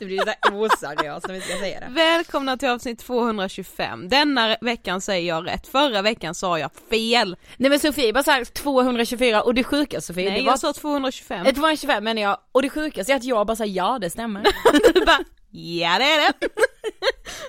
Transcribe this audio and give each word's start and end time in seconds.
Det 0.00 0.06
blir 0.06 0.18
så 0.18 0.54
oseriöst 0.54 1.28
när 1.28 1.34
vi 1.34 1.40
ska 1.40 1.58
säga 1.58 1.80
det. 1.80 1.86
välkomna 1.90 2.56
till 2.56 2.68
avsnitt 2.68 2.98
225. 2.98 4.08
Denna 4.08 4.56
veckan 4.60 5.00
säger 5.00 5.28
jag 5.28 5.46
rätt, 5.46 5.66
förra 5.66 6.02
veckan 6.02 6.34
sa 6.34 6.58
jag 6.58 6.70
fel. 6.90 7.36
Nej 7.56 7.70
men 7.70 7.80
Sofie 7.80 8.12
bara 8.12 8.22
såhär 8.24 8.44
224 8.44 9.42
och 9.42 9.54
det 9.54 9.64
sjuka 9.64 10.00
Sofie, 10.00 10.30
Nej 10.30 10.38
det 10.38 10.46
var 10.46 10.52
jag 10.52 10.58
sa 10.58 10.72
225. 10.72 11.46
Eh, 11.46 11.54
225 11.54 12.04
menar 12.04 12.22
jag, 12.22 12.38
och 12.52 12.62
det 12.62 12.70
sjukaste 12.70 13.12
är 13.12 13.16
att 13.16 13.24
jag 13.24 13.46
bara 13.46 13.56
sa 13.56 13.64
ja 13.64 13.98
det 13.98 14.10
stämmer. 14.10 14.42
du 14.94 15.04
bara, 15.04 15.18
ja 15.50 15.98
det 15.98 16.04
är 16.04 16.18
det. 16.40 16.48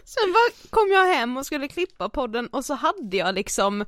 Sen 0.06 0.34
bara 0.34 0.70
kom 0.70 0.92
jag 0.92 1.06
hem 1.06 1.38
och 1.38 1.46
skulle 1.46 1.68
klippa 1.68 2.10
podden 2.10 2.48
och 2.48 2.66
så 2.66 2.74
hade 2.74 3.18
jag 3.18 3.36
liksom, 3.36 3.86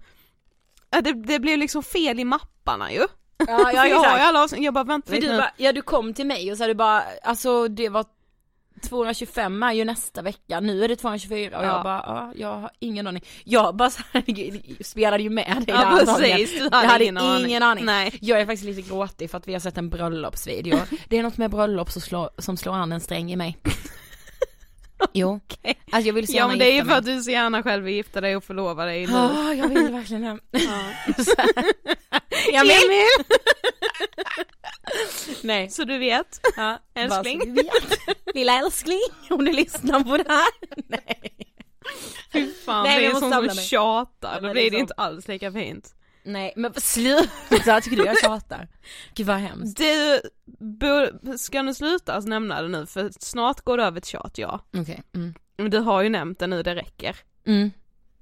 ja, 0.92 1.02
det, 1.02 1.14
det 1.14 1.40
blev 1.40 1.58
liksom 1.58 1.84
fel 1.84 2.20
i 2.20 2.24
mapparna 2.26 2.92
ju. 2.92 3.08
Ja, 3.38 3.46
För 3.46 3.74
jag 3.88 4.00
har 4.00 4.18
ju 4.18 4.24
alla 4.24 4.44
avsnitt, 4.44 4.64
jag 4.64 4.74
bara 4.74 4.84
vänta 4.84 5.10
För 5.10 5.16
lite 5.16 5.32
du 5.32 5.38
bara, 5.38 5.52
ja 5.58 5.72
du 5.72 5.82
kom 5.82 6.14
till 6.14 6.26
mig 6.26 6.52
och 6.52 6.58
så 6.58 6.68
du 6.68 6.74
bara, 6.74 7.04
alltså 7.24 7.68
det 7.68 7.90
var 7.90 8.06
225 8.84 9.64
är 9.64 9.74
ju 9.74 9.86
nästa 9.86 10.22
vecka, 10.22 10.60
nu 10.60 10.84
är 10.84 10.88
det 10.88 10.96
224 10.96 11.58
och 11.58 11.64
Ja. 11.66 11.68
jag 11.68 11.84
bara, 11.84 12.04
ja, 12.08 12.32
jag 12.36 12.58
har 12.60 12.72
ingen 12.80 13.08
aning. 13.08 13.24
Jag 13.44 13.76
bara 13.76 13.90
så 13.90 14.02
här, 14.12 14.84
spelade 14.84 15.24
ju 15.24 15.30
med 15.30 15.46
dig 15.58 15.66
Ja, 15.68 15.96
där 16.06 16.06
precis, 16.06 16.52
du 16.52 16.64
jag 16.64 16.72
hade 16.72 16.88
hade 16.88 17.04
ingen 17.04 17.18
aning. 17.18 17.46
ingen 17.50 17.64
aning. 17.64 17.86
Nej. 17.86 18.18
Jag 18.22 18.42
är 18.42 18.46
faktiskt 18.46 18.64
lite 18.64 18.82
gråtig 18.90 19.32
för 19.32 19.38
att 19.38 19.48
vi 19.48 19.54
har 19.54 19.60
sett 19.60 19.78
en 19.78 19.90
bröllopsvideo. 19.90 20.80
Det 21.10 21.18
är 21.18 21.24
något 21.24 21.38
med 21.38 21.52
bröllop 21.52 21.92
som 21.92 22.02
slår, 22.02 22.30
som 22.38 22.58
slår 22.58 22.74
an 22.74 22.92
en 22.92 23.00
sträng 23.02 23.32
i 23.32 23.36
mig. 23.36 23.58
Jo, 25.14 25.40
alltså 25.92 26.08
jag 26.08 26.14
vill 26.14 26.28
så 26.28 26.34
Ja 26.34 26.38
gärna 26.38 26.48
men 26.48 26.60
det 26.60 26.72
är 26.72 26.76
ju 26.76 26.86
för 26.86 26.94
att 26.94 27.06
du 27.06 27.22
så 27.22 27.32
gärna 27.32 27.64
själv 27.64 27.84
vill 27.84 27.94
gifta 27.94 28.22
dig 28.22 28.36
och 28.36 28.44
förlova 28.44 28.86
dig 28.86 29.08
nu. 29.08 29.14
Ja, 29.14 29.54
jag 29.54 29.68
vill 29.70 29.92
verkligen 29.92 30.22
det. 30.22 30.40
Ja, 32.54 32.62
Emil! 32.62 33.26
Nej. 35.42 35.70
Så 35.70 35.84
du 35.84 35.98
vet. 35.98 36.40
Ja, 36.56 36.80
Älskling. 36.94 37.40
bara 37.40 37.46
så 37.46 37.52
vi 37.52 37.62
vet. 37.62 38.36
Lilla 38.36 38.60
älskling, 38.60 39.00
om 39.30 39.46
du 39.46 39.52
lyssnar 39.54 40.00
på 40.04 40.18
det 40.18 40.26
här. 40.28 40.48
Nej. 40.88 41.32
Fy 42.34 42.54
fan, 42.54 42.84
Nej, 42.84 43.00
det 43.00 43.06
är 43.06 43.10
måste 43.10 43.20
sån 43.22 43.32
samla 43.32 43.50
som 43.50 43.56
mig. 43.56 43.66
tjatar, 43.66 44.36
Ja, 44.36 44.48
då 44.48 44.54
blir 44.54 44.72
det 44.72 44.78
inte 44.78 44.94
alls 44.94 45.28
lika 45.28 45.52
fint. 45.52 45.96
Nej 46.26 46.54
men 46.56 46.74
sluta, 46.74 47.82
tycker 47.82 47.98
du 47.98 48.06
jag 48.06 48.20
tjatar? 48.20 48.68
Gud 49.16 49.28
vad 49.28 49.38
hemskt. 49.38 49.78
Du, 49.78 50.22
ska 51.38 51.62
nu 51.62 51.74
sluta 51.74 52.20
nämna 52.20 52.62
det 52.62 52.68
nu 52.68 52.86
för 52.86 53.12
snart 53.20 53.62
går 53.62 53.78
det 53.78 53.84
över 53.84 54.00
till 54.00 54.10
tjat 54.12 54.38
ja. 54.38 54.60
Okej, 54.78 55.04
mm. 55.16 55.34
Men 55.58 55.72
du 55.72 55.80
har 55.80 56.02
ju 56.04 56.10
nämnt 56.10 56.40
det 56.40 56.48
nu, 56.48 56.64
det 56.64 56.76
räcker. 56.76 57.16
Mm. 57.46 57.72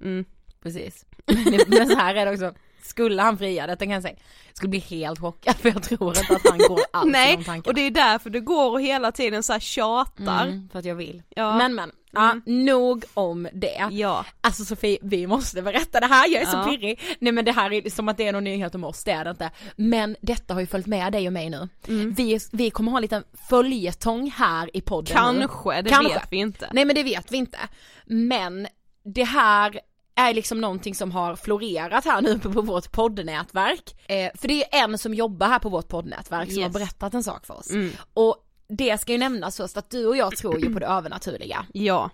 Mm. 0.01 0.25
precis. 0.63 1.05
Men, 1.25 1.59
men 1.67 1.87
så 1.87 1.95
här 1.97 2.15
är 2.15 2.25
det 2.25 2.31
också, 2.31 2.53
skulle 2.86 3.22
han 3.22 3.38
fria 3.38 3.68
detta 3.68 3.86
kan 3.86 3.94
jag 3.94 4.01
säga, 4.04 4.16
jag 4.48 4.57
skulle 4.57 4.69
bli 4.69 4.80
helt 4.80 5.19
chockad 5.19 5.56
för 5.56 5.69
jag 5.69 5.83
tror 5.83 6.18
inte 6.18 6.36
att 6.36 6.50
han 6.50 6.57
går 6.57 6.80
alls 6.94 7.12
Nej, 7.12 7.62
och 7.66 7.74
det 7.74 7.81
är 7.81 7.92
därför 7.92 8.30
du 8.30 8.42
går 8.42 8.72
och 8.72 8.81
hela 8.81 9.12
tiden 9.12 9.44
så 9.44 9.54
här 9.54 9.60
tjatar. 9.60 10.48
Mm, 10.48 10.69
för 10.72 10.80
att 10.80 10.86
jag 10.86 10.95
vill. 10.95 11.24
Ja. 11.36 11.57
Men 11.57 11.75
men, 11.75 11.92
ja, 12.12 12.36
nog 12.45 13.06
om 13.13 13.48
det. 13.54 13.88
Ja. 13.92 14.25
Alltså 14.42 14.66
Sofie, 14.66 14.98
vi 15.01 15.28
måste 15.28 15.62
berätta 15.62 16.00
det 16.00 16.06
här, 16.07 16.28
jag 16.28 16.42
är 16.42 16.45
Ja. 16.45 16.63
så 16.63 16.69
pirrig. 16.69 17.00
Nej 17.19 17.31
men 17.33 17.45
det 17.45 17.51
här 17.51 17.74
är 17.74 17.89
som 17.89 18.10
att 18.10 18.18
det 18.18 18.28
är 18.28 18.31
någon 18.31 18.44
nyhet 18.44 18.75
om 18.75 18.83
oss, 18.83 19.04
det 19.04 19.12
är 19.12 19.24
det 19.24 19.30
inte. 19.30 19.51
Men 19.75 20.16
detta 20.22 20.54
har 20.54 20.62
ju 20.62 20.68
följt 20.68 20.88
med 20.88 21.12
dig 21.13 21.28
och 21.28 21.33
mig 21.33 21.50
nu. 21.50 21.69
Mm. 21.88 22.13
Vi, 22.13 22.39
vi 22.51 22.69
kommer 22.69 22.92
ha 22.92 22.98
en 22.98 23.01
liten 23.01 23.24
följetong 23.50 24.31
här 24.31 24.78
i 24.78 24.81
podden 24.81 25.36
nu. 25.36 25.39
Kanske, 25.48 25.81
det 25.81 25.89
Kanske. 25.89 26.13
vet 26.13 26.28
vi 26.31 26.38
inte. 26.38 26.69
Nej 26.74 26.86
men 26.86 26.95
det 26.95 27.04
vet 27.04 27.31
vi 27.31 27.38
inte. 27.38 27.57
Men 28.06 28.68
det 29.04 29.24
här 29.24 29.80
är 30.15 30.33
liksom 30.33 30.61
någonting 30.61 30.95
som 30.95 31.11
har 31.11 31.35
florerat 31.35 32.05
här 32.05 32.21
nu 32.21 32.39
på, 32.39 32.49
vårt 32.61 32.91
poddnätverk. 32.91 33.95
Eh, 34.09 34.31
för 34.35 34.47
det 34.47 34.75
är 34.75 34.83
en 34.83 34.97
som 34.97 35.13
jobbar 35.13 35.47
här 35.47 35.59
på 35.59 35.69
vårt 35.69 35.87
poddnätverk 35.87 36.49
som 36.51 36.59
Yes. 36.59 36.73
har 36.73 36.79
berättat 36.79 37.13
en 37.13 37.23
sak 37.23 37.45
för 37.45 37.53
oss. 37.57 37.69
Mm. 37.71 37.91
Och 38.13 38.35
det 38.67 39.01
ska 39.01 39.11
ju 39.11 39.17
nämnas 39.17 39.57
först 39.57 39.77
att 39.77 39.89
du 39.89 40.05
och 40.07 40.17
jag 40.17 40.35
tror 40.37 40.59
ju 40.59 40.73
på 40.73 40.79
det 40.79 40.85
övernaturliga. 40.87 41.65
Ja, 41.73 42.09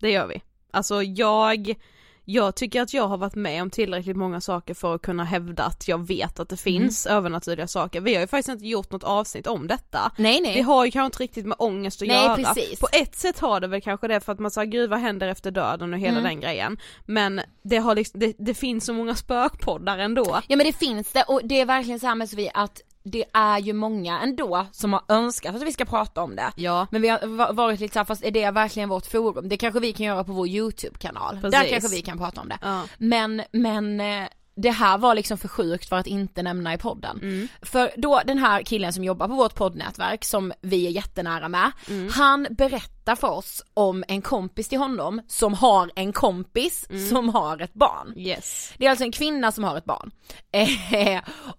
det 0.00 0.10
gör 0.10 0.26
vi. 0.26 0.42
Alltså 0.70 1.02
jag, 1.02 1.74
jag 2.32 2.54
tycker 2.54 2.82
att 2.82 2.94
jag 2.94 3.08
har 3.08 3.16
varit 3.16 3.34
med 3.34 3.62
om 3.62 3.70
tillräckligt 3.70 4.16
många 4.16 4.40
saker 4.40 4.74
för 4.74 4.94
att 4.94 5.02
kunna 5.02 5.24
hävda 5.24 5.62
att 5.64 5.88
jag 5.88 6.06
vet 6.06 6.40
att 6.40 6.48
det 6.48 6.56
finns 6.56 7.06
övernaturliga 7.06 7.66
saker. 7.66 8.00
Vi 8.00 8.14
har 8.14 8.20
ju 8.20 8.26
faktiskt 8.26 8.48
inte 8.48 8.66
gjort 8.66 8.92
något 8.92 9.04
avsnitt 9.04 9.46
om 9.46 9.66
detta. 9.66 10.12
Nej 10.16 10.40
nej. 10.40 10.54
Det 10.54 10.60
har 10.60 10.84
ju 10.84 10.90
kanske 10.90 11.06
inte 11.06 11.22
riktigt 11.22 11.46
med 11.46 11.56
ångest 11.58 12.02
att 12.02 12.08
Nej, 12.08 12.24
göra. 12.24 12.36
precis. 12.36 12.80
På 12.80 12.88
ett 12.92 13.16
sätt 13.16 13.38
har 13.38 13.60
det 13.60 13.66
väl 13.66 13.80
kanske 13.80 14.08
det 14.08 14.20
för 14.20 14.32
att 14.32 14.38
man 14.38 14.50
säger 14.50 14.70
gud 14.70 14.90
vad 14.90 14.98
händer 14.98 15.28
efter 15.28 15.50
döden 15.50 15.92
och 15.94 15.98
hela 15.98 16.10
Mm. 16.18 16.24
den 16.24 16.40
grejen. 16.40 16.78
Men 17.06 17.40
det 17.62 17.76
har 17.76 17.94
liksom, 17.94 18.20
det, 18.20 18.34
det 18.38 18.54
finns 18.54 18.84
så 18.84 18.92
många 18.92 19.14
spökpoddar 19.14 19.98
ändå. 19.98 20.40
Ja 20.48 20.56
men 20.56 20.66
det 20.66 20.72
finns 20.72 21.12
det 21.12 21.22
och 21.22 21.40
det 21.44 21.60
är 21.60 21.64
verkligen 21.66 22.00
så 22.00 22.06
här 22.06 22.14
med 22.14 22.28
Sofie 22.30 22.50
att 22.54 22.80
det 23.02 23.24
är 23.32 23.58
ju 23.58 23.72
många 23.72 24.20
ändå 24.20 24.66
som 24.72 24.92
har 24.92 25.02
önskat 25.08 25.54
att 25.56 25.62
vi 25.62 25.72
ska 25.72 25.84
prata 25.84 26.22
om 26.22 26.36
det. 26.36 26.52
Ja. 26.56 26.86
Men 26.90 27.02
vi 27.02 27.08
har 27.08 27.26
va- 27.26 27.52
varit 27.52 27.80
lite 27.80 27.92
såhär, 27.92 28.04
fast 28.04 28.24
är 28.24 28.30
det 28.30 28.50
verkligen 28.50 28.88
vårt 28.88 29.06
forum? 29.06 29.48
Det 29.48 29.56
kanske 29.56 29.80
vi 29.80 29.92
kan 29.92 30.06
göra 30.06 30.24
på 30.24 30.32
vår 30.32 30.48
YouTube-kanal. 30.48 31.40
Där 31.40 31.68
kanske 31.70 31.88
vi 31.96 32.02
kan 32.02 32.18
prata 32.18 32.40
om 32.40 32.48
det. 32.48 32.58
Ja. 32.62 32.82
Men, 32.98 33.42
men 33.52 34.00
eh, 34.00 34.28
det 34.54 34.70
här 34.70 34.98
var 34.98 35.14
liksom 35.14 35.38
för 35.38 35.48
sjukt 35.48 35.88
för 35.88 35.96
att 35.96 36.06
inte 36.06 36.42
nämna 36.42 36.74
i 36.74 36.78
podden. 36.78 37.18
Mm. 37.22 37.48
För 37.62 37.90
då 37.96 38.20
den 38.26 38.38
här 38.38 38.62
killen 38.62 38.92
som 38.92 39.04
jobbar 39.04 39.28
på 39.28 39.34
vårt 39.34 39.54
poddnätverk 39.54 40.24
som 40.24 40.52
vi 40.60 40.86
är 40.86 40.90
jättenära 40.90 41.48
med, 41.48 41.72
Mm. 41.88 42.08
han 42.12 42.46
berättar 42.50 43.16
för 43.16 43.28
oss 43.30 43.62
om 43.74 44.04
en 44.08 44.22
kompis 44.22 44.68
till 44.68 44.78
honom 44.78 45.20
som 45.28 45.54
har 45.54 45.90
en 45.96 46.12
kompis 46.12 46.86
Mm. 46.90 47.08
som 47.08 47.28
har 47.28 47.58
ett 47.62 47.74
barn. 47.74 48.14
Yes. 48.16 48.72
Det 48.78 48.86
är 48.86 48.90
alltså 48.90 49.04
en 49.04 49.12
kvinna 49.12 49.52
som 49.52 49.64
har 49.64 49.76
ett 49.76 49.84
barn. 49.84 50.10
Eh, 50.52 51.12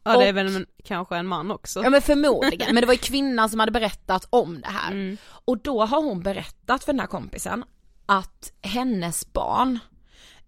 Ja 0.04 0.14
och- 0.16 0.22
det 0.22 0.28
är 0.28 0.34
väl 0.34 0.56
en, 0.56 0.66
kanske 0.86 1.16
en 1.18 1.28
man 1.28 1.52
också. 1.52 1.84
Ja 1.84 1.90
men 1.90 2.02
förmodligen, 2.02 2.76
men 2.76 2.82
det 2.82 2.88
var 2.88 2.94
ju 2.94 2.98
kvinnan 3.00 3.50
som 3.50 3.60
hade 3.60 3.72
berättat 3.72 4.28
om 4.30 4.62
det 4.62 4.68
här. 4.70 4.92
Mm. 4.92 5.18
Och 5.46 5.58
då 5.58 5.86
har 5.86 6.02
hon 6.02 6.22
berättat 6.24 6.84
för 6.84 6.94
den 6.94 7.00
här 7.00 7.08
kompisen 7.08 7.64
att 8.06 8.52
hennes 8.62 9.34
barn 9.34 9.80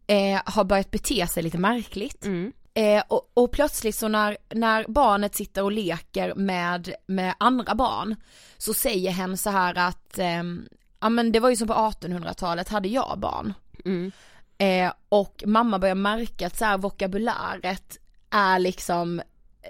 eh, 0.07 0.41
har 0.45 0.63
börjat 0.63 0.91
bete 0.91 1.27
sig 1.27 1.43
lite 1.43 1.57
märkligt. 1.57 2.25
Mm. 2.25 2.53
Eh, 2.73 3.03
och, 3.07 3.31
och 3.33 3.51
plötsligt 3.51 3.95
så 3.95 4.07
när, 4.07 4.37
när 4.49 4.85
barnet 4.87 5.35
sitter 5.35 5.63
och 5.63 5.71
leker 5.71 6.35
med, 6.35 6.93
med 7.05 7.35
andra 7.37 7.75
barn 7.75 8.15
så 8.57 8.73
säger 8.73 9.11
hen 9.11 9.37
så 9.37 9.49
här 9.49 9.77
att, 9.77 10.19
ehm, 10.19 10.67
ja 10.99 11.09
men 11.09 11.31
det 11.31 11.39
var 11.39 11.49
ju 11.49 11.55
som 11.55 11.67
på 11.67 11.73
1800-talet 11.73 12.69
hade 12.69 12.87
jag 12.87 13.19
barn. 13.19 13.53
Mm. 13.85 14.11
Eh, 14.57 14.93
och 15.09 15.43
mamma 15.45 15.79
börjar 15.79 15.95
märka 15.95 16.47
att 16.47 16.57
så 16.57 16.65
här 16.65 16.77
vokabuläret 16.77 17.97
är 18.29 18.59
liksom 18.59 19.21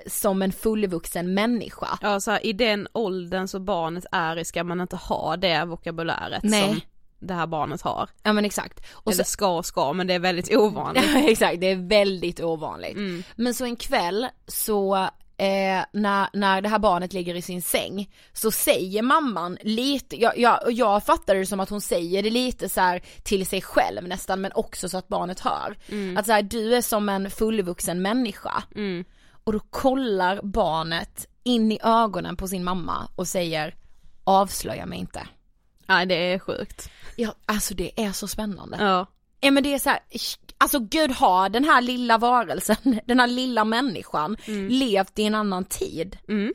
som 0.07 0.41
en 0.41 0.51
fullvuxen 0.51 1.33
människa. 1.33 1.99
Ja 2.01 2.19
så 2.19 2.31
här, 2.31 2.45
i 2.45 2.53
den 2.53 2.87
åldern 2.93 3.47
så 3.47 3.59
barnet 3.59 4.05
är 4.11 4.39
i 4.39 4.45
ska 4.45 4.63
man 4.63 4.81
inte 4.81 4.95
ha 4.95 5.37
det 5.37 5.65
vokabuläret 5.65 6.43
Nej. 6.43 6.69
som 6.69 6.81
det 7.27 7.33
här 7.33 7.47
barnet 7.47 7.81
har. 7.81 8.09
Ja 8.23 8.33
men 8.33 8.45
exakt. 8.45 8.79
Och 8.91 9.11
Eller 9.11 9.23
så, 9.23 9.29
ska 9.29 9.57
och 9.57 9.65
ska 9.65 9.93
men 9.93 10.07
det 10.07 10.13
är 10.13 10.19
väldigt 10.19 10.55
ovanligt. 10.55 11.03
ja, 11.13 11.29
exakt, 11.29 11.59
det 11.61 11.71
är 11.71 11.89
väldigt 11.89 12.41
ovanligt. 12.41 12.95
Mm. 12.95 13.23
Men 13.35 13.53
så 13.53 13.65
en 13.65 13.75
kväll 13.75 14.27
så 14.47 14.95
eh, 15.37 15.85
när, 15.93 16.37
när 16.37 16.61
det 16.61 16.69
här 16.69 16.79
barnet 16.79 17.13
ligger 17.13 17.35
i 17.35 17.41
sin 17.41 17.61
säng 17.61 18.09
så 18.33 18.51
säger 18.51 19.01
mamman 19.01 19.57
lite, 19.61 20.21
jag, 20.21 20.37
jag, 20.37 20.71
jag 20.71 21.05
fattar 21.05 21.35
det 21.35 21.45
som 21.45 21.59
att 21.59 21.69
hon 21.69 21.81
säger 21.81 22.23
det 22.23 22.29
lite 22.29 22.69
så 22.69 22.81
här 22.81 23.01
till 23.23 23.45
sig 23.45 23.61
själv 23.61 24.07
nästan 24.07 24.41
men 24.41 24.51
också 24.55 24.89
så 24.89 24.97
att 24.97 25.07
barnet 25.07 25.39
hör. 25.39 25.77
Att 26.17 26.25
så 26.25 26.31
här, 26.31 26.41
du 26.41 26.75
är 26.75 26.81
som 26.81 27.09
en 27.09 27.31
fullvuxen 27.31 28.01
människa. 28.01 28.63
Mm. 28.75 29.05
Och 29.43 29.53
då 29.53 29.59
kollar 29.59 30.41
barnet 30.43 31.27
in 31.43 31.71
i 31.71 31.79
ögonen 31.83 32.35
på 32.35 32.47
sin 32.47 32.63
mamma 32.63 33.07
och 33.15 33.27
säger 33.27 33.75
avslöja 34.23 34.85
mig 34.85 34.99
inte. 34.99 35.27
Nej 35.87 36.05
det 36.05 36.33
är 36.33 36.39
sjukt. 36.39 36.89
Ja, 37.15 37.35
alltså 37.45 37.73
det 37.73 38.01
är 38.01 38.11
så 38.11 38.27
spännande. 38.27 38.77
Ja. 38.79 39.07
Ja 39.39 39.51
men 39.51 39.63
det 39.63 39.73
är 39.73 39.79
så 39.79 39.89
här, 39.89 39.99
alltså 40.57 40.79
gud 40.79 41.11
har 41.11 41.49
den 41.49 41.63
här 41.63 41.81
lilla 41.81 42.17
varelsen, 42.17 42.75
den 43.05 43.19
här 43.19 43.27
lilla 43.27 43.65
människan 43.65 44.37
levt 44.69 45.19
i 45.19 45.23
en 45.23 45.35
annan 45.35 45.65
tid. 45.65 46.17
Mm. 46.27 46.53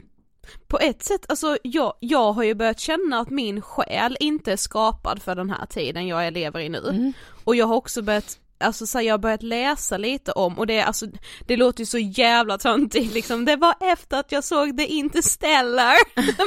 på 0.66 0.78
ett 0.78 1.02
sätt, 1.02 1.26
alltså 1.28 1.58
jag, 1.62 1.94
jag 2.00 2.32
har 2.32 2.42
ju 2.42 2.54
börjat 2.54 2.80
känna 2.80 3.20
att 3.20 3.30
min 3.30 3.62
själ 3.62 4.16
inte 4.20 4.52
är 4.52 4.56
skapad 4.56 5.22
för 5.22 5.34
den 5.34 5.50
här 5.50 5.66
tiden 5.66 6.06
jag 6.06 6.32
lever 6.32 6.60
i 6.60 6.68
nu. 6.68 6.88
Mm. 6.88 7.12
Och 7.44 7.56
jag 7.56 7.66
har 7.66 7.76
också 7.76 8.02
börjat 8.02 8.38
Alltså 8.60 8.86
så 8.86 8.98
här, 8.98 9.04
jag 9.04 9.12
har 9.12 9.18
börjat 9.18 9.42
läsa 9.42 9.96
lite 9.96 10.32
om 10.32 10.58
och 10.58 10.66
det 10.66 10.80
alltså, 10.80 11.06
det 11.46 11.56
låter 11.56 11.80
ju 11.80 11.86
så 11.86 11.98
jävla 11.98 12.58
töntigt 12.58 13.14
liksom, 13.14 13.44
det 13.44 13.56
var 13.56 13.74
efter 13.80 14.20
att 14.20 14.32
jag 14.32 14.44
såg 14.44 14.78
The 14.78 14.84
Interstellar, 14.86 15.96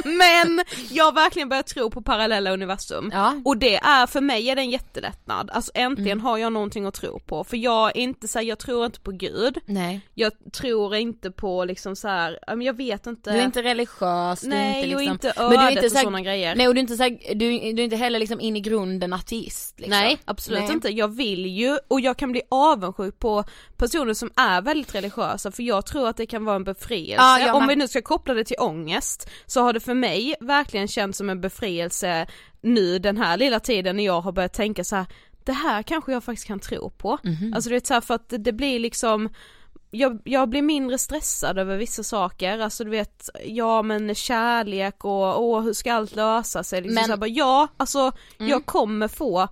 men 0.18 0.64
jag 0.90 1.04
har 1.04 1.12
verkligen 1.12 1.48
börjat 1.48 1.66
tro 1.66 1.90
på 1.90 2.02
parallella 2.02 2.50
universum. 2.52 3.10
Ja. 3.12 3.34
Och 3.44 3.56
det 3.56 3.76
är, 3.76 4.06
för 4.06 4.20
mig 4.20 4.48
är 4.50 4.56
det 4.56 4.62
en 4.62 4.70
jättelättnad, 4.70 5.50
alltså 5.50 5.72
äntligen 5.74 6.20
har 6.20 6.38
jag 6.38 6.52
någonting 6.52 6.86
att 6.86 6.94
tro 6.94 7.18
på, 7.18 7.44
för 7.44 7.56
jag 7.56 7.96
är 7.96 8.00
inte 8.00 8.28
så 8.28 8.38
här, 8.38 8.46
jag 8.46 8.58
tror 8.58 8.86
inte 8.86 9.00
på 9.00 9.10
gud, 9.10 9.58
Nej. 9.66 10.00
jag 10.14 10.32
tror 10.52 10.94
inte 10.94 11.30
på 11.30 11.64
liksom 11.64 11.96
så 11.96 12.08
här, 12.08 12.38
jag 12.62 12.76
vet 12.76 13.06
inte. 13.06 13.32
Du 13.32 13.38
är 13.38 13.44
inte 13.44 13.62
religiös, 13.62 14.40
du 14.40 14.46
är 14.46 14.50
Nej, 14.50 14.76
inte 14.76 14.86
liksom, 14.86 14.96
och 14.96 15.02
inte 15.02 15.32
men 15.36 15.50
du 15.50 15.56
är 15.56 15.62
ödet 15.62 15.72
inte 15.72 15.86
och 15.86 15.92
så 15.92 15.96
här- 15.98 16.04
sådana 16.04 16.20
grejer. 16.20 16.54
Nej 16.54 16.68
och 16.68 16.74
du 16.74 16.78
är 16.78 16.82
inte 16.82 16.96
så 16.96 17.02
här, 17.02 17.34
du, 17.34 17.58
du 17.72 17.82
är 17.82 17.84
inte 17.84 17.96
heller 17.96 18.18
liksom 18.18 18.40
in 18.40 18.56
i 18.56 18.60
grunden 18.60 19.12
ateist 19.12 19.80
liksom. 19.80 19.90
Nej 19.90 20.18
absolut 20.24 20.60
Nej. 20.60 20.72
inte, 20.72 20.88
jag 20.88 21.08
vill 21.08 21.46
ju 21.46 21.78
och 21.88 22.00
jag 22.02 22.16
kan 22.16 22.32
bli 22.32 22.42
avundsjuk 22.50 23.18
på 23.18 23.44
personer 23.76 24.14
som 24.14 24.30
är 24.36 24.62
väldigt 24.62 24.94
religiösa 24.94 25.52
för 25.52 25.62
jag 25.62 25.86
tror 25.86 26.08
att 26.08 26.16
det 26.16 26.26
kan 26.26 26.44
vara 26.44 26.56
en 26.56 26.64
befrielse. 26.64 27.14
Ja, 27.22 27.38
jag 27.38 27.56
Om 27.56 27.66
vi 27.66 27.76
nu 27.76 27.88
ska 27.88 28.02
koppla 28.02 28.34
det 28.34 28.44
till 28.44 28.56
ångest 28.58 29.30
så 29.46 29.60
har 29.62 29.72
det 29.72 29.80
för 29.80 29.94
mig 29.94 30.34
verkligen 30.40 30.88
känts 30.88 31.18
som 31.18 31.30
en 31.30 31.40
befrielse 31.40 32.26
nu 32.60 32.98
den 32.98 33.16
här 33.16 33.36
lilla 33.36 33.60
tiden 33.60 33.96
när 33.96 34.04
jag 34.04 34.20
har 34.20 34.32
börjat 34.32 34.52
tänka 34.52 34.84
så 34.84 34.96
här. 34.96 35.06
det 35.44 35.52
här 35.52 35.82
kanske 35.82 36.12
jag 36.12 36.24
faktiskt 36.24 36.46
kan 36.46 36.60
tro 36.60 36.90
på. 36.90 37.18
Mhm. 37.24 37.52
Alltså 37.54 37.70
det 37.70 37.76
är 37.76 37.94
så 37.94 38.00
för 38.00 38.14
att 38.14 38.32
det 38.38 38.52
blir 38.52 38.78
liksom 38.78 39.28
jag, 39.94 40.18
jag 40.24 40.48
blir 40.48 40.62
mindre 40.62 40.98
stressad 40.98 41.58
över 41.58 41.76
vissa 41.76 42.02
saker, 42.02 42.58
alltså 42.58 42.84
du 42.84 42.90
vet, 42.90 43.28
ja 43.44 43.82
men 43.82 44.14
kärlek 44.14 45.04
och 45.04 45.42
åh 45.44 45.60
hur 45.62 45.72
ska 45.72 45.92
allt 45.92 46.16
lösa 46.16 46.62
sig 46.64 46.80
liksom 46.80 46.94
Men- 46.94 47.04
så 47.04 47.10
här, 47.10 47.16
bara, 47.16 47.26
ja 47.26 47.68
alltså 47.76 48.12
Mm. 48.38 48.50
jag 48.50 48.66
kommer 48.66 49.08
få 49.08 49.48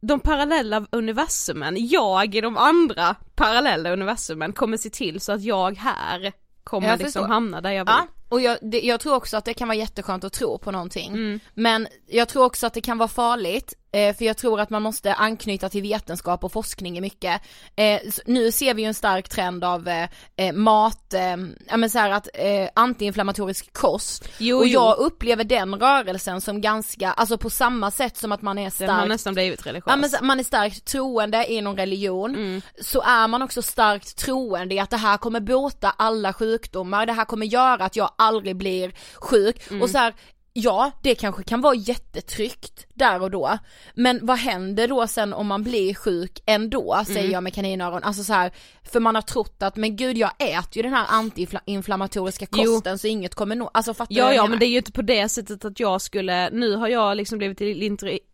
de 0.00 0.20
parallella 0.20 0.86
universumen, 0.90 1.88
jag 1.88 2.34
i 2.34 2.40
de 2.40 2.56
andra 2.56 3.16
parallella 3.34 3.92
universumen 3.92 4.52
kommer 4.52 4.76
se 4.76 4.90
till 4.90 5.20
så 5.20 5.32
att 5.32 5.42
jag 5.42 5.78
här 5.78 6.32
kommer 6.64 6.88
Jag 6.88 6.98
liksom 6.98 7.30
hamna 7.30 7.60
där 7.60 7.70
jag 7.70 7.84
vill. 7.84 7.94
Ja, 7.96 8.06
och 8.28 8.40
jag, 8.40 8.58
det, 8.62 8.80
jag 8.80 9.00
tror 9.00 9.14
också 9.14 9.36
att 9.36 9.44
det 9.44 9.54
kan 9.54 9.68
vara 9.68 9.78
jätteskönt 9.78 10.24
att 10.24 10.32
tro 10.32 10.58
på 10.58 10.70
någonting. 10.70 11.08
Mm. 11.08 11.40
Men 11.54 11.88
jag 12.06 12.28
tror 12.28 12.44
också 12.44 12.66
att 12.66 12.74
det 12.74 12.80
kan 12.80 12.98
vara 12.98 13.08
farligt, 13.08 13.74
för 13.92 14.24
jag 14.24 14.36
tror 14.36 14.60
att 14.60 14.70
man 14.70 14.82
måste 14.82 15.14
anknyta 15.14 15.68
till 15.68 15.82
vetenskap 15.82 16.44
och 16.44 16.52
forskning 16.52 16.98
i 16.98 17.00
mycket. 17.00 17.42
Eh, 17.76 18.00
nu 18.26 18.52
ser 18.52 18.74
vi 18.74 18.82
ju 18.82 18.88
en 18.88 18.94
stark 18.94 19.28
trend 19.28 19.64
av 19.64 19.88
eh, 19.88 20.08
eh, 20.36 20.52
mat, 20.52 21.14
eh, 21.14 21.36
ja 21.68 21.76
men 21.76 21.90
så 21.90 21.98
här 21.98 22.10
att 22.10 22.28
eh, 22.34 22.68
antiinflammatorisk 22.74 23.72
kost. 23.72 24.28
Jo, 24.38 24.58
och 24.58 24.66
jo. 24.66 24.72
jag 24.72 24.98
upplever 24.98 25.44
den 25.44 25.74
rörelsen 25.74 26.40
som 26.40 26.60
ganska, 26.60 27.12
alltså 27.12 27.38
på 27.38 27.50
samma 27.50 27.90
sätt 27.90 28.16
som 28.16 28.32
att 28.32 28.42
man 28.42 28.58
är 28.58 28.72
Den 28.78 28.90
har 28.90 29.06
nästan 29.06 29.34
blivit 29.34 29.66
religiös. 29.66 29.84
Ja 29.86 29.96
men 29.96 30.10
man 30.26 30.40
är 30.40 30.44
starkt 30.44 30.84
troende 30.84 31.52
i 31.52 31.60
någon 31.60 31.76
religion, 31.76 32.34
Mm. 32.34 32.62
så 32.80 33.02
är 33.02 33.28
man 33.28 33.42
också 33.42 33.62
starkt 33.62 34.16
troende 34.16 34.74
i 34.74 34.78
att 34.78 34.90
det 34.90 34.96
här 34.96 35.16
kommer 35.16 35.40
bota 35.40 35.94
alla 35.98 36.32
sjukdomar, 36.32 37.06
det 37.06 37.12
här 37.12 37.24
kommer 37.24 37.46
göra 37.46 37.84
att 37.84 37.96
jag 37.96 38.10
aldrig 38.18 38.56
blir 38.56 38.92
sjuk 39.14 39.70
Mm. 39.70 39.82
och 39.82 39.90
så 39.90 39.98
här, 39.98 40.14
ja 40.52 40.90
det 41.02 41.14
kanske 41.14 41.42
kan 41.42 41.60
vara 41.60 41.74
jättetryggt 41.74 42.86
där 42.94 43.22
och 43.22 43.30
då, 43.30 43.58
men 43.94 44.26
vad 44.26 44.38
händer 44.38 44.88
då 44.88 45.06
sen 45.06 45.32
om 45.32 45.46
man 45.46 45.62
blir 45.62 45.94
sjuk 45.94 46.42
ändå, 46.46 47.02
säger 47.06 47.20
Mm. 47.20 47.32
jag 47.32 47.42
med 47.42 47.54
kaninöron, 47.54 48.02
alltså 48.04 48.24
så 48.24 48.32
här, 48.32 48.52
för 48.92 49.00
man 49.00 49.14
har 49.14 49.22
trott 49.22 49.62
att 49.62 49.76
men 49.76 49.96
gud 49.96 50.16
jag 50.18 50.30
äter 50.38 50.76
ju 50.76 50.82
den 50.82 50.92
här 50.92 51.06
antiinflammatoriska 51.08 52.46
Jo. 52.52 52.64
kosten 52.74 52.98
så 52.98 53.06
inget 53.06 53.34
kommer 53.34 53.56
nå, 53.56 53.70
alltså 53.74 53.94
fattar 53.94 54.14
Ja 54.14 54.34
ja 54.34 54.46
men 54.46 54.58
det 54.58 54.64
är 54.66 54.70
ju 54.70 54.76
inte 54.76 54.92
på 54.92 55.02
det 55.02 55.28
sättet 55.28 55.64
att 55.64 55.80
jag 55.80 56.00
skulle, 56.02 56.50
nu 56.50 56.76
har 56.76 56.88
jag 56.88 57.16
liksom 57.16 57.38
blivit 57.38 57.60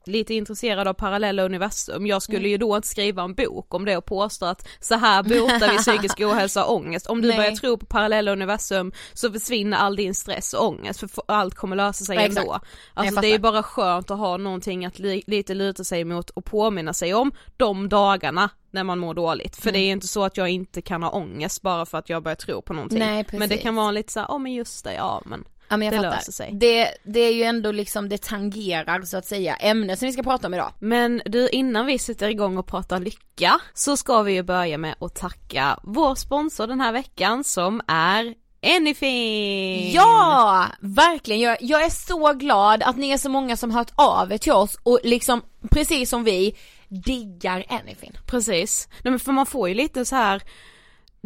lite, 0.07 0.35
intresserad 0.35 0.89
av 0.89 0.95
parallella 0.95 1.43
universum, 1.43 2.07
jag 2.07 2.23
skulle 2.23 2.39
Mm. 2.39 2.51
ju 2.51 2.59
då 2.59 2.77
inte 2.77 2.89
skriva 2.89 3.23
en 3.23 3.35
bok 3.35 3.75
om 3.75 3.85
det 3.85 3.97
och 3.97 4.05
påstå 4.05 4.47
att 4.47 4.69
så 4.81 4.95
här 4.95 5.23
botar 5.23 5.73
vi 5.73 5.79
psykisk 5.93 6.21
ohälsa 6.21 6.65
och 6.65 6.75
ångest. 6.75 7.07
Om 7.07 7.23
du 7.23 7.29
Nej. 7.29 7.37
börjar 7.37 7.53
tro 7.53 7.79
på 7.79 7.87
parallella 7.87 8.33
universum 8.33 8.93
så 9.15 9.33
försvinner 9.33 9.77
all 9.77 9.97
din 9.97 10.15
stress 10.15 10.55
och 10.55 10.67
ångest 10.69 11.01
för 11.01 11.11
allt 11.29 11.55
kommer 11.55 11.77
lösa 11.77 12.05
sig 12.05 12.17
Ja, 12.17 12.23
exakt. 12.23 12.39
ändå. 12.47 12.61
Jag 12.95 13.07
Alltså 13.07 13.21
det 13.21 13.29
är 13.35 13.39
bara 13.39 13.63
skönt 13.63 14.11
att 14.11 14.19
ha 14.19 14.37
någonting 14.37 14.85
att 14.87 14.99
li, 14.99 15.23
lite 15.27 15.55
luta 15.55 15.85
sig 15.85 16.05
mot 16.05 16.31
och 16.31 16.45
påminna 16.45 16.93
sig 16.93 17.15
om 17.15 17.33
de 17.57 17.89
dagarna 17.89 18.51
när 18.71 18.85
man 18.85 18.99
mår 18.99 19.15
dåligt. 19.15 19.57
För 19.57 19.73
det 19.73 19.79
är 19.79 19.85
ju 19.87 19.93
inte 19.93 20.09
så 20.09 20.25
att 20.25 20.37
jag 20.37 20.49
inte 20.49 20.83
kan 20.83 21.03
ha 21.03 21.11
ångest 21.11 21.63
bara 21.63 21.87
för 21.87 21.99
att 21.99 22.09
jag 22.09 22.23
börjar 22.23 22.37
tro 22.37 22.63
på 22.63 22.73
någonting. 22.73 22.99
Nej, 22.99 23.27
men 23.33 23.49
det 23.49 23.57
kan 23.57 23.75
vara 23.75 23.91
lite 23.91 24.13
såhär, 24.13 24.27
ja 24.31 24.39
men 24.39 24.53
just 24.55 24.85
det, 24.85 24.95
ja 24.95 25.23
men 25.25 25.45
Ja 25.69 25.77
men 25.77 25.87
jag 25.87 25.93
Det 25.95 25.97
fattar. 25.99 26.17
löser 26.17 26.33
sig. 26.33 26.51
Det, 26.55 26.89
det 27.05 27.21
är 27.21 27.33
ju 27.33 27.43
ändå 27.43 27.73
liksom, 27.73 28.09
det 28.09 28.23
tangerar 28.23 29.03
så 29.03 29.17
att 29.17 29.27
säga 29.27 29.57
ämnet 29.57 29.99
som 29.99 30.07
vi 30.07 30.13
ska 30.13 30.23
prata 30.23 30.47
om 30.47 30.55
idag. 30.55 30.73
Men 30.79 31.23
du, 31.27 31.49
innan 31.49 31.87
vi 31.87 31.99
sätter 31.99 32.29
igång 32.29 32.59
och 32.59 32.67
pratar 32.67 33.01
lycka 33.01 33.61
så 33.75 33.97
ska 33.97 34.23
vi 34.23 34.33
ju 34.33 34.43
börja 34.43 34.79
med 34.79 34.95
att 35.01 35.15
tacka 35.15 35.79
vår 35.83 36.15
sponsor 36.15 36.67
den 36.67 36.81
här 36.81 36.93
veckan 36.93 37.45
som 37.45 37.81
är 37.87 38.35
Anyfin! 38.77 39.91
Ja, 39.93 40.67
verkligen. 40.81 41.41
Jag, 41.41 41.57
jag 41.61 41.85
är 41.85 41.91
så 41.91 42.33
glad 42.33 42.83
att 42.83 42.97
ni 42.97 43.11
är 43.11 43.19
så 43.19 43.29
många 43.29 43.57
som 43.57 43.71
hört 43.71 43.91
av 43.95 44.33
er 44.33 44.39
till 44.39 44.53
oss 44.53 44.79
och 44.83 45.01
liksom, 45.05 45.43
precis 45.71 46.11
som 46.11 46.25
vi, 46.25 46.57
diggar 46.89 47.65
Anyfin. 47.69 48.13
Precis, 48.27 48.89
nej 49.03 49.11
men 49.11 49.21
för 49.21 49.33
man 49.33 49.47
får 49.47 49.69
ju 49.69 49.75
lite 49.75 50.05
så 50.05 50.17
här 50.17 50.43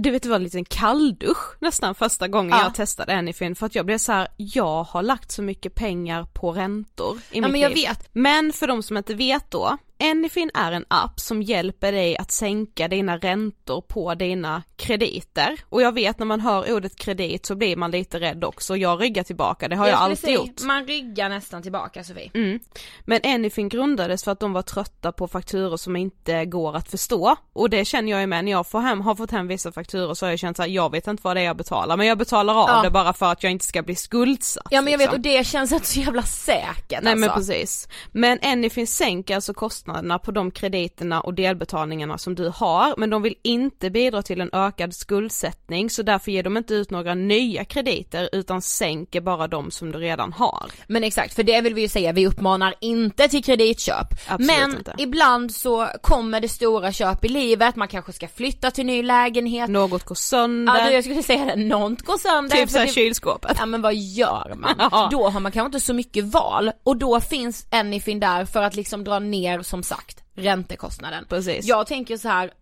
du 0.03 0.11
vet 0.11 0.23
det 0.23 0.29
var 0.29 0.37
en 0.37 0.43
liten 0.43 0.65
kalldusch 0.65 1.57
nästan 1.61 1.95
första 1.95 2.29
gången 2.29 2.51
Ja. 2.59 2.63
jag 2.63 2.75
testade 2.75 3.15
Anyfin 3.17 3.55
för 3.57 3.67
att 3.67 3.75
jag 3.75 3.87
blev 3.87 3.99
så 3.99 4.13
här: 4.13 4.29
jag 4.37 4.83
har 4.85 5.03
lagt 5.03 5.31
så 5.31 5.43
mycket 5.43 5.75
pengar 5.75 6.25
på 6.25 6.53
räntor 6.53 7.17
i 7.31 7.39
Ja 7.39 7.43
mitt 7.43 7.51
men 7.53 7.61
jag 7.61 7.69
liv. 7.75 7.87
vet. 7.89 8.09
Men 8.13 8.53
för 8.53 8.67
de 8.67 8.83
som 8.83 8.97
inte 8.97 9.15
vet 9.15 9.51
då, 9.51 9.77
Anyfin 10.01 10.51
är 10.55 10.73
en 10.73 10.85
app 10.89 11.21
som 11.21 11.43
hjälper 11.43 11.93
dig 11.93 12.17
att 12.17 12.33
sänka 12.33 12.89
dina 12.89 13.17
räntor 13.17 13.81
på 13.81 14.15
dina 14.15 14.63
krediter. 14.77 15.61
Och 15.69 15.83
jag 15.83 15.95
vet 15.95 16.19
när 16.19 16.27
man 16.27 16.41
hör 16.41 16.73
ordet 16.75 16.97
kredit 16.97 17.47
så 17.47 17.55
blir 17.55 17.77
man 17.77 17.91
lite 17.91 18.21
rädd 18.21 18.45
också, 18.45 18.77
jag 18.77 19.03
ryggar 19.03 19.23
tillbaka, 19.23 19.69
det 19.69 19.77
har 19.77 19.87
jag, 19.87 19.95
skulle 19.95 20.05
alltid 20.05 20.19
säga, 20.19 20.37
gjort. 20.37 20.63
Man 20.63 20.87
ryggar 20.87 21.29
nästan 21.29 21.63
tillbaka 21.63 22.05
Sofie. 22.05 22.31
Mm. 22.35 22.61
Men 23.05 23.21
Anyfin 23.25 23.69
grundades 23.69 24.25
för 24.25 24.33
att 24.33 24.41
de 24.41 24.53
var 24.53 24.63
trötta 24.63 25.13
på 25.13 25.29
fakturor 25.29 25.77
som 25.77 25.97
inte 25.97 26.45
går 26.45 26.77
att 26.77 26.91
förstå. 26.91 27.37
Och 27.53 27.71
det 27.71 27.85
känner 27.85 28.11
jag 28.11 28.21
ju 28.21 28.27
med 28.27 28.45
när 28.45 28.53
jag 28.53 28.67
får 28.67 28.81
hem, 28.81 29.01
har 29.01 29.15
fått 29.15 29.31
hem 29.31 29.49
vissa 29.49 29.73
fakturor 29.73 30.15
så 30.15 30.27
har 30.27 30.31
jag 30.31 30.39
känt 30.39 30.57
såhär, 30.57 30.71
jag 30.71 30.91
vet 30.93 31.07
inte 31.07 31.21
vad 31.25 31.37
det 31.37 31.41
är 31.41 31.45
jag 31.45 31.57
betalar 31.57 31.97
men 31.97 32.07
jag 32.07 32.19
betalar 32.19 32.55
av 32.55 32.69
Ja. 32.69 32.83
det 32.83 32.91
bara 32.91 33.13
för 33.13 33.33
att 33.33 33.43
jag 33.43 33.53
inte 33.53 33.65
ska 33.65 33.83
bli 33.83 33.95
skuldsatt. 33.95 34.67
Ja 34.71 34.81
men 34.83 34.91
jag 34.91 34.99
vet 34.99 35.05
liksom. 35.05 35.17
och 35.17 35.21
det 35.21 35.47
känns 35.47 35.73
inte 35.73 35.87
så 35.87 36.01
jävla 36.01 36.23
säkert 36.23 37.03
Nej 37.03 37.13
alltså. 37.13 37.17
men 37.17 37.31
precis. 37.31 37.89
Men 38.13 38.39
Anyfin 38.43 38.87
sänker 38.87 39.35
alltså 39.35 39.55
kostnaderna 39.55 39.90
på 40.25 40.31
de 40.31 40.51
krediterna 40.51 41.21
och 41.21 41.35
delbetalningarna 41.35 42.19
som 42.19 42.35
du 42.35 42.49
har 42.55 42.95
men 42.97 43.11
de 43.11 43.23
vill 43.23 43.35
inte 43.43 43.91
bidra 43.91 44.23
till 44.23 44.41
en 44.41 44.51
ökad 44.53 44.95
skuldsättning 44.95 45.91
så 45.91 46.03
därför 46.03 46.31
ger 46.33 46.43
de 46.43 46.57
inte 46.57 46.75
ut 46.75 46.91
några 46.91 47.15
nya 47.15 47.65
krediter 47.65 48.29
utan 48.33 48.63
sänker 48.63 49.21
bara 49.21 49.49
de 49.49 49.71
som 49.71 49.93
du 49.93 49.99
redan 49.99 50.33
har. 50.33 50.71
Men 50.87 51.05
exakt, 51.05 51.35
för 51.35 51.43
det 51.43 51.61
vill 51.61 51.75
vi 51.75 51.81
ju 51.81 51.89
säga, 51.89 52.13
vi 52.13 52.27
uppmanar 52.27 52.75
inte 52.81 53.29
till 53.29 53.45
kreditköp. 53.45 54.07
Absolut 54.29 54.47
men 54.61 54.71
inte. 54.79 54.95
ibland 54.99 55.55
så 55.55 55.87
kommer 56.03 56.41
det 56.41 56.49
stora 56.49 56.93
köp 56.93 57.25
i 57.25 57.29
livet, 57.29 57.77
man 57.77 57.89
kanske 57.89 58.13
ska 58.13 58.29
flytta 58.29 58.71
till 58.71 58.87
ny 58.87 59.03
lägenhet. 59.03 59.71
Något 59.71 60.05
går 60.05 60.15
sönder, 60.15 60.79
Ja 60.79 60.87
du, 60.89 60.93
jag 60.95 61.05
skulle 61.05 61.23
säga 61.23 61.45
det, 61.45 61.57
något 61.57 62.03
går 62.03 62.19
sönder. 62.19 62.57
typ 62.57 62.71
såhär 62.71 62.87
det- 62.87 62.93
kylskåpet. 62.93 63.57
Ja 63.59 63.67
men 63.67 63.83
vad 63.83 63.95
gör 63.95 64.55
man? 64.57 65.09
Då 65.11 65.29
har 65.29 65.41
man 65.41 65.53
kanske 65.53 65.67
inte 65.67 65.81
så 65.81 65.95
mycket 65.95 66.25
val 66.25 66.71
och 66.85 66.97
då 66.97 67.21
finns 67.21 67.67
Anyfin 67.71 68.21
där 68.21 68.45
för 68.45 68.63
att 68.63 68.77
liksom 68.77 69.05
dra 69.05 69.19
ner 69.19 69.63
som 69.63 69.80
sagt 69.83 70.25
räntekostnaden. 70.35 71.27
Precis. 71.29 71.67
Jag 71.67 71.87
tänker 71.87 72.17
så 72.17 72.29
här, 72.29 72.53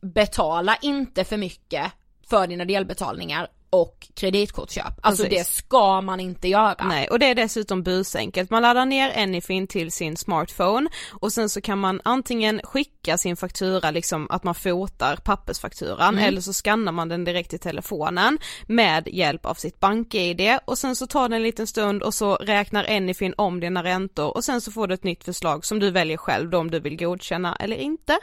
betala 0.00 0.76
inte 0.82 1.24
för 1.24 1.36
mycket 1.36 1.92
för 2.30 2.46
dina 2.46 2.64
delbetalningar 2.64 3.48
och 3.70 4.08
kreditkortsköp. 4.14 4.94
Alltså 5.02 5.24
Precis. 5.24 5.38
det 5.38 5.54
ska 5.54 6.00
man 6.00 6.20
inte 6.20 6.48
göra. 6.48 6.86
Nej, 6.88 7.08
och 7.08 7.18
det 7.18 7.26
är 7.26 7.34
dessutom 7.34 7.82
busenkelt. 7.82 8.50
Man 8.50 8.62
laddar 8.62 8.86
ner 8.86 9.22
Anyfin 9.22 9.66
till 9.66 9.92
sin 9.92 10.16
smartphone 10.16 10.90
och 11.10 11.32
sen 11.32 11.48
så 11.48 11.60
kan 11.60 11.78
man 11.78 12.00
antingen 12.04 12.60
skicka 12.64 13.18
sin 13.18 13.36
faktura, 13.36 13.90
liksom 13.90 14.26
att 14.30 14.44
man 14.44 14.54
fotar 14.54 15.16
pappersfakturan 15.16 16.18
eller 16.18 16.40
så 16.40 16.52
skannar 16.52 16.92
man 16.92 17.08
den 17.08 17.24
direkt 17.24 17.54
i 17.54 17.58
telefonen 17.58 18.38
med 18.66 19.08
hjälp 19.08 19.46
av 19.46 19.54
sitt 19.54 19.80
bank-id 19.80 20.58
och 20.64 20.78
sen 20.78 20.96
så 20.96 21.06
tar 21.06 21.28
det 21.28 21.36
en 21.36 21.42
liten 21.42 21.66
stund 21.66 22.02
och 22.02 22.14
så 22.14 22.34
räknar 22.34 22.84
Anyfin 22.84 23.34
om 23.36 23.60
dina 23.60 23.84
räntor 23.84 24.36
och 24.36 24.44
sen 24.44 24.60
så 24.60 24.72
får 24.72 24.86
du 24.86 24.94
ett 24.94 25.04
nytt 25.04 25.24
förslag 25.24 25.64
som 25.64 25.78
du 25.78 25.90
väljer 25.90 26.16
själv 26.16 26.50
då 26.50 26.58
om 26.58 26.70
du 26.70 26.80
vill 26.80 26.96
godkänna 26.96 27.56
eller 27.56 27.76
inte. 27.76 28.18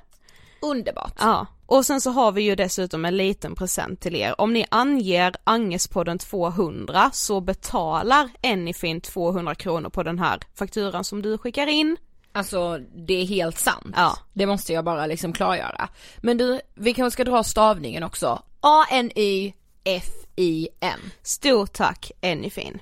Underbart. 0.62 1.14
Ja, 1.20 1.46
och 1.66 1.86
sen 1.86 2.02
så 2.02 2.12
har 2.12 2.32
vi 2.32 2.42
ju 2.42 2.56
dessutom 2.56 3.06
en 3.06 3.18
liten 3.18 3.56
present 3.56 4.02
till 4.02 4.16
er. 4.16 4.42
Om 4.42 4.54
ni 4.54 4.66
anger 4.70 5.36
Angespodden 5.44 6.20
200 6.20 7.10
så 7.14 7.42
betalar 7.42 8.30
Anyfin 8.44 9.02
200 9.02 9.56
kronor 9.56 9.90
på 9.90 10.04
den 10.04 10.20
här 10.20 10.40
fakturan 10.56 11.04
som 11.04 11.22
du 11.22 11.38
skickar 11.38 11.68
in. 11.68 11.98
Alltså 12.32 12.78
det 13.08 13.14
är 13.14 13.26
helt 13.26 13.60
sant. 13.60 13.94
Ja. 13.96 14.18
Det 14.34 14.46
måste 14.46 14.74
jag 14.74 14.86
bara 14.86 15.06
liksom 15.06 15.34
klargöra. 15.34 15.90
Men 16.18 16.38
du, 16.38 16.60
vi 16.76 16.94
kanske 16.94 17.14
ska 17.14 17.24
dra 17.24 17.44
stavningen 17.44 18.04
också. 18.04 18.42
A-N-Y 18.60 19.54
F-I-N. 19.88 21.00
Stort 21.22 21.74
tack 21.74 22.12
Anyfin. 22.22 22.82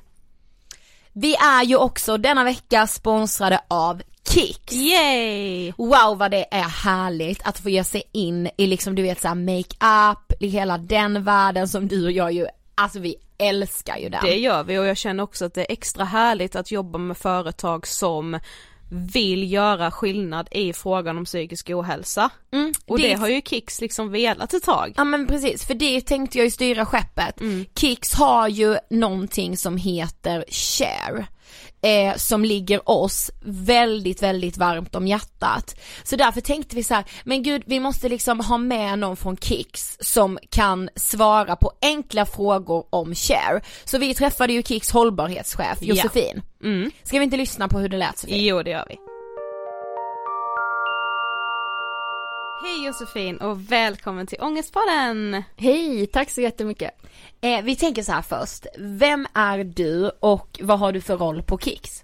Vi 1.13 1.35
är 1.35 1.63
ju 1.63 1.75
också 1.75 2.17
denna 2.17 2.43
vecka 2.43 2.87
sponsrade 2.87 3.61
av 3.67 4.01
Kicks. 4.29 4.73
Yay! 4.73 5.73
Wow 5.77 6.17
vad 6.17 6.31
det 6.31 6.45
är 6.51 6.69
härligt 6.83 7.47
att 7.47 7.59
få 7.59 7.69
ge 7.69 7.83
sig 7.83 8.03
in 8.11 8.49
i 8.57 8.67
liksom 8.67 8.95
du 8.95 9.01
vet 9.01 9.21
såhär 9.21 9.35
makeup, 9.35 10.41
i 10.41 10.47
hela 10.47 10.77
den 10.77 11.23
världen 11.23 11.67
som 11.67 11.87
du 11.87 12.05
och 12.05 12.11
jag 12.11 12.31
ju, 12.31 12.47
alltså 12.75 12.99
vi 12.99 13.15
älskar 13.37 13.97
ju 13.97 14.09
den. 14.09 14.21
Det 14.23 14.37
gör 14.37 14.63
vi 14.63 14.77
och 14.77 14.85
jag 14.85 14.97
känner 14.97 15.23
också 15.23 15.45
att 15.45 15.53
det 15.53 15.61
är 15.61 15.73
extra 15.73 16.05
härligt 16.05 16.55
att 16.55 16.71
jobba 16.71 16.97
med 16.97 17.17
företag 17.17 17.87
som 17.87 18.39
vill 18.95 19.51
göra 19.51 19.91
skillnad 19.91 20.47
i 20.51 20.73
frågan 20.73 21.17
om 21.17 21.25
psykisk 21.25 21.69
ohälsa. 21.69 22.29
Mm, 22.53 22.73
Och 22.85 22.99
det, 22.99 23.07
det- 23.07 23.13
har 23.13 23.27
ju 23.27 23.41
Kicks 23.41 23.81
liksom 23.81 24.11
velat 24.11 24.53
ett 24.53 24.63
tag. 24.63 24.93
Ja 24.97 25.03
men 25.03 25.27
precis, 25.27 25.65
för 25.65 25.73
det 25.73 26.01
tänkte 26.01 26.37
jag 26.37 26.45
ju 26.45 26.51
styra 26.51 26.85
skeppet. 26.85 27.41
Mm. 27.41 27.65
Kicks 27.75 28.13
har 28.13 28.47
ju 28.47 28.77
någonting 28.89 29.57
som 29.57 29.77
heter 29.77 30.45
share. 30.49 31.25
Eh, 31.81 32.15
som 32.15 32.45
ligger 32.45 32.89
oss 32.89 33.31
väldigt, 33.45 34.23
väldigt 34.23 34.57
varmt 34.57 34.95
om 34.95 35.07
hjärtat. 35.07 35.79
Så 36.03 36.15
därför 36.15 36.41
tänkte 36.41 36.75
vi 36.75 36.83
så 36.83 36.93
här, 36.93 37.03
men 37.23 37.43
gud 37.43 37.63
vi 37.65 37.79
måste 37.79 38.09
liksom 38.09 38.39
ha 38.39 38.57
med 38.57 38.99
någon 38.99 39.17
från 39.17 39.37
Kicks 39.37 39.97
som 40.01 40.39
kan 40.49 40.89
svara 40.95 41.55
på 41.55 41.71
enkla 41.81 42.25
frågor 42.25 42.85
om 42.89 43.15
share. 43.15 43.61
Så 43.83 43.97
vi 43.97 44.13
träffade 44.15 44.53
ju 44.53 44.63
Kicks 44.63 44.91
hållbarhetschef. 44.91 45.77
Josefin. 45.81 46.41
Mm. 46.65 46.91
Ska 47.03 47.17
vi 47.19 47.23
inte 47.23 47.37
lyssna 47.37 47.67
på 47.67 47.79
hur 47.79 47.89
det 47.89 47.97
lät 47.97 48.17
Sofie? 48.17 48.49
Jo 48.49 48.63
det 48.63 48.69
gör 48.69 48.85
vi. 48.89 48.99
Hej 52.63 52.85
Josefin 52.85 53.37
och 53.37 53.71
välkommen 53.71 54.27
till 54.27 54.37
Ångestpodden! 54.41 55.43
Hej, 55.55 56.07
tack 56.07 56.29
så 56.29 56.41
jättemycket. 56.41 56.91
Eh, 57.41 57.61
vi 57.63 57.75
tänker 57.75 58.03
så 58.03 58.11
här 58.11 58.21
först, 58.21 58.65
vem 58.77 59.27
är 59.33 59.63
du 59.63 60.11
och 60.19 60.59
vad 60.61 60.79
har 60.79 60.91
du 60.91 61.01
för 61.01 61.17
roll 61.17 61.43
på 61.43 61.57
Kicks? 61.57 62.03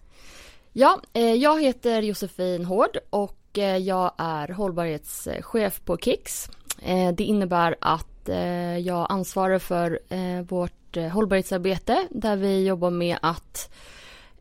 Ja, 0.73 1.01
eh, 1.13 1.33
jag 1.33 1.61
heter 1.61 2.01
Josefin 2.01 2.65
Hård 2.65 2.97
och 3.09 3.57
eh, 3.57 3.77
jag 3.77 4.11
är 4.17 4.47
hållbarhetschef 4.47 5.81
på 5.85 5.97
Kicks. 5.97 6.49
Eh, 6.83 7.11
det 7.11 7.23
innebär 7.23 7.75
att 7.81 8.29
eh, 8.29 8.77
jag 8.77 9.07
ansvarar 9.09 9.59
för 9.59 9.99
eh, 10.09 10.41
vårt 10.41 10.97
hållbarhetsarbete 11.11 12.07
där 12.09 12.35
vi 12.35 12.65
jobbar 12.65 12.89
med 12.89 13.17
att 13.21 13.71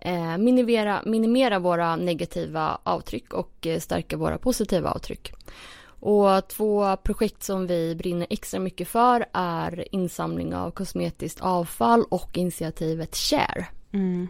eh, 0.01 0.39
minimera, 0.39 1.03
minimera 1.07 1.59
våra 1.59 1.97
negativa 1.97 2.79
avtryck 2.83 3.33
och 3.33 3.67
eh, 3.67 3.81
stärka 3.81 4.17
våra 4.17 4.39
positiva 4.39 4.91
avtryck. 4.91 5.33
Och 6.03 6.49
två 6.49 6.97
projekt 6.97 7.43
som 7.43 7.67
vi 7.67 7.95
brinner 7.95 8.27
extra 8.31 8.61
mycket 8.61 8.89
för 8.89 9.27
är 9.33 9.95
insamling 9.95 10.55
av 10.55 10.71
kosmetiskt 10.71 11.41
avfall 11.41 12.05
och 12.09 12.39
initiativet 12.39 13.17
Share. 13.17 13.67
Mm. 13.93 14.29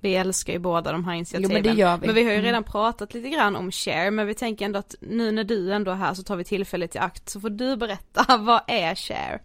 Vi 0.00 0.14
älskar 0.14 0.52
ju 0.52 0.58
båda 0.58 0.92
de 0.92 1.04
här 1.04 1.14
initiativen. 1.14 1.50
Jo, 1.50 1.62
men 1.62 1.76
det 1.76 1.80
gör 1.80 1.96
vi. 1.98 2.06
Men 2.06 2.14
vi 2.14 2.22
har 2.24 2.30
ju 2.30 2.36
Mm. 2.36 2.44
redan 2.46 2.64
pratat 2.64 3.14
lite 3.14 3.28
grann 3.28 3.56
om 3.56 3.72
share 3.72 4.10
men 4.10 4.26
vi 4.26 4.34
tänker 4.34 4.64
ändå 4.64 4.78
att 4.78 4.94
nu 5.00 5.32
när 5.32 5.44
du 5.44 5.72
ändå 5.72 5.90
är 5.90 5.94
här 5.94 6.14
så 6.14 6.22
tar 6.22 6.36
vi 6.36 6.44
tillfället 6.44 6.94
i 6.94 6.98
akt 6.98 7.28
så 7.28 7.40
får 7.40 7.50
du 7.50 7.76
berätta, 7.76 8.36
vad 8.40 8.60
är 8.66 8.94
share? 8.94 9.40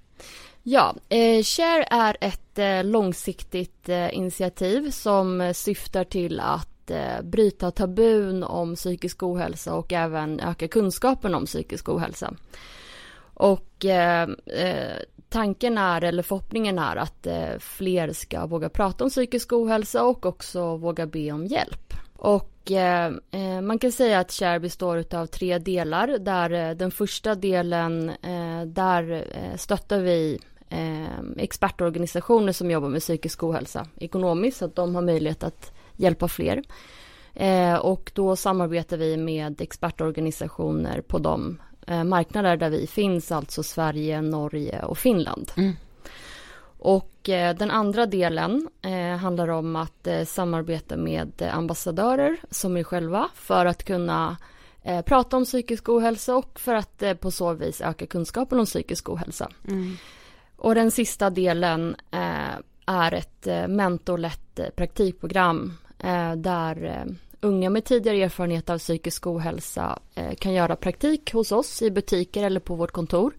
Ja, 0.64 0.96
eh, 1.10 1.44
Share 1.44 1.84
är 1.90 2.18
ett 2.22 2.60
eh, 2.60 2.84
långsiktigt 2.84 3.90
eh, 3.90 4.18
initiativ 4.18 4.92
som 4.92 5.42
eh, 5.42 5.54
syftar 5.54 6.04
till 6.04 6.40
att 6.40 6.92
eh, 6.92 7.22
bryta 7.24 7.72
tabun 7.72 8.44
om 8.44 8.76
psykisk 8.76 9.24
ohälsa 9.24 9.74
och 9.74 9.94
även 9.94 10.40
öka 10.40 10.68
kunskapen 10.68 11.36
om 11.36 11.46
psykisk 11.46 11.90
ohälsa. 11.90 12.34
Och 13.34 13.86
eh, 13.86 14.30
eh, 14.46 14.98
tanken 15.30 15.78
är, 15.78 16.04
eller 16.04 16.24
förhoppningen 16.24 16.80
är 16.80 16.96
att 16.96 17.28
eh, 17.28 17.58
fler 17.60 18.14
ska 18.14 18.46
våga 18.46 18.70
prata 18.70 19.04
om 19.04 19.10
psykisk 19.10 19.54
ohälsa 19.54 20.04
och 20.04 20.26
också 20.26 20.78
våga 20.78 21.06
be 21.08 21.32
om 21.32 21.46
hjälp. 21.46 21.94
Och 22.16 22.72
eh, 22.72 23.14
eh, 23.32 23.62
man 23.62 23.80
kan 23.80 23.92
säga 23.92 24.20
att 24.20 24.32
Share 24.32 24.60
består 24.60 25.16
av 25.16 25.26
tre 25.26 25.58
delar 25.58 26.08
där 26.08 26.52
eh, 26.52 26.76
den 26.76 26.92
första 26.92 27.36
delen 27.36 28.10
eh, 28.10 28.62
där 28.66 29.12
eh, 29.12 29.58
stöttar 29.58 30.00
vi 30.00 30.40
eh, 30.72 31.20
expertorganisationer 31.38 32.52
som 32.52 32.72
jobbar 32.72 32.90
med 32.90 33.02
psykisk 33.02 33.44
ohälsa 33.44 33.88
ekonomiskt 33.98 34.58
så 34.58 34.66
att 34.66 34.76
de 34.76 34.96
har 34.96 35.02
möjlighet 35.02 35.44
att 35.44 35.72
hjälpa 35.96 36.28
fler. 36.28 36.64
Eh, 37.34 37.76
och 37.76 38.12
då 38.16 38.36
samarbetar 38.36 38.98
vi 38.98 39.18
med 39.18 39.62
expertorganisationer 39.62 41.02
på 41.02 41.20
de 41.20 41.58
eh, 41.88 42.04
marknader 42.04 42.58
där 42.58 42.70
vi 42.70 42.88
finns, 42.88 43.32
alltså 43.32 43.64
Sverige, 43.64 44.22
Norge 44.22 44.84
och 44.84 44.98
Finland. 44.98 45.52
Mm. 45.58 45.74
Och 46.84 47.30
eh, 47.30 47.56
den 47.56 47.72
andra 47.72 48.06
delen 48.06 48.70
eh, 48.82 49.18
handlar 49.18 49.48
om 49.48 49.76
att 49.76 50.08
eh, 50.08 50.24
samarbeta 50.24 50.98
med 50.98 51.50
ambassadörer 51.54 52.38
som 52.50 52.78
är 52.78 52.84
själva 52.84 53.30
för 53.36 53.66
att 53.66 53.84
kunna 53.84 54.38
eh, 54.84 55.02
prata 55.02 55.38
om 55.38 55.46
psykisk 55.46 55.90
ohälsa 55.90 56.36
och 56.36 56.60
för 56.60 56.76
att 56.76 57.04
på 57.20 57.32
så 57.32 57.54
vis 57.54 57.82
öka 57.82 58.06
kunskapen 58.06 58.60
om 58.60 58.66
psykisk 58.66 59.10
ohälsa. 59.10 59.50
Och 60.62 60.76
den 60.76 60.92
sista 60.92 61.30
delen 61.30 61.96
eh, 62.12 62.56
är 62.86 63.14
ett 63.14 63.48
eh, 63.48 63.68
mentorlett 63.68 64.60
eh, 64.60 64.70
praktikprogram 64.70 65.74
där 66.36 67.06
unga 67.42 67.70
med 67.70 67.86
tidigare 67.86 68.18
erfarenhet 68.18 68.70
av 68.70 68.78
psykisk 68.78 69.28
ohälsa 69.28 70.00
kan 70.40 70.54
göra 70.54 70.76
praktik 70.76 71.34
hos 71.34 71.52
oss 71.52 71.82
i 71.82 71.92
butiker 71.92 72.44
eller 72.44 72.60
på 72.60 72.76
vårt 72.76 72.92
kontor. 72.92 73.34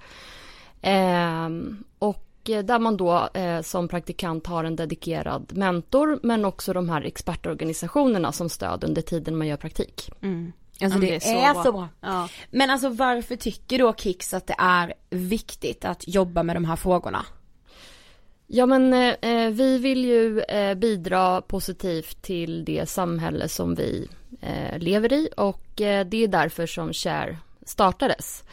Ehm, 0.82 1.85
och 1.98 2.26
där 2.42 2.78
man 2.78 2.96
då 2.96 3.28
som 3.62 3.88
praktikant 3.88 4.46
har 4.46 4.64
en 4.64 4.76
dedikerad 4.76 5.56
mentor 5.56 6.20
men 6.22 6.44
också 6.44 6.72
de 6.72 6.88
här 6.88 7.02
expertorganisationerna 7.02 8.32
som 8.32 8.48
stöd 8.48 8.85
under 8.85 9.02
tiden 9.02 9.37
man 9.37 9.46
gör 9.46 9.56
praktik. 9.56 10.11
Mm. 10.20 10.52
Alltså 10.82 10.98
men 10.98 11.08
det, 11.08 11.14
är, 11.14 11.62
så 11.64 11.72
bra. 11.72 11.88
Ja. 12.00 12.28
Men 12.50 12.70
alltså 12.70 12.88
varför 12.88 13.36
tycker 13.36 13.78
då 13.78 13.94
Kicks 13.94 14.34
att 14.34 14.46
det 14.46 14.54
är 14.58 14.94
viktigt 15.10 15.84
att 15.84 16.08
jobba 16.08 16.42
med 16.42 16.56
de 16.56 16.64
här 16.64 16.76
frågorna? 16.76 17.26
Ja 18.46 18.66
men 18.66 18.94
eh, 18.94 19.14
eh, 19.30 19.50
vi 19.50 19.78
vill 19.78 20.04
ju 20.04 20.40
eh, 20.40 20.74
bidra 20.74 21.42
positivt 21.42 22.22
till 22.22 22.64
det 22.64 22.88
samhälle 22.88 23.48
som 23.48 23.74
vi 23.74 24.08
eh, 24.40 24.78
lever 24.78 25.12
i 25.12 25.28
och 25.36 25.80
eh, 25.80 26.06
det 26.06 26.24
är 26.24 26.28
därför 26.28 26.66
som 26.66 26.92
Share 26.92 27.38
startades. 27.66 28.44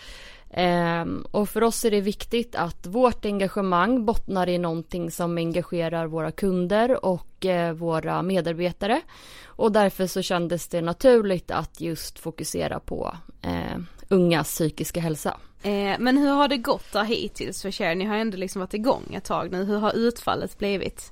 Ehm, 0.52 1.26
och 1.32 1.50
för 1.50 1.64
oss 1.64 1.86
är 1.86 1.92
det 1.92 2.02
viktigt 2.02 2.56
att 2.56 2.88
vårt 2.88 3.26
engagemang 3.26 4.06
bottnar 4.06 4.50
i 4.50 4.58
någonting 4.58 5.12
som 5.12 5.38
engagerar 5.38 6.08
våra 6.08 6.32
kunder 6.32 7.06
och 7.06 7.46
eh, 7.46 7.74
våra 7.74 8.22
medarbetare. 8.22 9.02
Och 9.46 9.72
därför 9.72 10.08
så 10.08 10.22
kändes 10.22 10.68
det 10.68 10.82
naturligt 10.82 11.52
att 11.52 11.82
just 11.82 12.20
fokusera 12.20 12.80
på 12.80 13.16
eh, 13.42 13.80
ungas 14.08 14.48
psykiska 14.48 15.00
hälsa. 15.00 15.38
Eh, 15.64 15.96
men 16.00 16.18
hur 16.18 16.32
har 16.32 16.48
det 16.48 16.58
gått 16.58 16.94
där 16.94 17.04
hittills 17.04 17.62
för 17.62 17.72
share? 17.72 17.96
Ni 17.96 18.06
har 18.06 18.16
ändå 18.16 18.38
liksom 18.38 18.60
varit 18.60 18.74
igång 18.74 19.14
ett 19.14 19.26
tag 19.26 19.52
nu. 19.52 19.64
Hur 19.64 19.78
har 19.78 19.94
utfallet 19.94 20.58
blivit? 20.58 21.12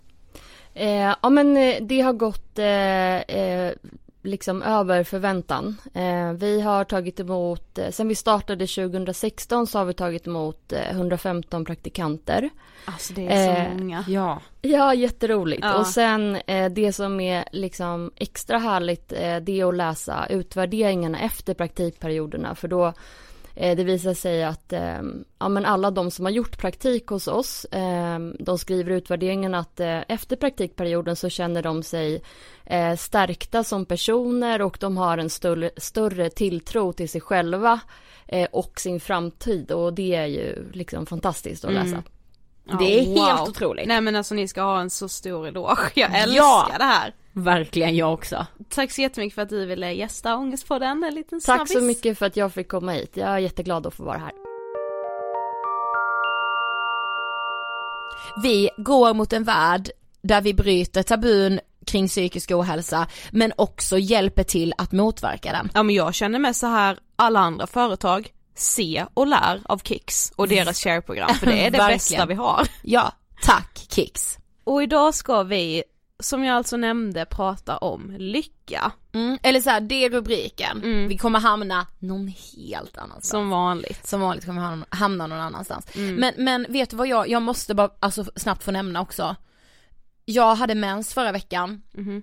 Eh, 0.74 1.14
ja 1.22 1.30
men 1.30 1.58
eh, 1.58 1.76
det 1.82 2.02
har 2.02 2.14
gått 2.14 2.60
eh, 2.60 3.92
liksom 4.28 4.62
över 4.62 5.04
förväntan. 5.04 5.78
Eh, 5.94 6.32
vi 6.32 6.62
har 6.62 6.84
tagit 6.84 7.20
emot, 7.20 7.78
eh, 7.78 7.90
sen 7.90 8.08
vi 8.08 8.16
startade 8.16 8.68
2016 8.68 9.68
så 9.68 9.78
har 9.78 9.86
vi 9.86 9.94
tagit 9.94 10.28
emot 10.28 10.74
eh, 10.74 10.92
115 10.92 11.66
praktikanter. 11.66 12.50
Alltså 12.86 13.14
det 13.14 13.28
är 13.28 13.46
så 13.46 13.62
Eh, 13.62 13.78
många. 13.78 14.06
Ja. 14.08 14.42
Ja, 14.62 14.94
jätteroligt. 14.94 15.64
Ja. 15.64 15.78
Och 15.78 15.88
sen 15.88 16.36
eh, 16.36 16.70
det 16.70 16.94
som 16.94 17.20
är 17.20 17.46
liksom 17.52 18.12
extra 18.16 18.58
härligt 18.58 19.12
eh, 19.12 19.38
det 19.38 19.60
är 19.60 19.70
att 19.70 19.76
läsa 19.76 20.28
utvärderingarna 20.30 21.20
efter 21.20 21.54
praktikperioderna 21.54 22.56
för 22.56 22.68
då 22.68 22.86
eh, 22.86 22.94
det 23.60 23.84
visar 23.84 24.14
sig 24.14 24.44
att 24.44 24.74
eh, 24.74 25.02
ja, 25.40 25.50
men 25.50 25.66
alla 25.66 25.92
de 25.92 26.12
som 26.12 26.26
har 26.26 26.32
gjort 26.32 26.58
praktik 26.58 27.08
hos 27.08 27.28
oss 27.28 27.66
eh, 27.66 28.20
de 28.40 28.58
skriver 28.58 28.92
i 28.92 28.96
utvärderingen 28.96 29.56
att 29.56 29.80
eh, 29.80 30.00
efter 30.08 30.36
praktikperioden 30.36 31.16
så 31.16 31.30
känner 31.30 31.64
de 31.64 31.84
sig 31.84 32.22
eh, 32.66 32.96
stärkta 32.96 33.64
som 33.64 33.86
personer 33.86 34.62
och 34.62 34.78
de 34.82 34.98
har 34.98 35.18
en 35.18 35.30
större, 35.30 35.72
större 35.78 36.30
tilltro 36.30 36.94
till 36.94 37.10
sig 37.10 37.22
själva 37.22 37.80
eh, 38.28 38.48
och 38.52 38.80
sin 38.80 39.00
framtid 39.00 39.72
och 39.72 39.94
det 39.94 40.16
är 40.16 40.26
ju 40.26 40.72
liksom 40.74 41.06
fantastiskt 41.06 41.66
att 41.66 41.74
läsa. 41.74 42.04
Ja, 42.70 42.78
Det 42.80 43.00
är 43.00 43.04
helt 43.06 43.50
otroligt. 43.50 43.88
Nej 43.88 44.02
men 44.02 44.16
alltså 44.16 44.36
ni 44.36 44.48
ska 44.48 44.62
ha 44.62 44.82
en 44.82 44.90
så 44.90 45.10
stor 45.10 45.48
eloge. 45.48 45.92
Jag 45.96 46.20
älskar 46.20 46.36
Ja. 46.38 46.72
det 46.78 46.84
här. 46.84 47.14
Verkligen 47.38 47.96
jag 47.96 48.14
också. 48.14 48.46
Tack 48.70 48.92
så 48.92 49.02
jättemycket 49.02 49.36
för 49.36 49.42
att 49.42 49.50
du 49.50 49.66
ville 49.66 49.94
gästa 49.94 50.36
Ångestpodden, 50.38 51.04
en 51.04 51.16
liten 51.16 51.42
Tack 51.42 51.56
snabbis. 51.58 51.74
så 51.74 51.82
mycket 51.82 52.18
för 52.18 52.26
att 52.26 52.38
jag 52.38 52.54
fick 52.54 52.68
komma 52.68 52.92
hit. 52.92 53.12
Jag 53.18 53.28
är 53.30 53.38
jätteglad 53.38 53.88
att 53.88 53.94
få 53.94 54.04
vara 54.04 54.18
här. 54.18 54.32
Vi 58.44 58.70
går 58.78 59.14
mot 59.14 59.34
en 59.34 59.44
värld 59.44 59.90
där 60.22 60.42
vi 60.42 60.54
bryter 60.54 61.04
tabun 61.04 61.60
kring 61.86 62.08
psykisk 62.08 62.52
ohälsa 62.52 63.08
men 63.32 63.54
också 63.56 63.98
hjälper 63.98 64.44
till 64.44 64.74
att 64.78 64.92
motverka 64.92 65.52
den. 65.52 65.70
Ja 65.74 65.84
men 65.84 65.96
jag 65.96 66.14
känner 66.14 66.40
mig 66.40 66.54
så 66.54 66.68
här, 66.68 67.00
alla 67.16 67.40
andra 67.40 67.68
företag 67.68 68.32
se 68.56 69.06
och 69.14 69.28
lär 69.28 69.62
av 69.66 69.78
Kicks 69.78 70.32
och 70.36 70.48
deras 70.48 70.84
share-program 70.84 71.34
för 71.36 71.46
det 71.46 71.66
är 71.66 71.72
det 71.72 71.78
bästa 71.78 72.26
vi 72.26 72.34
har. 72.34 72.68
Ja, 72.82 73.12
tack 73.42 73.86
Kicks. 73.90 74.38
Och 74.64 74.84
idag 74.84 75.16
ska 75.16 75.44
vi, 75.44 75.84
som 76.20 76.44
jag 76.44 76.56
alltså 76.56 76.78
nämnde, 76.78 77.26
prata 77.26 77.78
om 77.78 78.16
lycka. 78.20 78.92
Mm, 79.14 79.38
eller 79.44 79.62
så 79.62 79.70
här, 79.70 79.82
det 79.82 80.06
är 80.06 80.10
rubriken. 80.10 80.84
Mm. 80.84 81.08
Vi 81.08 81.18
kommer 81.18 81.40
hamna 81.40 81.88
någon 82.00 82.28
helt 82.28 82.98
annanstans. 82.98 83.30
Som 83.30 83.50
vanligt. 83.50 84.08
Som 84.08 84.22
vanligt 84.22 84.46
kommer 84.46 84.76
vi 84.76 84.84
hamna- 84.90 85.28
någon 85.28 85.40
annanstans. 85.40 85.96
Mm. 85.96 86.16
Men, 86.16 86.34
men 86.38 86.66
vet 86.70 86.90
du 86.90 86.96
vad 86.96 87.08
jag, 87.08 87.30
jag 87.30 87.42
måste 87.42 87.76
bara 87.76 87.90
alltså, 88.00 88.26
snabbt 88.36 88.64
få 88.64 88.72
nämna 88.72 89.02
också. 89.02 89.36
Jag 90.26 90.56
hade 90.56 90.76
mens 90.76 91.14
förra 91.14 91.32
veckan 91.32 91.82
Mhm. 91.94 92.22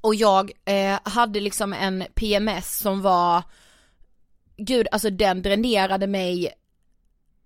och 0.00 0.14
jag 0.14 0.52
eh, 0.64 0.98
hade 1.02 1.40
liksom 1.40 1.72
en 1.72 2.04
PMS 2.14 2.78
som 2.78 3.02
var, 3.02 3.42
gud 4.56 4.86
alltså 4.92 5.10
den 5.10 5.42
dränerade 5.42 6.06
mig 6.06 6.52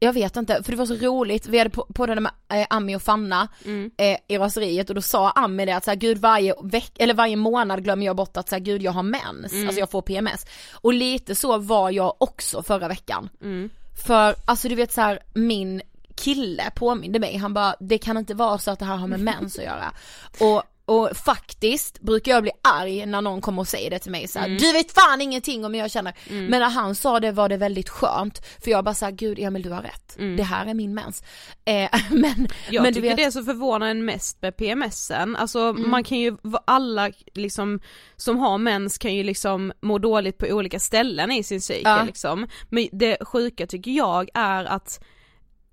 jag 0.04 0.12
vet 0.12 0.36
inte, 0.36 0.62
för 0.62 0.70
det 0.72 0.78
var 0.78 0.86
så 0.86 0.94
roligt, 0.94 1.46
vi 1.46 1.58
hade 1.58 1.70
på- 1.70 1.86
poddade 1.94 2.20
med 2.20 2.32
eh, 2.52 2.66
Ami 2.70 2.96
och 2.96 3.02
Fanna 3.02 3.48
Mm. 3.64 3.90
eh, 3.96 4.16
i 4.28 4.38
raseriet 4.38 4.88
och 4.88 4.94
då 4.94 5.02
sa 5.02 5.30
Ami 5.30 5.66
det 5.66 5.72
att 5.76 5.84
så 5.84 5.90
här, 5.90 5.96
gud 5.96 6.18
varje 6.18 6.54
veck 6.62 6.92
eller 6.98 7.14
varje 7.14 7.36
månad 7.36 7.84
glömmer 7.84 8.06
jag 8.06 8.16
bort 8.16 8.36
att 8.36 8.48
så 8.48 8.54
här, 8.54 8.60
gud 8.60 8.82
jag 8.82 8.92
har 8.92 9.02
mens, 9.02 9.52
Mm. 9.52 9.66
alltså 9.66 9.80
jag 9.80 9.90
får 9.90 10.02
PMS. 10.02 10.46
Och 10.72 10.94
lite 10.94 11.34
så 11.34 11.58
var 11.58 11.90
jag 11.90 12.14
också 12.18 12.62
förra 12.62 12.88
veckan. 12.88 13.28
Mm. 13.42 13.70
För 14.06 14.34
alltså 14.44 14.68
du 14.68 14.74
vet 14.74 14.92
så 14.92 15.00
här, 15.00 15.18
min 15.34 15.82
kille 16.16 16.70
påminde 16.74 17.18
mig, 17.18 17.36
han 17.36 17.54
bara 17.54 17.74
det 17.80 17.98
kan 17.98 18.16
inte 18.16 18.34
vara 18.34 18.58
så 18.58 18.70
att 18.70 18.78
det 18.78 18.84
här 18.84 18.96
har 18.96 19.06
med 19.08 19.20
mens 19.20 19.58
att 19.58 19.64
göra. 19.64 19.92
Och, 20.40 20.62
och 20.86 21.10
faktiskt 21.24 22.00
brukar 22.00 22.32
jag 22.32 22.42
bli 22.42 22.52
arg 22.62 23.06
när 23.06 23.20
någon 23.20 23.40
kommer 23.40 23.62
och 23.62 23.68
säger 23.68 23.90
det 23.90 23.98
till 23.98 24.10
mig 24.10 24.28
så 24.28 24.38
här, 24.38 24.46
Mm. 24.46 24.58
du 24.58 24.72
vet 24.72 24.92
fan 24.92 25.20
ingenting 25.20 25.64
om 25.64 25.74
hur 25.74 25.80
jag 25.80 25.90
känner. 25.90 26.14
Men 26.30 26.50
när 26.60 26.70
han 26.70 26.94
sa 26.94 27.20
det 27.20 27.32
var 27.32 27.48
det 27.48 27.56
väldigt 27.56 27.88
skönt, 27.88 28.46
för 28.64 28.70
jag 28.70 28.84
bara 28.84 28.94
såhär, 28.94 29.12
gud 29.12 29.38
Emil 29.38 29.62
du 29.62 29.70
har 29.70 29.82
rätt, 29.82 30.16
det 30.36 30.42
här 30.42 30.66
är 30.66 30.74
min 30.74 30.94
mens. 30.94 31.22
Eh, 31.64 31.90
men, 32.10 32.48
Jag 32.70 32.82
men 32.82 32.94
tycker 32.94 33.08
vet, 33.08 33.16
det 33.16 33.24
är 33.24 33.30
så 33.30 33.44
förvånande 33.44 34.02
mest 34.02 34.42
med 34.42 34.56
PMSen, 34.56 35.36
alltså 35.36 35.58
Mm. 35.60 35.90
man 35.90 36.04
kan 36.04 36.18
ju, 36.18 36.36
alla 36.64 37.10
liksom 37.34 37.80
som 38.16 38.38
har 38.38 38.58
mens 38.58 38.98
kan 38.98 39.14
ju 39.14 39.22
liksom 39.22 39.72
må 39.82 39.98
dåligt 39.98 40.38
på 40.38 40.46
olika 40.46 40.78
ställen 40.78 41.32
i 41.32 41.42
sin 41.44 41.60
cykel 41.60 41.82
Ja. 41.84 42.02
liksom. 42.04 42.46
Men 42.70 42.88
det 42.92 43.16
sjuka 43.24 43.66
tycker 43.66 43.90
jag 43.90 44.28
är 44.34 44.64
att 44.64 45.00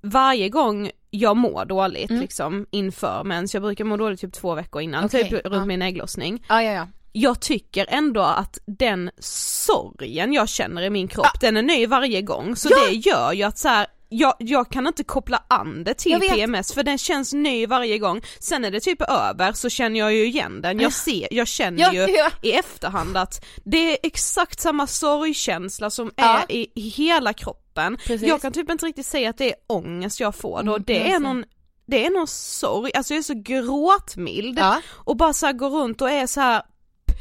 varje 0.03 0.49
gång 0.49 0.91
jag 1.13 1.37
mår 1.37 1.65
dåligt 1.65 2.09
Mm. 2.09 2.21
liksom 2.21 2.65
inför 2.71 3.23
mens, 3.23 3.53
jag 3.53 3.63
brukar 3.63 3.85
må 3.85 3.97
dåligt 3.97 4.21
typ 4.21 4.33
två 4.33 4.55
veckor 4.55 4.81
innan, 4.81 5.05
Okej, 5.05 5.23
typ 5.23 5.45
runt 5.45 5.55
ja. 5.55 5.65
min 5.65 5.81
ägglossning. 5.81 6.45
ja 6.49 6.63
ja 6.63 6.71
ja. 6.71 6.87
Jag 7.13 7.39
tycker 7.41 7.85
ändå 7.89 8.21
att 8.21 8.57
den 8.65 9.11
sorgen 9.19 10.33
jag 10.33 10.49
känner 10.49 10.81
i 10.81 10.89
min 10.89 11.07
kropp, 11.07 11.39
den 11.41 11.57
är 11.57 11.61
ny 11.61 11.87
varje 11.87 12.21
gång, 12.21 12.55
så 12.55 12.69
det 12.69 12.91
gör 12.95 13.33
ju 13.33 13.43
att 13.43 13.57
så 13.57 13.67
här, 13.67 13.87
jag, 14.13 14.33
jag 14.39 14.69
kan 14.69 14.87
inte 14.87 15.03
koppla 15.03 15.43
an 15.47 15.83
det 15.83 15.93
till. 15.93 16.19
PMS 16.19 16.73
för 16.73 16.83
den 16.83 16.97
känns 16.97 17.33
ny 17.33 17.65
varje 17.67 17.97
gång, 17.97 18.21
sen 18.39 18.61
när 18.61 18.71
det 18.71 18.79
typ 18.79 19.01
är 19.01 19.11
över 19.29 19.53
så 19.53 19.69
känner 19.69 19.99
jag 19.99 20.13
ju 20.13 20.25
igen 20.25 20.61
den, 20.61 20.79
jag 20.79 20.93
ser, 20.93 21.27
jag 21.31 21.47
känner 21.47 21.81
Ja, 21.81 21.93
ju 21.93 21.99
ja. 22.13 22.29
i 22.41 22.51
efterhand 22.51 23.17
att 23.17 23.45
det 23.65 23.77
är 23.91 23.97
exakt 24.03 24.59
samma 24.59 24.87
sorgkänsla 24.87 25.89
som 25.89 26.11
Ja. 26.15 26.39
är 26.49 26.51
i, 26.55 26.71
i 26.75 26.89
hela 26.89 27.33
kroppen. 27.33 27.97
Precis. 27.97 28.27
Jag 28.27 28.41
kan 28.41 28.51
typ 28.53 28.69
inte 28.71 28.85
riktigt 28.85 29.05
säga 29.05 29.29
att 29.29 29.37
det 29.37 29.49
är 29.49 29.55
ångest 29.67 30.19
jag 30.19 30.35
får 30.35 30.63
då, 30.63 30.71
Mm, 30.71 30.83
det 30.87 31.11
är 31.11 31.19
någon 31.19 31.43
det 31.87 32.05
är 32.05 32.09
någon 32.09 32.27
sorg, 32.27 32.91
alltså 32.95 33.13
jag 33.13 33.19
är 33.19 33.23
så 33.23 33.33
gråtmild 33.35 34.59
och 34.89 35.17
bara 35.17 35.33
så 35.33 35.53
går 35.53 35.69
runt 35.69 36.01
och 36.01 36.11
är 36.11 36.27
så 36.27 36.41
här 36.41 36.61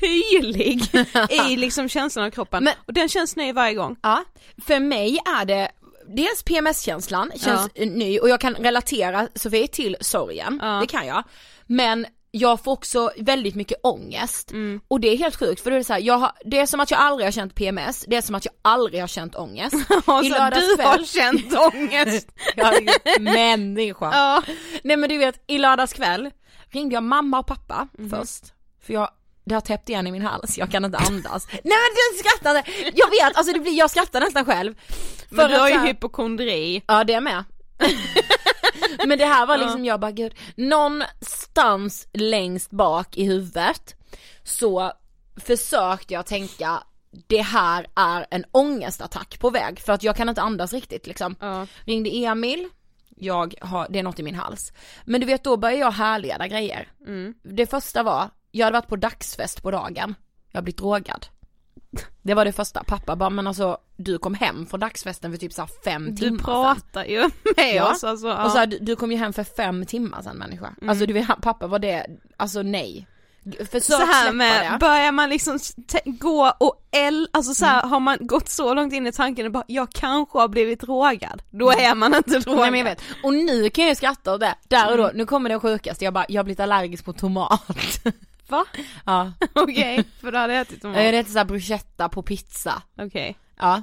pylig 0.01 0.83
i 1.51 1.57
liksom 1.57 1.89
känslan 1.89 2.25
av 2.27 2.31
kroppen 2.31 2.65
Men- 2.65 2.75
och 2.87 2.93
den 2.93 3.09
känns 3.09 3.37
ny 3.37 3.53
varje 3.53 3.75
gång. 3.75 3.97
Ja, 4.03 4.25
för 4.67 4.81
mig 4.81 5.19
är 5.41 5.45
det 5.45 5.71
Dels 6.17 6.43
PMS-känslan 6.43 7.33
känns 7.37 7.69
ny 7.77 8.19
och 8.19 8.29
jag 8.29 8.41
kan 8.41 8.55
relatera 8.55 9.29
Sofie 9.35 9.69
till 9.69 9.97
sorgen, 10.01 10.59
Ja. 10.63 10.69
det 10.81 10.87
kan 10.87 11.07
jag. 11.07 11.25
Men 11.67 12.07
jag 12.31 12.65
får 12.65 12.73
också 12.73 13.11
väldigt 13.19 13.55
mycket 13.55 13.79
ångest 13.83 14.51
Mm. 14.51 14.81
och 14.89 15.01
det 15.01 15.09
är 15.09 15.17
helt 15.17 15.37
sjukt 15.37 15.61
för 15.63 15.71
det 15.71 15.77
är 15.77 15.83
så 15.83 15.93
här, 15.93 16.01
jag 16.01 16.19
har, 16.19 16.33
det 16.45 16.59
är 16.59 16.67
som 16.67 16.81
att 16.81 16.91
jag 16.91 17.01
aldrig 17.01 17.27
har 17.27 17.33
känt 17.33 17.55
PMS, 17.55 18.05
det 18.09 18.17
är 18.17 18.21
som 18.23 18.35
att 18.35 18.45
jag 18.45 18.55
aldrig 18.63 19.01
har 19.01 19.09
känt 19.09 19.37
ångest. 19.37 19.75
I 19.91 20.29
du 20.29 20.29
lördagskväll- 20.35 20.85
har 20.85 21.05
känt 21.05 21.55
ångest. 21.75 22.29
Jag 22.57 22.75
är 22.75 22.81
ju 22.81 23.23
människa. 23.25 24.11
ja. 24.13 24.43
Nej 24.83 24.97
men 24.97 25.09
du 25.09 25.19
vet, 25.19 25.43
i 25.47 25.59
lördags 25.59 25.93
kväll 25.93 26.31
ringde 26.69 26.95
jag 26.95 27.03
mamma 27.03 27.39
och 27.39 27.47
pappa 27.47 27.89
Mhm. 27.99 28.11
först. 28.11 28.45
För 28.87 28.93
jag, 28.93 29.09
det 29.45 29.55
har 29.55 29.61
täppt 29.61 29.89
igen 29.89 30.07
i 30.07 30.13
min 30.13 30.23
hals, 30.23 30.59
jag 30.59 30.71
kan 30.71 30.85
inte 30.85 30.99
andas. 30.99 31.47
Nej 31.53 31.61
men 31.63 31.91
du 32.13 32.19
skrattar 32.19 32.55
jag 32.95 33.11
vet, 33.11 33.37
alltså 33.37 33.53
det 33.53 33.59
blir, 33.61 33.73
jag 33.79 33.91
skrattar 33.91 34.21
nästan 34.21 34.45
själv. 34.45 34.75
Men 35.29 35.41
För 35.41 35.49
du 35.49 35.55
att 35.55 35.61
har 35.61 35.69
ju 35.69 35.75
här- 35.75 35.87
hypokondri. 35.87 36.83
Ja 36.87 37.05
det 37.05 37.13
är 37.15 37.21
med. 37.21 37.45
men 39.07 39.19
det 39.19 39.25
här 39.27 39.47
var 39.47 39.59
liksom, 39.59 39.85
jag 39.85 40.01
bara 40.01 40.11
gud, 40.11 40.35
någonstans 40.57 42.09
längst 42.13 42.71
bak 42.71 43.17
i 43.17 43.25
huvudet 43.25 43.95
så 44.45 44.93
försökte 45.47 46.15
jag 46.15 46.27
tänka 46.27 46.83
det 47.27 47.43
här 47.43 47.87
är 47.97 48.27
en 48.31 48.45
ångestattack 48.53 49.39
på 49.41 49.51
väg 49.51 49.81
för 49.81 49.93
att 49.93 50.03
jag 50.03 50.17
kan 50.17 50.29
inte 50.29 50.43
andas 50.43 50.73
riktigt 50.73 51.07
liksom. 51.07 51.37
Ja. 51.41 51.67
Ringde 51.85 52.11
Emil, 52.11 52.69
jag 53.17 53.55
har, 53.61 53.87
det 53.91 53.99
är 53.99 54.03
något 54.03 54.19
i 54.19 54.23
min 54.23 54.35
hals. 54.35 54.73
Men 55.05 55.21
du 55.21 55.27
vet 55.27 55.45
då 55.45 55.57
började 55.57 55.81
jag 55.81 55.91
härleda 55.91 56.47
grejer. 56.47 56.89
Mm. 57.07 57.35
Det 57.43 57.67
första 57.67 58.03
var, 58.03 58.31
jag 58.51 58.67
hade 58.67 58.77
varit 58.79 58.89
på 58.89 58.97
dagsfest 58.97 59.63
på 59.63 59.71
dagen, 59.71 60.15
jag 60.51 60.59
har 60.59 60.63
blivit 60.63 60.79
drogad. 60.79 61.27
Det 62.23 62.35
var 62.35 62.45
det 62.45 62.53
första, 62.53 62.85
pappa 62.85 63.17
bara 63.17 63.31
men 63.31 63.47
alltså 63.47 63.79
du 63.97 64.19
kom 64.19 64.35
hem 64.35 64.67
från 64.67 64.81
dagsfesten 64.81 65.31
för 65.31 65.39
typ 65.39 65.53
såhär 65.53 65.71
fem 65.85 66.17
timmar 66.17 66.31
Du 66.31 66.37
sedan. 66.37 66.39
pratar 66.45 67.05
ju 67.05 67.31
med 67.57 67.75
Ja. 67.75 67.93
oss 67.93 68.05
alltså. 68.05 68.27
Ja. 68.29 68.45
Och 68.45 68.51
så 68.51 68.59
här, 68.59 68.67
du, 68.67 68.79
du 68.79 68.97
kom 68.97 69.13
ju 69.13 69.19
hem 69.19 69.33
för 69.33 69.45
fem 69.45 69.87
timmar 69.87 70.23
sedan 70.23 70.37
människa. 70.37 70.73
Alltså 70.89 71.07
du 71.07 71.13
vet, 71.13 71.27
pappa 71.43 71.67
var 71.67 71.79
det, 71.79 72.07
alltså 72.37 72.63
nej. 72.63 73.07
Försök 73.59 73.83
så 73.83 73.97
här 74.07 74.33
med, 74.33 74.73
det. 74.73 74.79
börjar 74.79 75.13
man 75.13 75.29
liksom 75.31 75.59
gå 76.05 76.53
och 76.61 76.89
el, 76.91 77.29
alltså 77.33 77.55
så 77.55 77.65
här, 77.65 77.83
har 77.87 78.01
man 78.01 78.19
gått 78.21 78.49
så 78.49 78.75
långt 78.75 78.93
in 78.93 79.07
i 79.07 79.13
tanken 79.13 79.47
och 79.47 79.53
bara 79.53 79.65
jag 79.67 79.91
kanske 79.91 80.39
har 80.39 80.49
blivit 80.49 80.81
drogad, 80.81 81.43
då 81.51 81.71
är 81.71 81.95
man 81.95 82.15
inte 82.15 82.39
drogad. 82.39 82.61
Nej 82.61 82.71
men 82.71 82.79
jag 82.79 82.85
vet, 82.85 83.03
och 83.23 83.35
nu 83.35 83.71
kan 83.71 83.87
jag 83.87 83.97
skratta 83.97 84.35
åt 84.35 84.41
det, 84.41 84.55
där 84.69 84.91
och 84.91 84.97
då, 84.97 85.11
nu 85.15 85.27
kommer 85.27 85.51
det 85.51 85.61
sjukaste, 85.61 86.05
jag 86.05 86.15
bara, 86.15 86.27
jag 86.29 86.39
har 86.39 86.45
blivit 86.45 86.61
allergisk 86.61 87.05
på 87.05 87.13
tomat. 87.13 87.61
Va? 88.51 88.65
ja. 89.07 89.33
Okej, 89.55 90.05
för 90.21 90.33
då 90.33 90.39
hade 90.39 90.53
jag 90.53 90.61
ätit 90.63 90.83
tomat. 90.83 90.97
Jag 91.05 91.15
äter 91.15 91.33
såhär 91.33 91.45
bruschetta 91.45 92.09
på 92.09 92.23
pizza. 92.23 92.83
Okej. 92.99 93.37
Ja. 93.59 93.83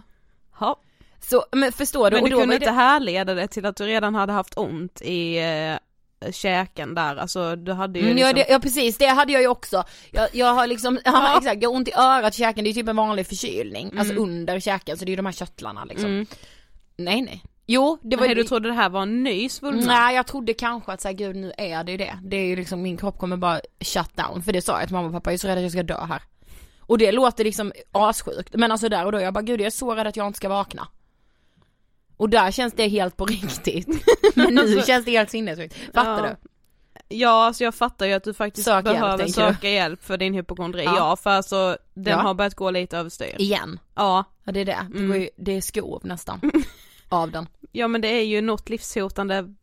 Ja. 0.60 0.80
Så, 1.20 1.46
men 1.52 1.72
förstår 1.72 2.10
du? 2.12 2.16
Men 2.18 2.24
du 2.24 2.30
då 2.30 2.38
kunde 2.40 2.56
var 2.56 2.60
det- 2.60 2.66
inte 2.66 2.72
härleda 2.76 3.34
det 3.34 3.48
till 3.48 3.66
att 3.66 3.76
du 3.76 3.86
redan 3.86 4.16
hade 4.16 4.34
haft 4.34 4.58
ont 4.58 5.02
i 5.02 5.38
eh, 5.38 6.32
käken 6.32 6.96
där, 6.96 7.16
alltså 7.16 7.56
du 7.56 7.74
hade 7.74 8.00
ju 8.00 8.06
Mm, 8.06 8.16
liksom... 8.16 8.28
ja, 8.38 8.46
det, 8.46 8.52
ja 8.54 8.60
precis, 8.60 8.98
det 8.98 9.08
hade 9.08 9.34
jag 9.34 9.42
ju 9.42 9.48
också. 9.48 9.84
Jag, 10.12 10.30
jag 10.34 10.54
har 10.54 10.68
liksom, 10.68 11.00
ja, 11.06 11.12
Ja. 11.32 11.38
exakt, 11.38 11.62
jag 11.62 11.70
har 11.70 11.76
ont 11.76 11.88
i 11.88 11.94
örat, 11.94 12.34
käken, 12.34 12.64
det 12.64 12.68
är 12.70 12.72
ju 12.74 12.82
typ 12.82 12.90
en 12.90 12.96
vanlig 12.96 13.28
förkylning. 13.28 13.92
Alltså 13.98 14.14
Mm. 14.14 14.24
under 14.24 14.60
käken, 14.60 14.98
så 14.98 15.06
det 15.06 15.10
är 15.10 15.12
ju 15.12 15.16
de 15.16 15.26
här 15.26 15.34
körtlarna 15.34 15.86
liksom. 15.86 16.06
Mm. 16.10 16.26
Nej 16.98 17.22
nej. 17.22 17.44
Jo, 17.68 17.98
det 18.02 18.16
var 18.16 18.26
Nej, 18.26 18.36
du 18.36 18.44
trodde 18.44 18.70
det 18.70 18.74
här 18.76 18.90
var 18.90 19.02
en 19.02 19.24
ny 19.24 19.50
svullnad? 19.50 19.86
Nej 19.88 20.16
jag 20.16 20.28
trodde 20.28 20.54
kanske 20.54 20.92
att 20.92 21.02
säga 21.02 21.14
gud 21.14 21.36
nu 21.36 21.52
är 21.58 21.84
det 21.84 21.92
ju 21.92 21.98
det. 21.98 22.20
Det 22.24 22.38
är 22.38 22.46
ju 22.46 22.56
liksom 22.56 22.82
min 22.82 22.98
kropp 22.98 23.18
kommer 23.20 23.38
bara 23.38 23.60
shut 23.80 24.16
down. 24.18 24.42
För 24.44 24.54
det 24.54 24.62
sa 24.62 24.80
jag 24.80 24.88
till 24.88 24.96
mamma 24.96 25.08
och 25.08 25.14
pappa, 25.14 25.30
jag 25.30 25.34
är 25.34 25.38
så 25.38 25.48
rädd 25.48 25.58
att 25.58 25.64
jag 25.64 25.72
ska 25.72 25.84
dö 25.84 26.06
här. 26.06 26.22
Och 26.80 26.98
det 26.98 27.12
låter 27.12 27.44
liksom 27.44 27.72
assjukt. 27.92 28.56
Men 28.56 28.72
alltså 28.72 28.90
där 28.90 29.06
och 29.06 29.12
då, 29.12 29.20
jag 29.22 29.34
bara 29.34 29.42
gud 29.42 29.60
jag 29.62 29.66
är 29.66 29.70
så 29.70 29.96
rädd 29.96 30.08
att 30.08 30.16
jag 30.18 30.28
inte 30.28 30.38
ska 30.38 30.50
vakna. 30.50 30.88
Och 32.18 32.30
där 32.30 32.52
känns 32.52 32.74
det 32.74 32.88
helt 32.88 33.18
på 33.18 33.26
riktigt. 33.26 33.88
Men 34.36 34.56
nu 34.56 34.62
Alltså- 34.62 34.82
känns 34.86 35.06
det 35.06 35.12
helt 35.12 35.30
sinnessjukt. 35.30 35.76
Fattar 35.94 36.24
Ja. 36.28 36.30
du? 36.30 36.50
Ja, 37.10 37.46
alltså 37.46 37.64
jag 37.64 37.76
fattar 37.76 38.06
ju 38.06 38.14
att 38.14 38.24
du 38.24 38.34
faktiskt 38.34 38.66
Sök 38.66 38.86
hjälp, 38.86 39.00
behöver 39.00 39.26
du? 39.26 39.32
söka 39.32 39.70
hjälp 39.70 40.04
för 40.04 40.18
din 40.18 40.34
hypokondri, 40.34 40.84
Ja. 40.84 40.96
ja, 40.98 41.16
för 41.16 41.30
alltså 41.30 41.78
den 41.94 42.12
Ja. 42.14 42.18
har 42.24 42.34
börjat 42.34 42.56
gå 42.56 42.72
lite 42.72 42.98
överstyr. 42.98 43.36
Igen. 43.42 43.80
Ja. 43.96 44.24
Ja 44.44 44.52
det 44.52 44.60
är 44.60 44.66
det. 44.66 44.88
Det, 44.92 44.98
Mm. 45.00 45.22
ju, 45.22 45.30
det 45.38 45.52
är 45.58 45.62
skov 45.62 46.02
nästan. 46.06 46.42
Av 47.10 47.32
den. 47.32 47.48
Ja 47.78 47.88
men 47.88 48.02
det 48.02 48.08
är 48.08 48.24
ju 48.24 48.42
något 48.42 48.70
livshotande 48.70 49.54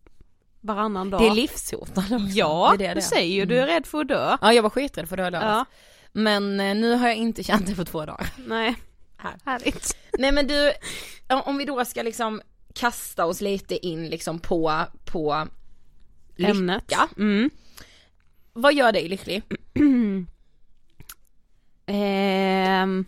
varannan 0.61 1.11
dag. 1.11 1.20
Det 1.20 1.27
är 1.27 1.35
livshotande 1.35 2.16
också. 2.16 2.29
Ja, 2.29 2.74
det 2.79 2.87
är 2.87 2.88
det, 2.88 3.00
du 3.00 3.07
säger 3.07 3.35
ju, 3.35 3.44
du 3.44 3.59
är 3.59 3.66
rädd 3.66 3.87
för 3.87 4.00
att 4.00 4.09
dö. 4.09 4.37
Ja 4.40 4.53
jag 4.53 4.62
var 4.62 4.70
skiträdd 4.70 5.09
för 5.09 5.16
det 5.16 5.22
lördags. 5.22 5.44
Ja, 5.44 5.64
Men 6.12 6.61
eh, 6.61 6.74
nu 6.74 6.94
har 6.94 7.09
jag 7.09 7.16
inte 7.16 7.42
känt 7.42 7.66
det 7.66 7.74
på 7.74 7.85
två 7.85 8.07
dagar. 8.07 8.33
nej. 8.46 8.74
Här. 9.16 9.35
Härligt. 9.44 9.96
Nej 10.18 10.33
men 10.33 10.46
du, 10.46 10.72
om 11.44 11.57
vi 11.59 11.64
då 11.64 11.85
ska 11.85 12.03
liksom 12.03 12.42
kasta 12.74 13.24
oss 13.24 13.40
lite 13.40 13.87
in 13.87 14.09
liksom 14.09 14.38
på, 14.38 14.83
på 15.05 15.48
Ämnet. 16.38 16.83
lycka. 16.83 17.09
Mm. 17.16 17.50
Vad 18.53 18.74
gör 18.74 18.92
dig 18.92 19.09
lycklig? 19.09 19.42
Ehm. 21.87 23.05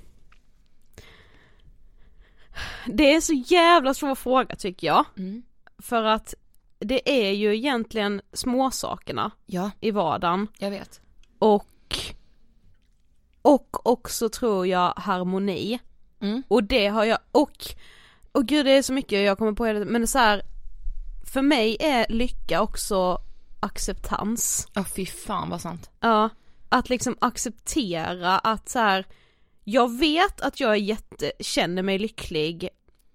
Det 2.87 3.15
är 3.15 3.21
så 3.21 3.33
jävla 3.33 3.95
svår 3.95 4.15
fråga 4.15 4.57
tycker 4.57 4.87
jag. 4.87 5.05
Mm. 5.19 5.43
För 5.79 6.03
att 6.03 6.35
det 6.79 7.27
är 7.27 7.33
ju 7.33 7.57
egentligen 7.57 8.21
småsakerna 8.33 9.31
Ja, 9.47 9.71
i 9.81 9.91
vardagen 9.91 10.49
jag 10.59 10.71
vet. 10.71 11.01
och 11.39 11.67
och 13.43 13.87
också 13.87 14.29
tror 14.29 14.67
jag 14.67 14.93
harmoni. 14.97 15.79
Mm. 16.21 16.43
Och 16.49 16.65
det 16.65 16.87
har 16.87 17.05
jag, 17.05 17.19
och 17.33 17.67
och 18.33 18.47
gud 18.47 18.67
det 18.67 18.73
är 18.73 18.83
så 18.83 18.93
mycket 18.93 19.27
jag 19.27 19.39
kommer 19.39 19.53
på 19.53 19.67
hela 19.67 19.79
tiden, 19.79 19.93
men 19.93 20.07
så 20.07 20.19
här, 20.19 20.43
för 21.33 21.43
mig 21.43 21.77
är 21.81 22.07
lycka 22.09 22.63
också 22.63 23.19
acceptans. 23.61 24.69
Ja 24.75 24.85
fy 24.85 25.07
fan 25.07 25.51
vad 25.51 25.61
sant. 25.61 25.91
Ja, 26.01 26.29
att 26.69 26.89
liksom 26.89 27.17
acceptera 27.21 28.39
att 28.39 28.69
så 28.69 28.79
här, 28.79 29.07
jag 29.69 29.99
vet 29.99 30.41
att 30.41 30.61
jag 30.61 30.71
är 30.71 30.75
jätte, 30.77 31.33
känner 31.41 31.83
mig 31.83 31.99
lycklig 31.99 32.69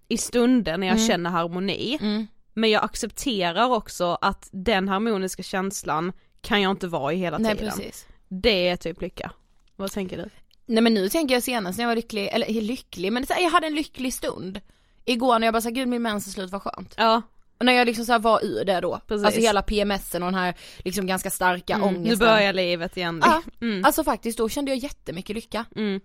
i 0.07 0.17
stunden 0.17 0.79
när 0.79 0.87
jag 0.87 0.95
Mm. 0.95 1.07
känner 1.07 1.29
harmoni, 1.29 1.97
Mm. 2.01 2.27
men 2.53 2.69
jag 2.69 2.83
accepterar 2.83 3.69
också 3.69 4.17
att 4.21 4.49
den 4.51 4.87
harmoniska 4.87 5.43
känslan 5.43 6.13
kan 6.41 6.61
jag 6.61 6.71
inte 6.71 6.87
vara 6.87 7.13
i 7.13 7.15
hela 7.17 7.37
Nej 7.37 7.57
tiden. 7.57 7.71
precis. 7.73 8.05
Det 8.27 8.67
är 8.67 8.75
typ 8.75 9.01
lycka. 9.01 9.31
Vad 9.75 9.91
tänker 9.91 10.17
du? 10.17 10.29
Nej 10.65 10.83
men 10.83 10.93
nu 10.93 11.09
tänker 11.09 11.35
jag 11.35 11.43
senast 11.43 11.77
när 11.77 11.83
jag 11.83 11.89
var 11.89 11.95
lycklig, 11.95 12.27
eller 12.27 12.61
lycklig, 12.61 13.13
men 13.13 13.25
jag 13.29 13.49
hade 13.49 13.67
en 13.67 13.75
lycklig 13.75 14.13
stund. 14.13 14.61
Igår 15.05 15.39
när 15.39 15.47
jag 15.47 15.53
bara 15.53 15.61
sa 15.61 15.69
gud 15.69 15.87
min 15.87 16.01
mens 16.01 16.27
är 16.27 16.31
slut, 16.31 16.51
vad 16.51 16.61
skönt. 16.61 16.93
Ja, 16.97 17.21
Och 17.59 17.65
när 17.65 17.73
jag 17.73 17.85
liksom 17.85 18.05
så 18.05 18.19
var 18.19 18.45
ur 18.45 18.65
det 18.65 18.79
då. 18.81 18.99
Precis. 19.07 19.25
Alltså 19.25 19.41
hela 19.41 19.61
PMSen 19.61 20.23
och 20.23 20.27
den 20.31 20.39
här 20.39 20.55
liksom 20.85 21.07
ganska 21.07 21.29
starka 21.29 21.73
mm, 21.73 21.87
ångesten. 21.87 22.03
nu 22.03 22.15
börjar 22.15 22.53
livet 22.53 22.97
igen. 22.97 23.21
Ja, 23.25 23.41
Mm. 23.61 23.85
Alltså 23.85 24.03
faktiskt 24.03 24.37
då 24.37 24.49
kände 24.49 24.71
jag 24.71 24.77
jättemycket 24.77 25.35
lycka. 25.35 25.65
Mm. 25.75 26.01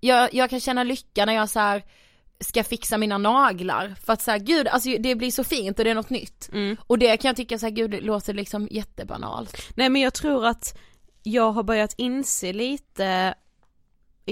Jag, 0.00 0.34
jag 0.34 0.50
kan 0.50 0.60
känna 0.60 0.84
lycka 0.84 1.24
när 1.24 1.32
jag 1.32 1.48
så 1.48 1.60
här 1.60 1.82
ska 2.40 2.64
fixa 2.64 2.98
mina 2.98 3.18
naglar 3.18 3.94
för 4.06 4.12
att 4.12 4.22
säga 4.22 4.38
gud 4.38 4.68
alltså 4.68 4.90
det 4.98 5.14
blir 5.14 5.30
så 5.30 5.44
fint 5.44 5.78
och 5.78 5.84
det 5.84 5.90
är 5.90 5.94
något 5.94 6.10
nytt. 6.10 6.48
Mm. 6.52 6.76
Och 6.86 6.98
det 6.98 7.16
kan 7.16 7.28
jag 7.28 7.36
tycka 7.36 7.58
så 7.58 7.66
här 7.66 7.70
gud 7.70 7.90
det 7.90 8.00
låter 8.00 8.34
liksom 8.34 8.68
jättebanalt. 8.70 9.72
Nej 9.74 9.88
men 9.88 10.02
jag 10.02 10.14
tror 10.14 10.46
att 10.46 10.78
jag 11.22 11.52
har 11.52 11.62
börjat 11.62 11.94
inse 11.96 12.52
lite 12.52 13.34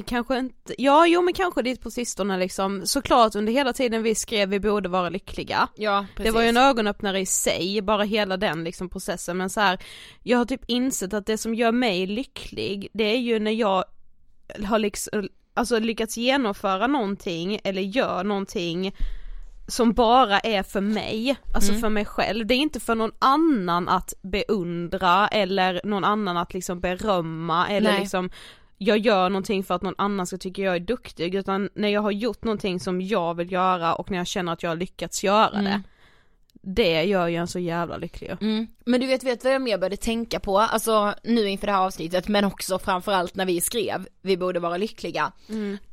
Kanske 0.07 0.39
inte, 0.39 0.75
ja 0.79 1.07
jo 1.07 1.23
men 1.23 1.35
kanske 1.35 1.63
lite 1.63 1.83
på 1.83 1.91
sistone 1.91 2.39
liksom, 2.39 2.87
såklart 2.87 3.35
under 3.35 3.53
hela 3.53 3.73
tiden 3.73 4.03
vi 4.03 4.15
skrev 4.15 4.49
vi 4.49 4.61
borde 4.61 4.89
vara 4.89 5.09
lyckliga 5.09 5.69
Ja 5.77 6.07
Det 6.17 6.31
var 6.31 6.43
ju 6.43 6.49
en 6.49 6.57
ögonöppnare 6.57 7.21
i 7.21 7.27
sig, 7.27 7.83
bara 7.83 8.03
hela 8.03 8.37
den 8.37 8.65
liksom 8.65 8.89
processen 8.89 9.37
men 9.37 9.51
så 9.51 9.61
här, 9.61 9.79
Jag 10.23 10.39
har 10.39 10.45
typ 10.45 10.65
insett 10.67 11.15
att 11.15 11.27
det 11.27 11.39
som 11.39 11.55
gör 11.55 11.73
mig 11.73 12.07
lycklig, 12.07 12.89
det 12.93 13.05
är 13.05 13.19
ju 13.19 13.39
när 13.39 13.51
jag 13.51 13.85
har 14.65 14.79
liksom, 14.79 15.29
alltså 15.55 15.79
lyckats 15.79 16.17
genomföra 16.17 16.87
någonting 16.87 17.59
eller 17.65 17.83
gör 17.83 18.25
någonting 18.25 18.95
som 19.69 19.93
bara 19.93 20.41
är 20.41 20.63
för 20.63 20.81
mig, 20.81 21.37
alltså 21.55 21.71
Mm. 21.71 21.81
för 21.81 21.89
mig 21.89 22.05
själv. 22.05 22.47
Det 22.47 22.55
är 22.55 22.59
inte 22.59 22.81
för 22.81 22.95
någon 22.95 23.13
annan 23.19 23.89
att 23.89 24.15
beundra 24.23 25.29
eller 25.29 25.81
någon 25.85 26.05
annan 26.05 26.37
att 26.37 26.55
liksom 26.55 26.81
berömma 26.81 27.69
eller 27.69 27.91
Nej. 27.91 28.01
liksom 28.01 28.31
jag 28.79 28.99
gör 28.99 29.31
någonting 29.31 29.65
för 29.65 29.75
att 29.75 29.83
någon 29.83 29.95
annan 29.99 30.27
ska 30.27 30.37
tycka 30.39 30.63
jag 30.63 30.77
är 30.77 30.81
duktig 30.81 31.35
utan 31.35 31.69
när 31.75 31.89
jag 31.89 32.01
har 32.01 32.11
gjort 32.11 32.45
någonting 32.45 32.81
som 32.81 33.01
jag 33.01 33.35
vill 33.35 33.53
göra 33.53 33.95
och 33.95 34.11
när 34.11 34.19
jag 34.19 34.27
känner 34.27 34.53
att 34.53 34.63
jag 34.63 34.71
har 34.71 34.77
lyckats 34.77 35.25
göra 35.25 35.59
Mm. 35.59 35.65
det. 35.65 35.83
Det 36.67 37.05
gör 37.05 37.29
ju 37.29 37.37
en 37.37 37.47
så 37.49 37.59
jävla 37.59 37.97
lycklig. 37.97 38.37
Mm. 38.41 38.67
Men 38.87 39.01
du 39.01 39.07
vet, 39.07 39.25
vet 39.25 39.45
vad 39.45 39.55
jag 39.55 39.63
mer 39.63 39.79
började 39.79 39.97
tänka 39.97 40.41
på, 40.41 40.59
alltså 40.59 41.15
nu 41.23 41.49
inför 41.49 41.67
det 41.67 41.73
här 41.73 41.87
avsnittet 41.87 42.29
men 42.29 42.45
också 42.45 42.79
framförallt 42.79 43.35
när 43.35 43.47
vi 43.47 43.61
skrev 43.61 44.07
Vi 44.23 44.37
borde 44.37 44.61
vara 44.61 44.77
lyckliga. 44.77 45.33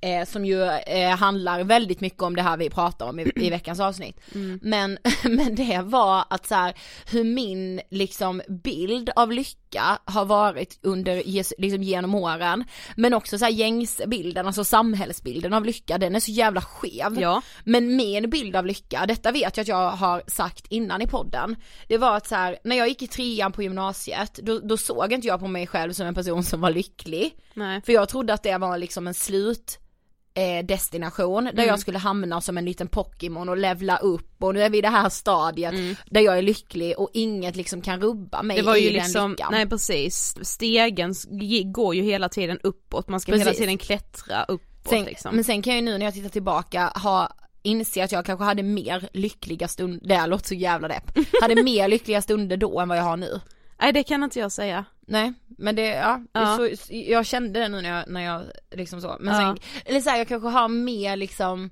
Eh, 0.01 0.25
som 0.25 0.45
ju 0.45 0.63
eh, 0.63 1.17
handlar 1.17 1.63
väldigt 1.63 2.01
mycket 2.01 2.21
om 2.21 2.35
det 2.35 2.41
här 2.41 2.57
vi 2.57 2.69
pratar 2.69 3.05
om 3.05 3.19
i, 3.19 3.31
i 3.35 3.49
veckans 3.49 3.79
avsnitt. 3.79 4.19
Men, 4.61 4.97
men 5.23 5.55
det 5.55 5.81
var 5.83 6.25
att 6.29 6.47
så 6.47 6.55
här, 6.55 6.73
hur 7.11 7.23
min 7.23 7.81
liksom 7.89 8.41
bild 8.47 9.09
av 9.15 9.31
lycka 9.31 9.99
har 10.05 10.25
varit 10.25 10.79
under, 10.81 11.23
liksom 11.61 11.83
genom 11.83 12.15
åren. 12.15 12.63
Men 12.95 13.13
också 13.13 13.37
så 13.37 13.45
här 13.45 13.51
gängsbilden, 13.51 14.47
alltså 14.47 14.63
samhällsbilden 14.63 15.53
av 15.53 15.65
lycka, 15.65 15.97
den 15.97 16.15
är 16.15 16.19
så 16.19 16.31
jävla 16.31 16.61
skev. 16.61 17.19
Ja. 17.19 17.41
Men 17.63 17.95
min 17.95 18.29
bild 18.29 18.55
av 18.55 18.65
lycka, 18.65 19.05
detta 19.07 19.31
vet 19.31 19.57
jag 19.57 19.61
att 19.61 19.67
jag 19.67 19.91
har 19.91 20.23
sagt 20.27 20.65
innan 20.69 21.01
i 21.01 21.07
podden, 21.07 21.55
det 21.87 21.97
var 21.97 22.17
att 22.17 22.27
så 22.27 22.35
här, 22.35 22.57
när 22.63 22.75
jag 22.75 22.80
gick 22.89 23.01
i 23.01 23.07
trean 23.07 23.51
på 23.51 23.63
gymnasiet, 23.63 24.33
då, 24.43 24.59
då 24.59 24.77
såg 24.77 25.13
inte 25.13 25.27
jag 25.27 25.39
på 25.39 25.47
mig 25.47 25.67
själv 25.67 25.93
som 25.93 26.07
en 26.07 26.15
person 26.15 26.43
som 26.43 26.61
var 26.61 26.69
lycklig. 26.71 27.35
Nej. 27.53 27.81
För 27.85 27.93
jag 27.93 28.09
trodde 28.09 28.33
att 28.33 28.43
det 28.43 28.57
var 28.57 28.77
liksom 28.77 29.07
en 29.07 29.13
slut 29.13 29.77
eh, 30.33 30.65
destination 30.65 31.43
där 31.43 31.51
Mm. 31.51 31.67
jag 31.67 31.79
skulle 31.79 31.97
hamna 31.97 32.41
som 32.41 32.57
en 32.57 32.65
liten 32.65 32.87
Pokémon 32.87 33.49
och 33.49 33.57
levla 33.57 33.97
upp 33.97 34.43
och 34.43 34.53
nu 34.53 34.63
är 34.63 34.69
vi 34.69 34.77
i 34.77 34.81
det 34.81 34.87
här 34.89 35.09
stadiet 35.09 35.73
Mm. 35.73 35.95
där 36.05 36.21
jag 36.21 36.37
är 36.37 36.41
lycklig 36.41 36.99
och 36.99 37.09
inget 37.13 37.55
liksom 37.55 37.81
kan 37.81 38.01
rubba 38.01 38.43
mig 38.43 38.57
Det 38.57 38.63
var 38.63 38.75
i 38.75 38.79
ju 38.79 38.89
den 38.89 38.93
liksom, 39.03 39.35
nej 39.51 39.69
precis, 39.69 40.35
stegen 40.41 41.13
går 41.65 41.95
ju 41.95 42.01
hela 42.01 42.29
tiden 42.29 42.59
uppåt, 42.63 43.07
man 43.09 43.19
ska 43.19 43.31
hela 43.31 43.43
Precis. 43.43 43.59
tiden 43.59 43.77
klättra 43.77 44.43
uppåt 44.43 44.89
sen, 44.89 45.03
liksom. 45.05 45.35
Men 45.35 45.43
sen 45.43 45.61
kan 45.61 45.73
jag 45.73 45.79
ju 45.79 45.85
nu 45.85 45.97
när 45.97 46.05
jag 46.05 46.13
tittar 46.13 46.29
tillbaka 46.29 46.87
ha 46.95 47.29
inse 47.61 48.03
att 48.03 48.11
jag 48.11 48.25
kanske 48.25 48.45
hade 48.45 48.63
mer 48.63 49.09
lyckliga 49.13 49.67
stunder, 49.67 50.07
det 50.07 50.15
här 50.15 50.27
låter 50.27 50.47
så 50.47 50.53
jävla 50.55 50.87
depp, 50.87 51.17
hade 51.41 51.63
mer 51.63 51.87
lyckliga 51.87 52.21
stunder 52.21 52.57
då 52.57 52.79
än 52.79 52.89
vad 52.89 52.97
jag 52.97 53.03
har 53.03 53.17
nu. 53.17 53.39
Nej 53.81 53.93
det 53.93 54.03
kan 54.03 54.23
inte 54.23 54.39
jag 54.39 54.51
säga. 54.51 54.85
Nej, 55.07 55.33
men 55.57 55.75
det, 55.75 55.85
ja, 55.87 56.21
Ja. 56.33 56.57
Så, 56.57 56.69
jag 56.89 57.25
kände 57.25 57.59
det 57.59 57.67
nu 57.67 57.81
när 57.81 57.89
jag, 57.97 58.09
när 58.09 58.21
jag 58.21 58.43
liksom 58.71 59.01
så, 59.01 59.17
men 59.19 59.33
Ja. 59.35 59.39
sen, 59.41 59.57
eller 59.85 60.01
så 60.01 60.09
här, 60.09 60.17
jag 60.17 60.27
kanske 60.27 60.47
har 60.49 60.67
mer 60.67 61.15
liksom 61.15 61.69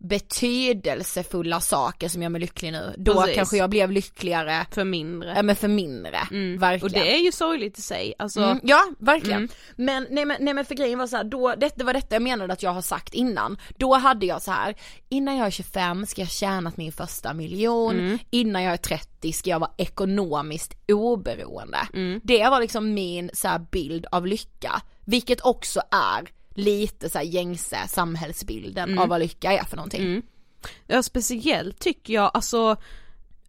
betydelsefulla 0.00 1.60
saker 1.60 2.08
som 2.08 2.22
gör 2.22 2.28
mig 2.28 2.40
lycklig 2.40 2.72
nu, 2.72 2.94
då 2.98 3.14
Precis. 3.20 3.34
kanske 3.36 3.56
jag 3.56 3.70
blev 3.70 3.90
lyckligare, 3.90 4.66
För 4.70 4.84
mindre. 4.84 5.32
ja 5.36 5.42
men 5.42 5.56
för 5.56 5.68
mindre, 5.68 6.18
Mm. 6.30 6.58
verkligen. 6.58 6.82
Och 6.86 6.90
det 7.06 7.14
är 7.14 7.18
ju 7.18 7.32
sorgligt 7.32 7.78
i 7.78 7.82
sig, 7.82 8.14
alltså. 8.18 8.40
Mm, 8.40 8.60
ja, 8.62 8.80
verkligen. 8.98 9.38
Mm. 9.38 9.50
Men, 9.76 10.06
nej, 10.10 10.24
men, 10.24 10.36
nej 10.40 10.54
men 10.54 10.64
för 10.64 10.74
grejen 10.74 10.98
var 10.98 11.06
så 11.06 11.16
här, 11.16 11.24
då, 11.24 11.54
det, 11.56 11.72
det 11.76 11.84
var 11.84 11.92
detta 11.92 12.14
jag 12.14 12.22
menade 12.22 12.52
att 12.52 12.62
jag 12.62 12.70
har 12.72 12.82
sagt 12.82 13.14
innan. 13.14 13.58
Då 13.78 13.94
hade 13.94 14.26
jag 14.26 14.42
så 14.42 14.50
här, 14.50 14.74
innan 15.08 15.36
jag 15.36 15.46
är 15.46 15.50
25 15.50 16.06
ska 16.06 16.20
jag 16.22 16.30
tjänat 16.30 16.76
min 16.76 16.92
första 16.92 17.34
miljon, 17.34 17.98
Mm. 18.00 18.18
innan 18.30 18.62
jag 18.62 18.72
är 18.72 18.76
30 18.76 19.32
ska 19.32 19.50
jag 19.50 19.58
vara 19.60 19.70
ekonomiskt 19.76 20.74
oberoende. 20.92 21.78
Mm. 21.94 22.20
Det 22.24 22.48
var 22.48 22.60
liksom 22.60 22.94
min 22.94 23.30
så 23.32 23.48
här, 23.48 23.58
bild 23.70 24.06
av 24.12 24.26
lycka, 24.26 24.82
vilket 25.04 25.40
också 25.40 25.80
är 25.90 26.39
lite 26.60 27.10
så 27.10 27.20
gängse 27.20 27.88
samhällsbilden 27.88 28.98
av 28.98 29.08
vad 29.08 29.20
lycka 29.20 29.52
är 29.52 29.64
för 29.64 29.76
någonting. 29.76 30.02
Mm. 30.02 30.22
Ja 30.86 31.02
speciellt 31.02 31.78
tycker 31.78 32.14
jag, 32.14 32.30
alltså 32.34 32.76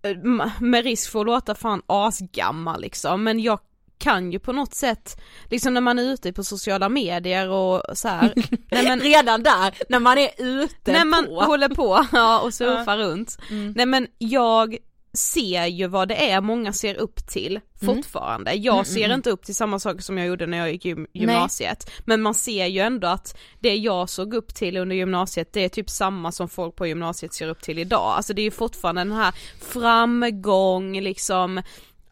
eh, 0.01 0.17
med 0.59 0.83
risk 0.83 1.11
för 1.11 1.19
att 1.19 1.25
låta 1.25 1.55
fan 1.55 1.81
asgammal 1.87 2.81
liksom, 2.81 3.23
men 3.23 3.39
jag 3.39 3.59
kan 3.97 4.31
ju 4.31 4.39
på 4.39 4.53
något 4.53 4.73
sätt, 4.73 5.21
liksom 5.49 5.73
när 5.73 5.81
man 5.81 5.99
är 5.99 6.03
ute 6.03 6.33
på 6.33 6.43
sociala 6.43 6.89
medier 6.89 7.49
och 7.49 7.97
så 7.97 8.07
här, 8.07 8.33
nej 8.71 8.83
men 8.83 8.99
Redan 8.99 9.43
där, 9.43 9.73
när 9.89 9.99
man 9.99 10.17
är 10.17 10.29
ute 10.37 10.91
när 10.91 11.05
man 11.05 11.25
på. 11.25 11.41
håller 11.41 11.69
på 11.69 12.05
ja, 12.11 12.39
och 12.39 12.53
surfar 12.53 12.97
runt, 12.97 13.37
nej 13.75 13.85
men 13.85 14.07
jag 14.17 14.77
ser 15.13 15.65
ju 15.65 15.87
vad 15.87 16.07
det 16.07 16.31
är 16.31 16.41
många 16.41 16.73
ser 16.73 16.95
upp 16.95 17.27
till 17.27 17.59
fortfarande. 17.85 18.53
Jag 18.53 18.87
ser 18.87 19.07
inte 19.13 19.29
upp 19.29 19.43
till 19.45 19.55
samma 19.55 19.79
saker 19.79 20.01
som 20.01 20.17
jag 20.17 20.27
gjorde 20.27 20.45
när 20.47 20.57
jag 20.57 20.71
gick 20.71 20.85
gym- 20.85 21.07
gymnasiet. 21.13 21.91
Men 22.05 22.21
man 22.21 22.33
ser 22.33 22.65
ju 22.65 22.79
ändå 22.79 23.07
att 23.07 23.37
det 23.59 23.75
jag 23.75 24.09
såg 24.09 24.33
upp 24.33 24.55
till 24.55 24.77
under 24.77 24.95
gymnasiet 24.95 25.53
det 25.53 25.59
är 25.65 25.69
typ 25.69 25.89
samma 25.89 26.31
som 26.31 26.49
folk 26.49 26.75
på 26.75 26.87
gymnasiet 26.87 27.33
ser 27.33 27.47
upp 27.47 27.61
till 27.61 27.79
idag. 27.79 28.13
Alltså 28.17 28.33
det 28.33 28.41
är 28.41 28.43
ju 28.43 28.51
fortfarande 28.51 29.01
den 29.01 29.11
här 29.11 29.33
framgång 29.61 30.99
liksom, 31.01 31.61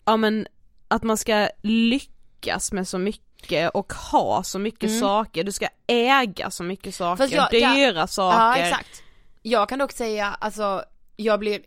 ja 0.05 0.17
men 0.17 0.47
att 0.87 1.03
man 1.03 1.17
ska 1.17 1.49
lyckas 1.63 2.71
med 2.71 2.87
så 2.87 2.97
mycket 2.97 3.69
och 3.69 3.93
ha 3.93 4.43
så 4.43 4.59
mycket 4.59 4.99
saker, 4.99 5.43
du 5.43 5.51
ska 5.51 5.67
äga 5.87 6.51
så 6.51 6.63
mycket 6.63 6.95
saker, 6.95 7.23
jag- 7.35 7.53
jag- 7.61 7.75
dyra 7.75 8.07
saker. 8.07 8.39
Ja 8.39 8.57
exakt. 8.57 9.03
Jag 9.41 9.69
kan 9.69 9.79
dock 9.79 9.91
säga, 9.91 10.37
alltså 10.41 10.83
jag 11.15 11.39
blir 11.39 11.61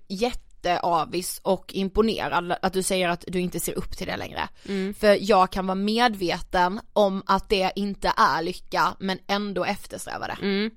jätteavis 0.62 1.40
och 1.44 1.75
imponerad 1.75 2.55
att 2.62 2.72
du 2.72 2.83
säger 2.83 3.09
att 3.09 3.25
du 3.27 3.40
inte 3.40 3.61
ser 3.61 3.79
upp 3.79 3.96
till 3.96 4.07
det 4.07 4.16
längre. 4.16 4.48
Mm. 4.68 4.94
För 4.94 5.18
jag 5.20 5.53
kan 5.53 5.66
vara 5.66 5.75
medveten 5.75 6.81
om 6.92 7.22
att 7.27 7.48
det 7.48 7.72
inte 7.77 8.12
är 8.16 8.42
lycka 8.42 8.94
men 8.98 9.18
ändå 9.27 9.64
eftersträva 9.64 10.27
det. 10.27 10.37
Mm. 10.42 10.70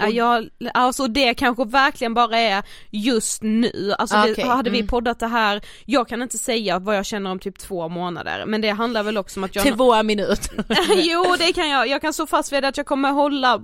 Ja, 0.00 0.08
jag, 0.08 0.48
alltså 0.74 1.06
det 1.06 1.34
kanske 1.34 1.64
verkligen 1.64 2.14
bara 2.14 2.38
är 2.38 2.62
just 2.90 3.42
nu, 3.42 3.94
alltså 3.98 4.16
Ah, 4.16 4.26
det, 4.26 4.42
hade 4.42 4.70
vi 4.70 4.78
mm. 4.78 4.88
poddat 4.88 5.18
det 5.20 5.26
här, 5.26 5.60
jag 5.84 6.08
kan 6.08 6.22
inte 6.22 6.38
säga 6.38 6.78
vad 6.78 6.96
jag 6.96 7.06
känner 7.06 7.30
om 7.30 7.38
typ 7.38 7.58
två 7.58 7.88
månader, 7.88 8.44
men 8.46 8.60
det 8.60 8.68
handlar 8.70 9.02
väl 9.02 9.18
också 9.18 9.40
om 9.40 9.44
att 9.44 9.54
jag 9.54 9.64
Till 9.64 9.74
vår 9.74 10.02
minut. 10.02 10.50
Jo 10.96 11.36
det 11.38 11.52
kan 11.52 11.68
jag, 11.70 11.88
jag 11.88 12.00
kan 12.00 12.12
stå 12.12 12.26
fast 12.26 12.52
vid 12.52 12.64
att 12.64 12.76
jag 12.76 12.86
kommer 12.86 13.10
hålla, 13.12 13.60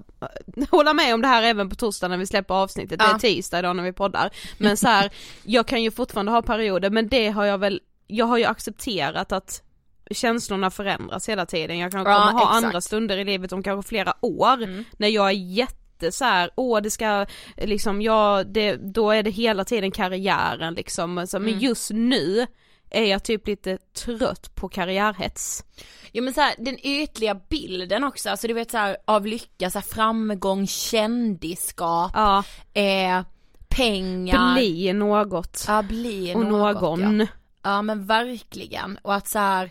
hålla 0.70 0.94
med 0.94 1.14
om 1.14 1.22
det 1.22 1.28
här 1.28 1.42
även 1.42 1.68
på 1.70 1.76
torsdag 1.76 2.08
när 2.08 2.16
vi 2.16 2.26
släpper 2.26 2.54
avsnittet, 2.54 2.98
det 2.98 3.04
Ja. 3.04 3.14
är 3.14 3.18
tisdag 3.18 3.58
idag 3.58 3.76
när 3.76 3.82
vi 3.82 3.92
poddar. 3.92 4.30
Men 4.58 4.76
så 4.76 4.88
här, 4.88 5.10
jag 5.44 5.66
kan 5.66 5.82
ju 5.82 5.90
fortfarande 5.90 6.32
ha 6.32 6.42
perioder 6.42 6.90
men 6.90 7.08
det 7.08 7.28
har 7.28 7.44
jag 7.44 7.58
väl, 7.58 7.80
jag 8.06 8.26
har 8.26 8.38
ju 8.38 8.44
accepterat 8.44 9.32
att 9.32 9.62
känslorna 10.10 10.70
förändras 10.70 11.28
hela 11.28 11.46
tiden, 11.46 11.78
jag 11.78 11.90
kan 11.92 11.98
Ja, 12.00 12.04
kommer 12.04 12.32
ha 12.32 12.40
exakt. 12.42 12.64
andra 12.64 12.80
stunder 12.80 13.18
i 13.18 13.24
livet 13.24 13.52
om 13.52 13.62
kanske 13.62 13.88
flera 13.88 14.14
år 14.20 14.84
när 14.98 15.08
jag 15.08 15.26
är 15.28 15.32
jätte 15.32 15.74
så 16.10 16.24
här, 16.24 16.50
åh 16.54 16.80
det 16.80 16.90
ska 16.90 17.26
liksom, 17.56 18.02
ja 18.02 18.44
det, 18.44 18.76
då 18.76 19.10
är 19.10 19.22
det 19.22 19.30
hela 19.30 19.64
tiden 19.64 19.90
karriären 19.90 20.74
liksom, 20.74 21.26
så, 21.26 21.38
men 21.38 21.58
just 21.58 21.90
nu 21.90 22.46
är 22.90 23.04
jag 23.04 23.22
typ 23.24 23.46
lite 23.46 23.78
trött 23.78 24.54
på 24.54 24.68
karriärhets. 24.68 25.64
Ja 26.12 26.22
men 26.22 26.34
så 26.34 26.40
här, 26.40 26.54
den 26.58 26.86
ytliga 26.86 27.34
bilden 27.34 28.04
också, 28.04 28.30
alltså 28.30 28.46
du 28.46 28.54
vet 28.54 28.70
så 28.70 28.78
här, 28.78 28.96
av 29.04 29.26
lycka, 29.26 29.70
så 29.70 29.78
här, 29.78 29.86
framgång, 29.86 30.66
kändisskap, 30.66 32.10
Ja. 32.14 32.44
eh, 32.74 33.22
pengar. 33.68 34.54
Bli 34.54 34.92
något. 34.92 35.64
Ja, 35.68 35.82
bli 35.82 36.34
och 36.34 36.46
något, 36.46 36.80
någon. 36.80 37.20
Ja. 37.20 37.26
ja 37.62 37.82
men 37.82 38.06
verkligen. 38.06 38.98
Och 39.02 39.14
att 39.14 39.28
så 39.28 39.68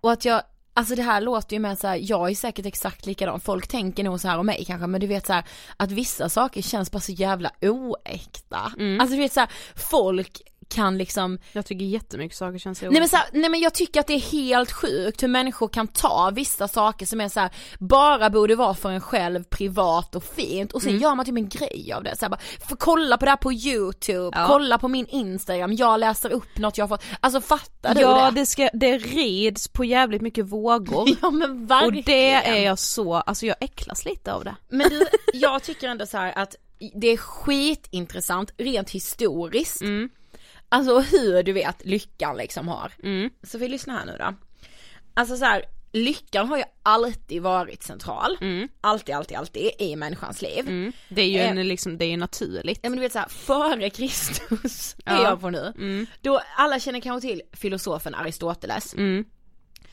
och 0.00 0.12
att 0.12 0.24
jag, 0.24 0.42
alltså 0.78 0.94
det 0.94 1.02
här 1.02 1.20
låter 1.20 1.56
ju 1.56 1.60
med 1.60 1.78
så 1.78 1.86
här, 1.86 1.98
jag 2.02 2.30
är 2.30 2.34
säkert 2.34 2.66
exakt 2.66 3.06
likadan, 3.06 3.40
folk 3.40 3.68
tänker 3.68 4.04
nog 4.04 4.20
så 4.20 4.28
här 4.28 4.38
om 4.38 4.46
mig 4.46 4.64
kanske, 4.64 4.86
men 4.86 5.00
du 5.00 5.06
vet 5.06 5.26
så 5.26 5.32
här, 5.32 5.44
att 5.76 5.90
vissa 5.90 6.28
saker 6.28 6.62
känns 6.62 6.90
bara 6.90 7.00
så 7.00 7.12
jävla 7.12 7.50
oäkta. 7.62 8.72
Mm. 8.78 9.00
Alltså 9.00 9.16
du 9.16 9.22
vet 9.22 9.32
så 9.32 9.40
här, 9.40 9.50
folk 9.74 10.42
kan 10.68 10.98
liksom 10.98 11.38
Jag 11.52 11.66
tycker 11.66 11.84
jättemycket 11.84 12.38
saker 12.38 12.58
känns 12.58 12.82
Nej 12.82 12.90
men, 12.92 13.08
så 13.08 13.16
här, 13.16 13.26
nej 13.32 13.50
men 13.50 13.60
jag 13.60 13.74
tycker 13.74 14.00
att 14.00 14.06
det 14.06 14.12
är 14.14 14.20
helt 14.32 14.72
sjukt 14.72 15.22
hur 15.22 15.28
människor 15.28 15.68
kan 15.68 15.88
ta 15.88 16.30
vissa 16.34 16.68
saker 16.68 17.06
som 17.06 17.20
är 17.20 17.28
så 17.28 17.40
här, 17.40 17.50
bara 17.78 18.30
borde 18.30 18.54
vara 18.54 18.74
för 18.74 18.90
en 18.90 19.00
själv 19.00 19.44
privat 19.44 20.14
och 20.14 20.24
fint 20.24 20.72
och 20.72 20.82
sen 20.82 20.88
Mm. 20.90 21.02
gör 21.02 21.14
man 21.14 21.26
typ 21.26 21.36
en 21.36 21.48
grej 21.48 21.92
av 21.96 22.02
det. 22.02 22.16
Så 22.16 22.24
här, 22.24 22.30
bara, 22.30 22.40
för 22.68 22.76
kolla 22.76 23.16
på 23.18 23.24
det 23.24 23.30
här 23.30 23.36
på 23.36 23.52
youtube, 23.52 24.36
Ja. 24.38 24.46
kolla 24.46 24.78
på 24.78 24.88
min 24.88 25.06
instagram, 25.06 25.72
jag 25.72 26.00
läser 26.00 26.30
upp 26.30 26.58
något 26.58 26.78
jag 26.78 26.88
fått, 26.88 27.02
alltså 27.20 27.40
fattar 27.40 27.94
du 27.94 28.00
Ja 28.00 28.30
det? 28.30 28.40
det 28.40 28.46
ska, 28.46 28.70
det 28.72 28.98
rids 28.98 29.68
på 29.68 29.84
jävligt 29.84 30.22
mycket 30.22 30.46
vågor. 30.46 31.08
Ja 31.22 31.30
men 31.30 31.50
och 31.64 31.70
verkligen. 31.70 32.02
det 32.06 32.32
är 32.32 32.64
jag 32.64 32.78
så, 32.78 33.14
alltså 33.14 33.46
jag 33.46 33.56
äcklas 33.60 34.04
lite 34.04 34.32
av 34.32 34.44
det. 34.44 34.56
Men 34.68 34.88
du, 34.90 35.06
jag 35.38 35.62
tycker 35.62 35.88
ändå 35.88 36.06
så 36.06 36.18
att 36.34 36.54
det 36.94 37.06
är 37.08 37.16
skitintressant 37.16 38.50
rent 38.58 38.90
historiskt. 38.90 39.80
Mm. 39.80 40.08
Alltså 40.68 41.00
hur 41.00 41.42
du 41.42 41.52
vet 41.52 41.84
lyckan 41.84 42.36
liksom 42.36 42.68
har. 42.68 42.92
Mm. 43.02 43.30
Så 43.42 43.58
vi 43.58 43.68
lyssnar 43.68 43.98
här 43.98 44.06
nu 44.06 44.16
då. 44.18 44.34
Alltså 45.14 45.36
så 45.36 45.44
här, 45.44 45.64
lyckan 45.92 46.48
har 46.48 46.56
ju 46.58 46.64
alltid 46.82 47.42
varit 47.42 47.82
central. 47.82 48.38
Mm. 48.40 48.68
Alltid, 48.80 49.14
alltid, 49.14 49.36
alltid 49.36 49.70
i 49.78 49.96
människans 49.96 50.42
liv. 50.42 50.60
Mm. 50.68 50.92
Det 51.08 51.22
är 51.22 51.26
ju 51.26 51.38
Eh. 51.38 51.50
en, 51.50 51.68
liksom, 51.68 51.98
det 51.98 52.04
är 52.04 52.10
ju 52.10 52.16
naturligt. 52.16 52.80
Ja 52.82 52.88
men 52.90 52.96
du 52.96 53.02
vet 53.02 53.12
så 53.12 53.18
här, 53.18 53.28
före 53.28 53.90
Kristus 53.90 54.96
är 55.04 55.16
Ja. 55.16 55.22
jag 55.22 55.40
på 55.40 55.50
nu. 55.50 55.72
Mm. 55.76 56.06
Då 56.20 56.40
alla 56.56 56.80
känner 56.80 57.00
kanske 57.00 57.28
till 57.28 57.42
filosofen 57.52 58.14
Aristoteles. 58.14 58.94
Mm. 58.94 59.24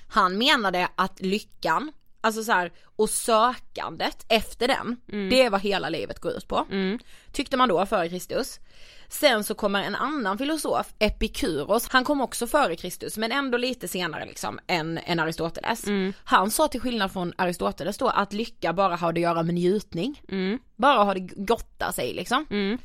Han 0.07 0.37
menade 0.37 0.87
att 0.95 1.21
lyckan, 1.21 1.91
alltså 2.25 2.43
så 2.43 2.51
här, 2.51 2.71
och 2.95 3.09
sökandet 3.09 4.25
efter 4.29 4.67
den, 4.67 4.97
det 5.29 5.41
är 5.41 5.49
vad 5.49 5.61
hela 5.61 5.89
livet 5.89 6.19
går 6.19 6.31
ut 6.31 6.47
på. 6.47 6.65
Mm. 6.71 6.99
Tyckte 7.31 7.57
man 7.57 7.69
då 7.69 7.85
före 7.85 8.09
Kristus. 8.09 8.59
Sen 9.07 9.43
så 9.43 9.55
kommer 9.55 9.83
en 9.83 9.95
annan 9.95 10.37
filosof, 10.37 10.93
Epikuros, 10.99 11.87
han 11.89 12.03
kom 12.03 12.21
också 12.21 12.47
före 12.47 12.75
Kristus 12.75 13.17
men 13.17 13.31
ändå 13.31 13.57
lite 13.57 13.87
senare 13.87 14.25
liksom 14.25 14.59
än, 14.67 14.97
än 14.97 15.19
Aristoteles. 15.19 15.87
Mm. 15.87 16.13
Han 16.23 16.51
sa 16.51 16.67
till 16.67 16.81
skillnad 16.81 17.11
från 17.11 17.33
Aristoteles 17.37 17.97
då 17.97 18.07
att 18.07 18.33
lycka 18.33 18.73
bara 18.73 18.95
har 18.95 19.13
att 19.13 19.19
göra 19.19 19.43
med 19.43 19.55
njutning. 19.55 20.21
Mm. 20.29 20.59
Bara 20.75 21.03
har 21.03 21.15
det 21.15 21.19
gotta 21.35 21.91
sig 21.91 22.13
liksom. 22.13 22.45
Mm. 22.49 22.77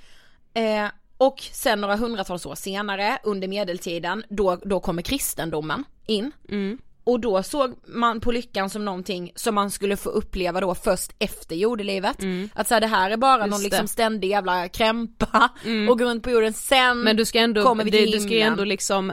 Eh, 0.54 0.90
och 1.16 1.40
sen 1.52 1.80
några 1.80 1.96
hundratals 1.96 2.46
år 2.46 2.54
senare 2.54 3.18
under 3.24 3.48
medeltiden 3.48 4.24
då, 4.28 4.56
då 4.56 4.80
kommer 4.80 5.02
kristendomen 5.02 5.84
in. 6.06 6.32
Mm. 6.48 6.78
Och 7.10 7.20
då 7.20 7.42
såg 7.42 7.74
man 7.86 8.20
på 8.20 8.32
lyckan 8.32 8.70
som 8.70 8.84
någonting 8.84 9.32
som 9.34 9.54
man 9.54 9.70
skulle 9.70 9.96
få 9.96 10.10
uppleva 10.10 10.60
då 10.60 10.74
först 10.74 11.12
efter 11.18 11.56
jordelivet. 11.56 12.16
Att 12.54 12.68
så 12.68 12.74
här, 12.74 12.80
det 12.80 12.86
här 12.86 13.10
är 13.10 13.16
bara 13.16 13.34
Mm. 13.34 13.46
Just 13.46 13.50
någon 13.58 13.62
liksom 13.62 13.84
det. 13.84 13.88
ständig 13.88 14.28
jävla 14.28 14.68
krämpa 14.68 15.48
och 15.90 15.98
gå 15.98 16.04
runt 16.04 16.22
på 16.24 16.30
jorden 16.30 16.52
sen 16.52 17.00
Men 17.02 17.16
du 17.16 17.24
ska 17.24 17.38
ändå, 17.38 17.62
kommer 17.62 17.84
vi 17.84 17.90
det, 17.90 17.98
till 17.98 18.10
du 18.10 18.20
ska 18.20 18.38
ändå 18.38 18.64
liksom 18.64 19.12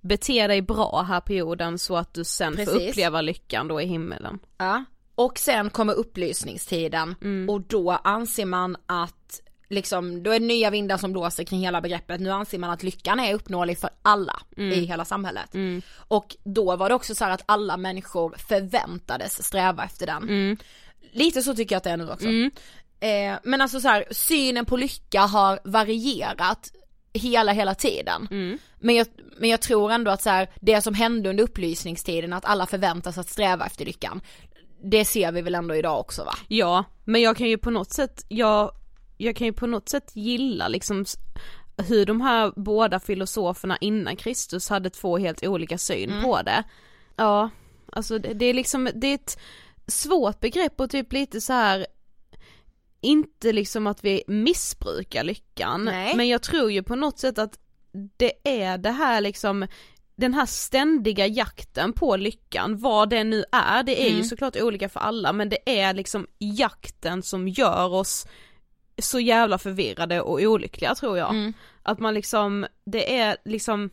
bete 0.00 0.46
dig 0.46 0.62
bra 0.62 1.04
här 1.08 1.20
på 1.20 1.32
jorden 1.32 1.78
så 1.78 1.96
att 1.96 2.14
du 2.14 2.24
sen 2.24 2.56
får 2.56 2.64
Precis. 2.64 2.90
uppleva 2.90 3.20
lyckan 3.20 3.68
då 3.68 3.80
i 3.80 3.86
himmelen. 3.86 4.38
Ja. 4.58 4.84
Och 5.14 5.38
sen 5.38 5.70
kommer 5.70 5.94
upplysningstiden 5.94 7.14
Mm. 7.22 7.48
och 7.48 7.60
då 7.60 7.90
anser 7.90 8.44
man 8.46 8.76
att 8.86 9.40
liksom, 9.68 10.22
då 10.22 10.30
är 10.30 10.40
det 10.40 10.46
nya 10.46 10.70
vindar 10.70 10.96
som 10.96 11.12
blåser 11.12 11.44
kring 11.44 11.60
hela 11.60 11.80
begreppet. 11.80 12.20
Nu 12.20 12.30
anser 12.30 12.58
man 12.58 12.70
att 12.70 12.82
lyckan 12.82 13.20
är 13.20 13.34
uppnåelig 13.34 13.78
för 13.78 13.90
alla 14.02 14.42
i 14.56 14.84
hela 14.84 15.04
samhället. 15.04 15.54
Mm. 15.54 15.82
Och 16.08 16.36
då 16.44 16.76
var 16.76 16.88
det 16.88 16.94
också 16.94 17.14
så 17.14 17.24
här 17.24 17.30
att 17.30 17.42
alla 17.46 17.76
människor 17.76 18.34
förväntades 18.48 19.46
sträva 19.46 19.84
efter 19.84 20.06
den. 20.06 20.22
Mm. 20.22 20.56
Lite 21.12 21.42
så 21.42 21.54
tycker 21.54 21.74
jag 21.74 21.78
att 21.78 21.84
det 21.84 21.90
är 21.90 21.96
nu 21.96 22.10
också. 22.10 22.28
Eh, 23.00 23.38
men 23.42 23.60
alltså 23.60 23.80
så 23.80 23.88
här, 23.88 24.04
synen 24.10 24.64
på 24.64 24.76
lycka 24.76 25.20
har 25.20 25.60
varierat 25.64 26.72
hela, 27.12 27.52
hela 27.52 27.74
tiden. 27.74 28.28
Mm. 28.30 28.58
Men, 28.80 28.94
jag, 28.94 29.06
men 29.38 29.50
jag 29.50 29.60
tror 29.60 29.92
ändå 29.92 30.10
att 30.10 30.22
så 30.22 30.30
här, 30.30 30.50
det 30.60 30.80
som 30.80 30.94
hände 30.94 31.30
under 31.30 31.44
upplysningstiden, 31.44 32.32
att 32.32 32.44
alla 32.44 32.66
förväntas 32.66 33.18
att 33.18 33.28
sträva 33.28 33.66
efter 33.66 33.84
lyckan, 33.84 34.20
det 34.82 35.04
ser 35.04 35.32
vi 35.32 35.42
väl 35.42 35.54
ändå 35.54 35.74
idag 35.74 36.00
också 36.00 36.24
va? 36.24 36.34
Ja, 36.48 36.84
men 37.04 37.22
jag 37.22 37.36
kan 37.36 37.48
ju 37.48 37.58
på 37.58 37.70
något 37.70 37.92
sätt, 37.92 38.24
jag, 38.28 38.70
jag 39.16 39.36
kan 39.36 39.46
ju 39.46 39.52
på 39.52 39.66
något 39.66 39.88
sätt 39.88 40.10
gilla 40.14 40.68
liksom 40.68 41.04
hur 41.76 42.06
de 42.06 42.20
här 42.20 42.52
båda 42.56 43.00
filosoferna 43.00 43.76
innan 43.80 44.16
Kristus 44.16 44.68
hade 44.68 44.90
två 44.90 45.18
helt 45.18 45.42
olika 45.46 45.78
syn 45.78 46.12
på 46.22 46.42
det. 46.42 46.64
Ja, 47.16 47.50
alltså 47.92 48.18
det, 48.18 48.34
det 48.34 48.46
är 48.46 48.54
liksom, 48.54 48.88
det 48.94 49.06
är 49.06 49.14
ett 49.14 49.38
svårt 49.86 50.40
begrepp 50.40 50.80
och 50.80 50.90
typ 50.90 51.12
lite 51.12 51.40
så 51.40 51.52
här 51.52 51.86
inte 53.00 53.52
liksom 53.52 53.86
att 53.86 54.04
vi 54.04 54.22
missbrukar 54.26 55.24
lyckan, 55.24 55.84
Nej. 55.84 56.16
men 56.16 56.28
jag 56.28 56.42
tror 56.42 56.72
ju 56.72 56.82
på 56.82 56.94
något 56.96 57.18
sätt 57.18 57.38
att 57.38 57.58
det 58.16 58.32
är 58.44 58.78
det 58.78 58.90
här 58.90 59.20
liksom 59.20 59.66
den 60.16 60.34
här 60.34 60.46
ständiga 60.46 61.26
jakten 61.26 61.92
på 61.92 62.16
lyckan, 62.16 62.78
vad 62.78 63.10
det 63.10 63.24
nu 63.24 63.44
är, 63.52 63.82
det 63.82 64.08
är 64.08 64.16
ju 64.16 64.24
såklart 64.24 64.56
olika 64.56 64.88
för 64.88 65.00
alla 65.00 65.32
men 65.32 65.48
det 65.48 65.80
är 65.80 65.94
liksom 65.94 66.26
jakten 66.38 67.22
som 67.22 67.48
gör 67.48 67.92
oss 67.92 68.26
så 69.02 69.20
jävla 69.20 69.58
förvirrade 69.58 70.20
och 70.20 70.40
olyckliga 70.40 70.94
tror 70.94 71.18
jag. 71.18 71.52
Att 71.82 71.98
man 72.00 72.14
liksom, 72.14 72.66
det 72.86 73.18
är 73.18 73.36
liksom, 73.44 73.90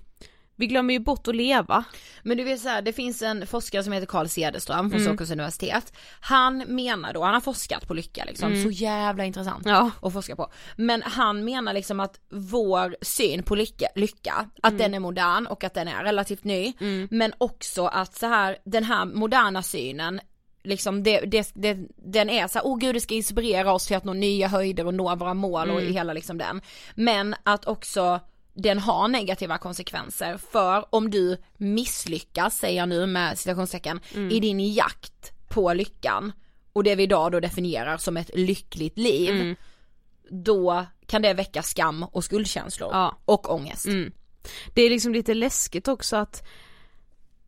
vi 0.55 0.67
glömmer 0.67 0.93
ju 0.93 0.99
bort 0.99 1.27
att 1.27 1.35
leva. 1.35 1.83
Men 2.23 2.37
du 2.37 2.43
vet 2.43 2.59
så 2.61 2.69
här, 2.69 2.81
det 2.81 2.93
finns 2.93 3.21
en 3.21 3.47
forskare 3.47 3.83
som 3.83 3.93
heter 3.93 4.07
Carl 4.07 4.27
Cederström 4.29 4.89
från 4.89 4.99
Mm. 4.99 5.03
Stockholms 5.03 5.31
universitet. 5.31 5.93
Han 6.19 6.57
menar 6.67 7.13
då, 7.13 7.23
han 7.23 7.33
har 7.33 7.41
forskat 7.41 7.87
på 7.87 7.93
lycka 7.93 8.25
liksom, 8.25 8.63
så 8.63 8.69
jävla 8.69 9.25
intressant 9.25 9.65
Mm. 9.65 9.75
Ja. 9.77 9.91
att 10.07 10.13
forska 10.13 10.35
på. 10.35 10.51
Men 10.75 11.01
han 11.01 11.45
menar 11.45 11.73
liksom 11.73 11.99
att 11.99 12.19
vår 12.29 12.95
syn 13.01 13.43
på 13.43 13.55
lycka, 13.55 13.87
lycka 13.95 14.49
att 14.63 14.71
Mm. 14.73 14.77
den 14.77 14.93
är 14.93 14.99
modern 14.99 15.45
och 15.47 15.63
att 15.63 15.73
den 15.73 15.87
är 15.87 16.03
relativt 16.03 16.43
ny. 16.43 16.73
Men 17.09 17.33
också 17.37 17.85
att 17.85 18.15
så 18.15 18.27
här, 18.27 18.57
den 18.65 18.83
här 18.83 19.05
moderna 19.05 19.63
synen 19.63 20.19
liksom 20.63 21.03
det, 21.03 21.19
det, 21.19 21.51
det, 21.53 21.77
den 21.95 22.29
är 22.29 22.47
så 22.47 22.59
här, 22.59 22.65
oh 22.65 22.77
gud 22.79 22.95
det 22.95 23.01
ska 23.01 23.13
inspirera 23.13 23.71
oss 23.73 23.87
till 23.87 23.97
att 23.97 24.03
nå 24.03 24.13
nya 24.13 24.47
höjder 24.47 24.85
och 24.85 24.93
nå 24.93 25.15
våra 25.15 25.33
mål 25.33 25.69
och 25.69 25.81
Mm. 25.81 25.93
hela 25.93 26.13
liksom 26.13 26.37
den. 26.37 26.61
Men 26.95 27.35
att 27.43 27.65
också 27.67 28.19
den 28.53 28.79
har 28.79 29.07
negativa 29.07 29.57
konsekvenser 29.57 30.37
för 30.37 30.85
om 30.95 31.09
du 31.09 31.37
misslyckas, 31.57 32.57
säger 32.57 32.77
jag 32.77 32.89
nu 32.89 33.05
med 33.05 33.37
citationstecken, 33.39 33.99
Mm. 34.15 34.31
i 34.31 34.39
din 34.39 34.73
jakt 34.73 35.31
på 35.49 35.73
lyckan 35.73 36.31
och 36.73 36.83
det 36.83 36.95
vi 36.95 37.03
idag 37.03 37.31
då 37.31 37.39
definierar 37.39 37.97
som 37.97 38.17
ett 38.17 38.31
lyckligt 38.33 38.97
liv, 38.97 39.29
Mm. 39.31 39.55
då 40.29 40.85
kan 41.07 41.21
det 41.21 41.33
väcka 41.33 41.63
skam 41.63 42.03
och 42.03 42.23
skuldkänslor 42.23 42.89
Ja. 42.91 43.17
och 43.25 43.53
ångest. 43.53 43.85
Mm. 43.85 44.11
Det 44.73 44.81
är 44.81 44.89
liksom 44.89 45.13
lite 45.13 45.33
läskigt 45.33 45.87
också 45.87 46.15
att 46.15 46.43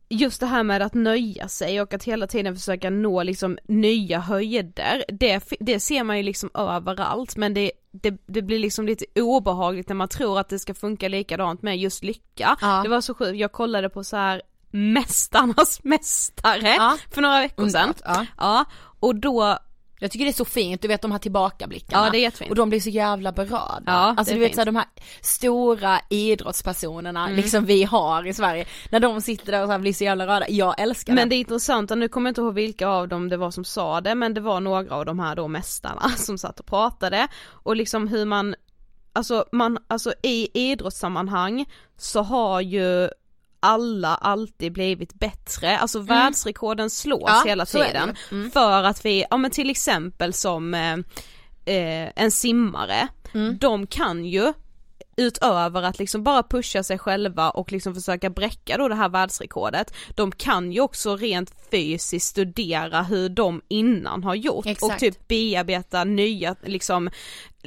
just 0.09 0.39
det 0.39 0.45
här 0.45 0.63
med 0.63 0.81
att 0.81 0.93
nöja 0.93 1.47
sig 1.47 1.81
och 1.81 1.93
att 1.93 2.03
hela 2.03 2.27
tiden 2.27 2.55
försöka 2.55 2.89
nå 2.89 3.23
liksom 3.23 3.57
nya 3.67 4.19
höjder, 4.19 5.05
det, 5.07 5.43
det 5.59 5.79
ser 5.79 6.03
man 6.03 6.17
ju 6.17 6.23
liksom 6.23 6.49
överallt 6.53 7.37
men 7.37 7.53
det, 7.53 7.71
det, 7.91 8.17
det 8.25 8.41
blir 8.41 8.59
liksom 8.59 8.85
lite 8.85 9.05
obehagligt 9.21 9.89
när 9.89 9.95
man 9.95 10.07
tror 10.07 10.39
att 10.39 10.49
det 10.49 10.59
ska 10.59 10.73
funka 10.73 11.07
likadant 11.07 11.61
med 11.61 11.77
just 11.77 12.03
lycka. 12.03 12.57
Ja. 12.61 12.81
Det 12.83 12.89
var 12.89 13.01
så 13.01 13.13
sjukt, 13.13 13.37
jag 13.39 13.51
kollade 13.51 13.89
på 13.89 14.03
så 14.03 14.17
här 14.17 14.41
Mästarnas 14.71 15.79
mästare 15.83 16.67
Ja. 16.77 16.97
för 17.11 17.21
några 17.21 17.41
veckor 17.41 17.67
sedan. 17.69 17.93
Ja. 18.03 18.25
Ja, 18.37 18.65
och 18.99 19.15
då, 19.15 19.57
Jag 19.99 20.11
tycker 20.11 20.25
det 20.25 20.31
är 20.31 20.33
så 20.33 20.45
fint, 20.45 20.81
du 20.81 20.87
vet 20.87 21.01
de 21.01 21.11
här 21.11 21.19
tillbakablickarna. 21.19 22.05
Ja, 22.05 22.11
det 22.11 22.17
är 22.17 22.21
jättefint. 22.21 22.49
Och 22.49 22.55
de 22.55 22.69
blir 22.69 22.79
så 22.79 22.89
jävla 22.89 23.31
berörda. 23.31 23.83
Ja, 23.85 23.93
alltså 24.17 24.23
det 24.25 24.33
du 24.33 24.39
vet 24.39 24.47
fint. 24.47 24.55
så 24.55 24.61
här, 24.61 24.65
de 24.65 24.75
här 24.75 24.85
stora 25.21 25.99
idrottspersonerna, 26.09 27.23
Mm. 27.25 27.35
liksom 27.35 27.65
vi 27.65 27.83
har 27.83 28.27
i 28.27 28.33
Sverige, 28.33 28.65
när 28.91 28.99
de 28.99 29.21
sitter 29.21 29.51
där 29.51 29.63
och 29.63 29.69
så 29.69 29.79
blir 29.79 29.93
så 29.93 30.03
jävla 30.03 30.27
rörda, 30.27 30.45
jag 30.49 30.79
älskar 30.81 31.13
Men 31.13 31.29
det. 31.29 31.35
det 31.35 31.37
är 31.37 31.39
intressant, 31.39 31.89
nu 31.89 32.07
kommer 32.07 32.27
jag 32.29 32.31
inte 32.31 32.41
ihåg 32.41 32.53
vilka 32.53 32.87
av 32.87 33.07
dem 33.07 33.29
det 33.29 33.37
var 33.37 33.51
som 33.51 33.63
sa 33.63 34.01
det, 34.01 34.15
men 34.15 34.33
det 34.33 34.41
var 34.41 34.59
några 34.59 34.95
av 34.95 35.05
de 35.05 35.19
här 35.19 35.35
då 35.35 35.47
mästarna 35.47 36.09
som 36.17 36.37
satt 36.37 36.59
och 36.59 36.65
pratade 36.65 37.27
och 37.47 37.75
liksom 37.75 38.07
hur 38.07 38.25
man, 38.25 38.55
alltså 39.13 39.45
man, 39.51 39.77
alltså 39.87 40.13
i 40.23 40.49
idrottssammanhang 40.71 41.65
så 41.97 42.21
har 42.21 42.61
ju 42.61 43.09
alla 43.65 44.15
alltid 44.15 44.71
blivit 44.73 45.13
bättre, 45.13 45.77
alltså 45.77 45.99
världsrekorden 45.99 46.89
slås 46.89 47.23
Ja, 47.27 47.43
hela 47.45 47.65
tiden. 47.65 48.15
Mm. 48.31 48.51
för 48.51 48.83
att 48.83 49.05
vi, 49.05 49.25
ja 49.29 49.37
men 49.37 49.51
till 49.51 49.69
exempel 49.69 50.33
som 50.33 50.73
eh, 50.73 50.93
eh, 51.75 52.09
en 52.15 52.31
simmare, 52.31 53.07
Mm. 53.33 53.57
de 53.57 53.87
kan 53.87 54.25
ju 54.25 54.53
utöver 55.17 55.83
att 55.83 55.99
liksom 55.99 56.23
bara 56.23 56.43
pusha 56.43 56.83
sig 56.83 56.97
själva 56.97 57.49
och 57.49 57.71
liksom 57.71 57.95
försöka 57.95 58.29
bräcka 58.29 58.77
då 58.77 58.87
det 58.87 58.95
här 58.95 59.09
världsrekordet, 59.09 59.93
de 60.15 60.31
kan 60.31 60.71
ju 60.71 60.81
också 60.81 61.15
rent 61.17 61.53
fysiskt 61.71 62.27
studera 62.27 63.03
hur 63.03 63.29
de 63.29 63.61
innan 63.67 64.23
har 64.23 64.35
gjort 64.35 64.65
Exakt. 64.65 64.93
och 64.93 64.99
typ 64.99 65.27
bearbeta 65.27 66.03
nya 66.03 66.55
liksom 66.63 67.09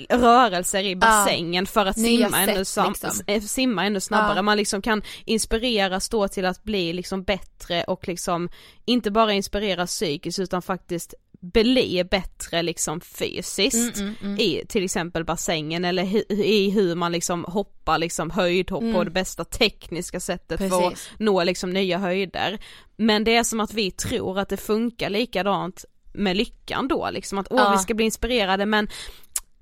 rörelser 0.09 0.83
i 0.85 0.97
bassängen 0.97 1.67
för 1.67 1.87
att 1.87 1.99
simma 2.01 2.39
ännu, 2.39 2.55
sätt, 2.55 2.69
sam- 2.69 2.89
liksom. 3.03 3.25
eh, 3.27 3.43
simma 3.43 3.85
ännu 3.85 4.01
snabbare, 4.01 4.37
Ja. 4.37 4.43
man 4.43 4.57
liksom 4.57 4.83
kan 4.83 5.03
inspireras 5.25 6.09
då 6.09 6.29
till 6.29 6.45
att 6.45 6.65
bli 6.65 6.93
liksom 6.93 7.23
bättre 7.23 7.85
och 7.85 8.09
liksom 8.09 8.49
inte 8.85 9.11
bara 9.11 9.33
inspireras 9.33 9.91
psykiskt 9.91 10.39
utan 10.39 10.63
faktiskt 10.63 11.15
bli 11.41 12.05
bättre 12.11 12.63
liksom 12.63 13.01
fysiskt 13.01 13.97
Mm, 13.97 14.09
mm, 14.21 14.33
mm. 14.33 14.41
i 14.41 14.65
till 14.69 14.85
exempel 14.85 15.25
bassängen 15.25 15.85
eller 15.85 16.05
hu- 16.05 16.33
i 16.33 16.71
hur 16.71 16.95
man 16.95 17.13
liksom 17.13 17.45
hoppar 17.49 17.99
liksom 17.99 18.31
höjdhopp 18.31 18.95
på 18.95 19.05
det 19.05 19.11
bästa 19.11 19.45
tekniska 19.45 20.21
sättet 20.21 20.59
för 20.59 20.67
att 20.67 20.73
Mm. 20.73 20.91
Precis. 20.91 21.11
nå 21.19 21.45
liksom 21.45 21.71
nya 21.71 21.99
höjder. 21.99 22.59
Men 22.97 23.25
det 23.25 23.37
är 23.37 23.45
som 23.45 23.61
att 23.61 23.75
vi 23.75 23.91
tror 23.91 24.39
att 24.39 24.49
det 24.49 24.57
funkar 24.57 25.11
likadant 25.11 25.85
med 26.13 26.37
lyckan 26.37 26.89
då 26.89 27.09
liksom 27.13 27.39
att 27.39 27.47
åh 27.51 27.59
Ja. 27.61 27.71
vi 27.73 27.79
ska 27.79 27.95
bli 27.95 28.05
inspirerade 28.05 28.67
men 28.67 28.89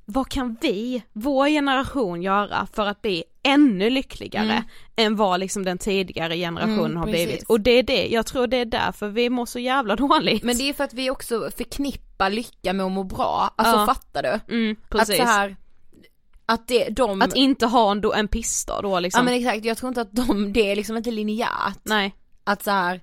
vad 0.08 0.28
kan 0.28 0.56
vi, 0.60 1.02
vår 1.12 1.46
generation 1.48 2.22
göra 2.22 2.66
för 2.72 2.86
att 2.86 3.02
bli 3.02 3.24
ännu 3.46 3.90
lyckligare 3.90 4.64
än 4.96 5.16
vad 5.16 5.40
liksom 5.40 5.64
den 5.64 5.78
tidigare 5.78 6.36
generationen 6.36 6.78
Mm, 6.84 6.96
har 6.96 7.04
precis. 7.06 7.26
blivit 7.26 7.44
och 7.48 7.60
det 7.60 7.70
är 7.70 7.82
det, 7.82 8.06
jag 8.08 8.26
tror 8.26 8.46
det 8.46 8.56
är 8.56 8.64
därför 8.64 9.08
vi 9.08 9.30
mår 9.30 9.46
så 9.46 9.58
jävla 9.58 9.96
dåligt. 10.06 10.42
Men 10.42 10.56
det 10.56 10.68
är 10.68 10.72
för 10.72 10.84
att 10.84 10.94
vi 10.94 11.10
också 11.10 11.50
förknippar 11.56 12.30
lycka 12.30 12.72
med 12.72 12.86
att 12.86 12.92
må 12.92 13.04
bra, 13.04 13.50
alltså 13.56 13.76
Ja. 13.76 13.86
fattar 13.86 14.22
du? 14.22 14.54
mm, 14.54 14.76
Att 14.82 14.90
precis. 14.90 15.16
så 15.16 15.22
här, 15.22 15.56
att 16.46 16.68
det, 16.68 16.88
de, 16.88 17.22
Att 17.22 17.34
inte 17.36 17.66
ha 17.66 17.90
en, 17.92 18.04
en 18.14 18.28
pissdag 18.28 18.82
då 18.82 19.00
liksom. 19.00 19.18
ja 19.18 19.24
men 19.24 19.34
exakt, 19.34 19.64
jag 19.64 19.76
tror 19.76 19.88
inte 19.88 20.00
att 20.00 20.12
de, 20.12 20.52
det 20.52 20.70
är 20.70 20.76
liksom 20.76 20.96
inte 20.96 21.10
linjärt. 21.10 21.78
Nej. 21.82 22.14
Att 22.44 22.62
så 22.64 22.70
här, 22.70 23.00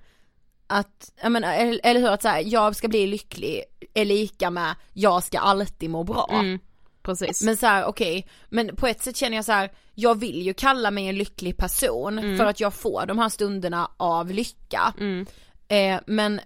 att, 0.67 1.11
jag 1.23 1.31
menar, 1.31 1.53
eller, 1.53 1.79
eller 1.83 1.99
hur, 2.01 2.09
att 2.09 2.21
så 2.21 2.27
här, 2.27 2.43
jag 2.45 2.75
ska 2.75 2.87
bli 2.87 3.07
lycklig 3.07 3.63
är 3.93 4.05
lika 4.05 4.49
med 4.49 4.75
jag 4.93 5.23
ska 5.23 5.39
alltid 5.39 5.89
må 5.89 6.03
bra. 6.03 6.29
Mm, 6.31 6.59
precis. 7.03 7.43
Men 7.43 7.57
så 7.57 7.65
här, 7.67 7.85
okej, 7.85 8.27
men 8.49 8.75
på 8.75 8.87
ett 8.87 9.03
sätt 9.03 9.17
känner 9.17 9.35
jag 9.35 9.45
så 9.45 9.51
här, 9.51 9.71
jag 9.93 10.19
vill 10.19 10.41
ju 10.41 10.53
kalla 10.53 10.91
mig 10.91 11.07
en 11.07 11.15
lycklig 11.17 11.57
person 11.57 12.19
Mm. 12.19 12.37
för 12.37 12.45
att 12.45 12.59
jag 12.59 12.73
får 12.73 13.05
de 13.05 13.19
här 13.19 13.29
stunderna 13.29 13.91
av 13.97 14.31
lycka. 14.31 14.93
Mm. 14.99 15.25
Eh, 15.67 15.99
men 16.07 16.41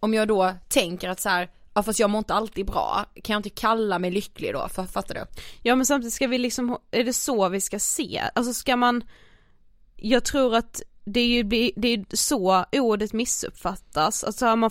om 0.00 0.14
jag 0.14 0.28
då 0.28 0.54
tänker 0.68 1.08
att 1.08 1.20
så 1.20 1.28
här, 1.28 1.50
ja 1.74 1.82
fast 1.82 1.98
jag 1.98 2.10
mår 2.10 2.18
inte 2.18 2.34
alltid 2.34 2.66
bra, 2.66 3.04
kan 3.24 3.34
jag 3.34 3.38
inte 3.38 3.50
kalla 3.50 3.98
mig 3.98 4.10
lycklig 4.10 4.52
då? 4.52 4.68
För, 4.68 4.84
fattar 4.84 5.14
du? 5.14 5.24
Ja 5.62 5.74
men 5.76 5.86
samtidigt 5.86 6.14
ska 6.14 6.26
vi 6.26 6.38
liksom, 6.38 6.78
är 6.90 7.04
det 7.04 7.12
så 7.12 7.48
vi 7.48 7.60
ska 7.60 7.78
se? 7.78 8.22
Alltså 8.34 8.54
ska 8.54 8.76
man, 8.76 9.04
jag 9.96 10.24
tror 10.24 10.54
att 10.54 10.82
det 11.04 11.20
är 11.20 11.26
ju 11.26 11.42
det 11.76 11.88
är 11.88 12.16
så 12.16 12.64
ordet 12.72 13.12
missuppfattas, 13.12 14.24
alltså 14.24 14.56
man 14.56 14.70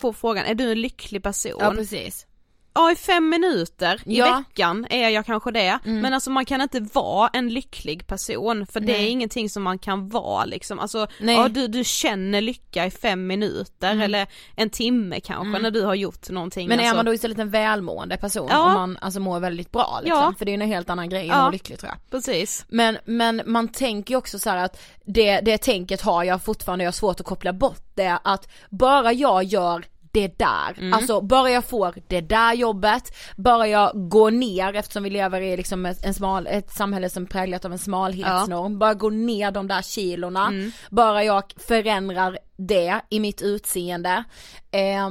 på 0.00 0.12
frågan, 0.12 0.46
är 0.46 0.54
du 0.54 0.72
en 0.72 0.80
lycklig 0.80 1.22
person? 1.22 1.58
Ja 1.60 1.70
precis. 1.70 2.26
Ja 2.74 2.92
i 2.92 2.96
fem 2.96 3.28
minuter 3.28 4.02
i 4.06 4.18
Ja. 4.18 4.36
veckan 4.48 4.86
är 4.90 5.08
jag 5.08 5.26
kanske 5.26 5.50
det, 5.50 5.78
men 5.84 6.14
alltså 6.14 6.30
man 6.30 6.44
kan 6.44 6.60
inte 6.60 6.80
vara 6.80 7.30
en 7.32 7.48
lycklig 7.48 8.06
person 8.06 8.66
för 8.66 8.80
det 8.80 8.92
är 8.92 8.98
Nej. 8.98 9.08
ingenting 9.08 9.50
som 9.50 9.62
man 9.62 9.78
kan 9.78 10.08
vara 10.08 10.44
liksom, 10.44 10.78
alltså 10.78 11.06
Nej. 11.20 11.34
ja, 11.36 11.48
du, 11.48 11.66
du 11.68 11.84
känner 11.84 12.40
lycka 12.40 12.86
i 12.86 12.90
fem 12.90 13.26
minuter 13.26 14.00
eller 14.02 14.26
en 14.56 14.70
timme 14.70 15.20
kanske 15.20 15.62
när 15.62 15.70
du 15.70 15.82
har 15.82 15.94
gjort 15.94 16.30
någonting 16.30 16.68
Men 16.68 16.78
är 16.80 16.82
alltså. 16.84 16.96
man 16.96 17.04
då 17.04 17.14
istället 17.14 17.38
en 17.38 17.50
välmående 17.50 18.16
person 18.16 18.48
Ja. 18.50 18.66
om 18.66 18.72
man 18.74 18.98
alltså 19.00 19.20
mår 19.20 19.40
väldigt 19.40 19.70
bra 19.70 20.00
liksom? 20.02 20.18
Ja. 20.22 20.34
För 20.38 20.44
det 20.44 20.50
är 20.50 20.56
ju 20.56 20.62
en 20.62 20.68
helt 20.68 20.90
annan 20.90 21.08
grej 21.08 21.24
än 21.28 21.30
att 21.30 21.38
vara 21.40 21.50
lycklig 21.50 21.78
tror 21.78 21.88
jag. 21.92 22.10
Precis. 22.10 22.64
Men, 22.68 22.98
men 23.04 23.42
man 23.46 23.68
tänker 23.68 24.14
ju 24.14 24.18
också 24.18 24.38
så 24.38 24.50
att 24.50 24.80
det, 25.04 25.40
det 25.40 25.58
tänket 25.58 26.00
har 26.00 26.24
jag 26.24 26.42
fortfarande, 26.44 26.84
jag 26.84 26.88
har 26.88 26.92
svårt 26.92 27.20
att 27.20 27.26
koppla 27.26 27.52
bort 27.52 27.82
det 27.94 28.18
att 28.24 28.48
bara 28.70 29.12
jag 29.12 29.44
gör 29.44 29.84
det 30.14 30.38
där, 30.38 30.94
alltså 30.94 31.20
bara 31.20 31.50
jag 31.50 31.64
får 31.64 31.94
det 32.08 32.20
där 32.20 32.54
jobbet, 32.54 33.16
bara 33.36 33.68
jag 33.68 34.08
går 34.08 34.30
ner 34.30 34.74
eftersom 34.74 35.02
vi 35.02 35.10
lever 35.10 35.40
i 35.40 35.56
liksom 35.56 35.86
ett, 35.86 36.04
en 36.04 36.14
smal, 36.14 36.46
ett 36.46 36.70
samhälle 36.70 37.10
som 37.10 37.26
präglat 37.26 37.64
av 37.64 37.72
en 37.72 37.78
smalhetsnorm, 37.78 38.78
bara 38.78 38.94
gå 38.94 39.10
ner 39.10 39.50
de 39.50 39.68
där 39.68 39.82
kilorna, 39.82 40.52
bara 40.90 41.24
jag 41.24 41.44
förändrar 41.56 42.38
det 42.56 43.00
i 43.10 43.20
mitt 43.20 43.42
utseende, 43.42 44.24
eh, 44.70 45.10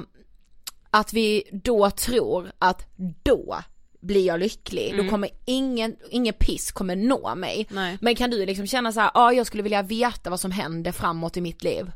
att 0.90 1.14
vi 1.14 1.44
då 1.52 1.90
tror 1.90 2.52
att 2.60 2.88
då 3.24 3.58
blir 4.02 4.28
jag 4.28 4.40
lycklig, 4.40 4.98
då 4.98 5.10
kommer 5.10 5.30
ingen, 5.46 5.96
ingen 6.10 6.34
piss 6.34 6.72
kommer 6.72 6.96
nå 6.96 7.36
mig. 7.36 7.68
Nej. 7.70 7.98
Men 8.02 8.16
kan 8.16 8.30
du 8.30 8.46
liksom 8.46 8.68
känna 8.68 8.92
så 8.92 9.10
ja 9.14 9.34
jag 9.34 9.48
skulle 9.48 9.64
vilja 9.64 9.82
veta 9.82 10.30
vad 10.30 10.40
som 10.40 10.52
händer 10.52 10.92
framåt 10.92 11.38
i 11.38 11.42
mitt 11.42 11.64
liv. 11.64 11.92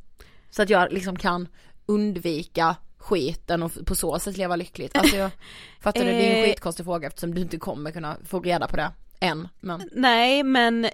Så 0.50 0.62
att 0.62 0.70
jag 0.70 0.94
liksom 0.94 1.16
kan 1.16 1.48
undvika 1.86 2.76
skiten 3.08 3.64
och 3.64 3.72
på 3.86 3.96
så 3.96 4.20
sätt 4.20 4.38
leva 4.38 4.56
lyckligt. 4.56 4.98
Alltså 4.98 5.16
jag 5.16 5.32
fattar 5.82 6.00
du, 6.06 6.12
det 6.12 6.28
är 6.28 6.32
en 6.38 6.44
Eh. 6.44 6.50
skitkonstig 6.50 6.86
fråga 6.86 7.08
eftersom 7.08 7.34
du 7.36 7.42
inte 7.42 7.58
kommer 7.58 7.92
kunna 7.92 8.18
få 8.26 8.40
reda 8.40 8.68
på 8.68 8.76
det 8.76 8.92
än. 9.20 9.48
Men 9.60 9.90
Nej 9.94 10.44
men 10.44 10.90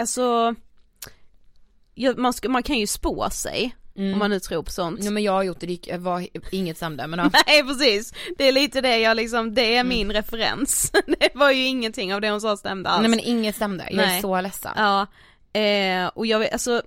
alltså 0.00 0.54
ja, 1.94 2.14
man, 2.16 2.32
ska, 2.32 2.48
man 2.48 2.62
kan 2.62 2.78
ju 2.78 2.86
spå 2.86 3.30
sig 3.30 3.76
om 3.96 4.18
man 4.18 4.30
nu 4.30 4.40
tror 4.40 4.62
på 4.62 4.70
sånt. 4.72 5.00
Nej 5.00 5.10
men 5.12 5.22
jag 5.22 5.32
har 5.32 5.42
gjort 5.42 5.60
det, 5.60 5.66
det 5.66 5.98
var 5.98 6.26
inget 6.50 6.78
men 7.08 7.18
ja. 7.18 7.30
Nej 7.46 7.62
precis, 7.62 8.14
det 8.38 8.48
är 8.48 8.52
lite 8.52 8.80
det 8.80 8.98
jag 8.98 9.16
liksom, 9.16 9.54
det 9.54 9.62
är 9.76 9.80
Mm. 9.80 9.88
min 9.88 10.12
referens. 10.12 10.92
det 11.20 11.28
var 11.34 11.50
ju 11.50 11.64
ingenting 11.64 12.14
av 12.14 12.20
det 12.20 12.30
hon 12.30 12.40
sa 12.40 12.56
stämde 12.56 12.88
alls. 12.88 13.00
Nej 13.02 13.10
men 13.10 13.20
inget 13.20 13.56
stämde, 13.56 13.84
jag 13.90 13.96
Nej. 13.96 14.16
är 14.16 14.20
så 14.20 14.40
ledsen. 14.40 14.72
Ja, 14.76 15.06
eh, 15.60 16.06
och 16.06 16.26
jag 16.26 16.38
vet, 16.38 16.52
alltså 16.52 16.82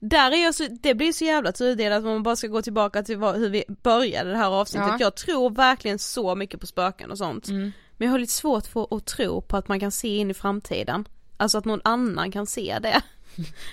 där 0.00 0.30
är 0.32 0.42
jag 0.44 0.54
så, 0.54 0.66
det 0.82 0.94
blir 0.94 1.12
så 1.12 1.24
jävla 1.24 1.52
tudelat 1.52 1.98
att 1.98 2.04
man 2.04 2.22
bara 2.22 2.36
ska 2.36 2.46
gå 2.46 2.62
tillbaka 2.62 3.02
till 3.02 3.16
vad, 3.18 3.36
hur 3.36 3.48
vi 3.50 3.64
började 3.82 4.30
det 4.30 4.36
här 4.36 4.50
avsnittet. 4.50 4.88
Ja. 4.90 4.96
Jag 5.00 5.14
tror 5.14 5.50
verkligen 5.50 5.98
så 5.98 6.34
mycket 6.34 6.60
på 6.60 6.66
spöken 6.66 7.10
och 7.10 7.18
sånt. 7.18 7.48
Mm. 7.48 7.72
Men 7.96 8.06
jag 8.06 8.12
har 8.12 8.18
lite 8.18 8.32
svårt 8.32 8.66
för 8.66 8.96
att 8.96 9.06
tro 9.06 9.40
på 9.42 9.56
att 9.56 9.68
man 9.68 9.80
kan 9.80 9.90
se 9.90 10.16
in 10.16 10.30
i 10.30 10.34
framtiden. 10.34 11.08
Alltså 11.36 11.58
att 11.58 11.64
någon 11.64 11.80
annan 11.84 12.32
kan 12.32 12.46
se 12.46 12.78
det. 12.82 13.02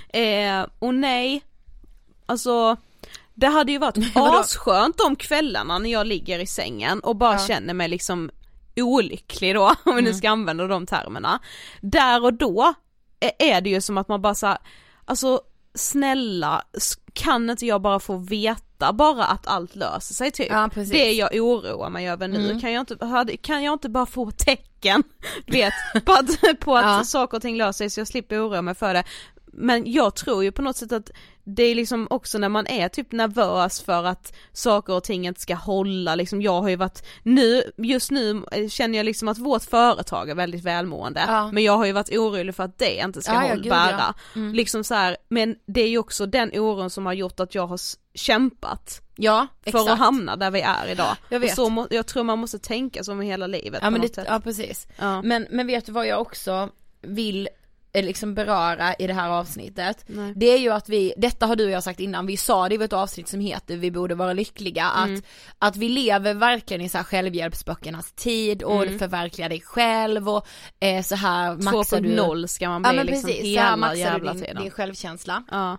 eh, 0.20 0.66
och 0.80 0.94
nej, 0.96 1.42
alltså 2.26 2.78
det 3.34 3.48
hade 3.48 3.72
ju 3.72 3.78
varit 3.78 3.98
asskönt 4.16 4.98
de 4.98 5.16
kvällarna 5.16 5.80
när 5.80 5.90
jag 5.92 6.08
ligger 6.08 6.40
i 6.40 6.48
sängen 6.48 7.00
och 7.00 7.16
bara 7.16 7.34
Ja. 7.34 7.48
känner 7.48 7.74
mig 7.74 7.88
liksom 7.88 8.32
olycklig 8.76 9.56
då, 9.56 9.76
om 9.86 9.96
vi 9.96 10.02
nu 10.02 10.14
ska 10.14 10.30
använda 10.30 10.68
de 10.68 10.86
termerna. 10.86 11.40
Där 11.82 12.24
och 12.24 12.34
då 12.34 12.74
är- 13.20 13.32
är 13.54 13.62
det 13.62 13.70
ju 13.70 13.82
som 13.82 13.98
att 13.98 14.08
man 14.08 14.22
bara 14.22 14.36
så 14.36 14.58
alltså 15.06 15.42
snälla, 15.76 16.62
kan 17.14 17.50
inte 17.50 17.66
jag 17.66 17.82
bara 17.82 18.00
få 18.00 18.18
veta 18.18 18.94
bara 18.94 19.26
att 19.26 19.48
allt 19.48 19.76
löser 19.76 20.14
sig 20.14 20.32
typ? 20.32 20.48
Ja, 20.50 20.70
det 20.92 21.12
jag 21.12 21.36
oroar 21.36 21.90
mig 21.90 22.10
över 22.10 22.28
nu, 22.28 22.46
Mm. 22.46 22.62
kan, 22.62 22.72
jag 22.72 22.82
inte, 22.82 23.38
kan 23.38 23.64
jag 23.64 23.74
inte 23.74 23.90
bara 23.90 24.06
få 24.06 24.32
tecken, 24.32 25.04
vet, 25.48 25.74
på 26.06 26.12
att, 26.14 26.60
på 26.60 26.76
att 26.78 26.84
Ja. 26.86 27.04
saker 27.04 27.38
och 27.38 27.42
ting 27.42 27.58
löser 27.58 27.72
sig 27.78 27.90
så 27.90 28.00
jag 28.00 28.08
slipper 28.08 28.48
oroa 28.48 28.62
mig 28.62 28.76
för 28.76 28.94
det. 28.94 29.04
Men 29.54 29.92
jag 29.92 30.16
tror 30.16 30.44
ju 30.44 30.52
på 30.52 30.62
något 30.62 30.78
sätt 30.78 30.92
att 30.92 31.10
det 31.44 31.64
är 31.64 31.76
liksom 31.76 32.08
också 32.10 32.38
när 32.38 32.50
man 32.50 32.68
är 32.68 32.90
typ 32.90 33.12
nervös 33.12 33.82
för 33.82 34.04
att 34.04 34.34
saker 34.54 34.94
och 34.94 35.04
ting 35.04 35.28
inte 35.28 35.42
ska 35.42 35.56
hålla, 35.56 36.16
liksom 36.16 36.42
jag 36.42 36.62
har 36.62 36.70
ju 36.70 36.76
varit, 36.76 37.04
nu, 37.24 37.64
just 37.78 38.12
nu 38.12 38.44
känner 38.70 38.98
jag 38.98 39.06
liksom 39.06 39.28
att 39.28 39.38
vårt 39.38 39.64
företag 39.64 40.30
är 40.30 40.36
väldigt 40.36 40.64
välmående, 40.64 41.24
Ja. 41.28 41.52
men 41.52 41.64
jag 41.64 41.78
har 41.78 41.86
ju 41.86 41.92
varit 41.92 42.10
orolig 42.12 42.56
för 42.56 42.64
att 42.64 42.78
det 42.78 42.96
inte 43.00 43.22
ska 43.22 43.32
Ja, 43.34 43.42
ja, 43.44 43.50
hålla, 43.50 43.62
gud, 43.62 43.72
bära. 43.72 43.96
ja. 44.00 44.14
Mm. 44.36 44.54
Liksom 44.54 44.84
så 44.84 44.94
här, 44.96 45.18
men 45.30 45.56
det 45.66 45.82
är 45.82 45.88
ju 45.90 45.98
också 45.98 46.26
den 46.26 46.52
oron 46.54 46.90
som 46.90 47.06
har 47.06 47.14
gjort 47.14 47.40
att 47.40 47.56
jag 47.56 47.68
har 47.68 47.80
kämpat 48.14 49.02
Ja, 49.16 49.48
för 49.64 49.70
exakt. 49.70 49.90
att 49.90 49.98
hamna 50.00 50.36
där 50.36 50.52
vi 50.52 50.62
är 50.62 50.88
idag. 50.92 51.16
Jag 51.30 51.40
vet. 51.40 51.50
Och 51.52 51.56
så 51.56 51.70
må, 51.70 51.88
jag 51.90 52.08
tror 52.08 52.24
man 52.24 52.40
måste 52.40 52.60
tänka 52.60 53.04
så 53.04 53.16
med 53.16 53.28
hela 53.28 53.48
livet 53.48 53.80
Ja 53.84 53.90
men 53.90 54.02
det, 54.02 54.18
ja 54.28 54.40
precis. 54.44 54.88
Ja. 55.00 55.22
Men, 55.22 55.48
men 55.52 55.68
vet 55.68 55.86
du 55.86 55.92
vad 55.92 56.08
jag 56.08 56.22
också 56.22 56.70
vill 57.02 57.50
liksom 57.94 58.34
beröra 58.34 58.94
i 58.96 59.08
det 59.08 59.14
här 59.14 59.30
avsnittet? 59.30 60.04
Nej. 60.08 60.34
Det 60.36 60.46
är 60.46 60.58
ju 60.58 60.70
att 60.70 60.90
vi, 60.90 61.14
detta 61.18 61.46
har 61.46 61.56
du 61.56 61.66
och 61.66 61.72
jag 61.72 61.84
sagt 61.84 62.00
innan, 62.00 62.26
vi 62.26 62.38
sa 62.38 62.70
det 62.70 62.76
i 62.76 62.84
ett 62.84 62.94
avsnitt 62.94 63.28
som 63.28 63.40
heter 63.40 63.78
Vi 63.78 63.92
borde 63.92 64.16
vara 64.16 64.34
lyckliga, 64.34 64.92
Mm. 64.98 65.16
att, 65.16 65.24
att 65.60 65.76
vi 65.78 65.90
lever 65.90 66.34
verkligen 66.34 66.82
i 66.82 66.90
så 66.90 66.98
här 66.98 67.06
självhjälpsböckernas 67.06 68.12
tid 68.12 68.64
och 68.64 68.84
Mm. 68.84 69.00
förverkliga 69.00 69.50
dig 69.50 69.62
själv 69.62 70.30
och 70.30 70.48
eh, 70.80 71.04
så 71.04 71.16
här 71.16 71.56
maxar 71.56 72.02
du 72.02 72.10
2.0 72.16 72.48
ska 72.48 72.70
man 72.70 72.82
bli 72.82 72.90
Ja 72.90 72.94
men 72.94 73.06
liksom 73.06 73.30
precis, 73.30 73.42
så 73.56 73.60
här 73.60 73.66
hela 73.66 73.78
maxar 73.78 73.94
du 73.96 74.00
jävla 74.02 74.34
din, 74.34 74.42
tiden. 74.42 74.62
din 74.62 74.72
självkänsla. 74.72 75.44
Ja. 75.52 75.78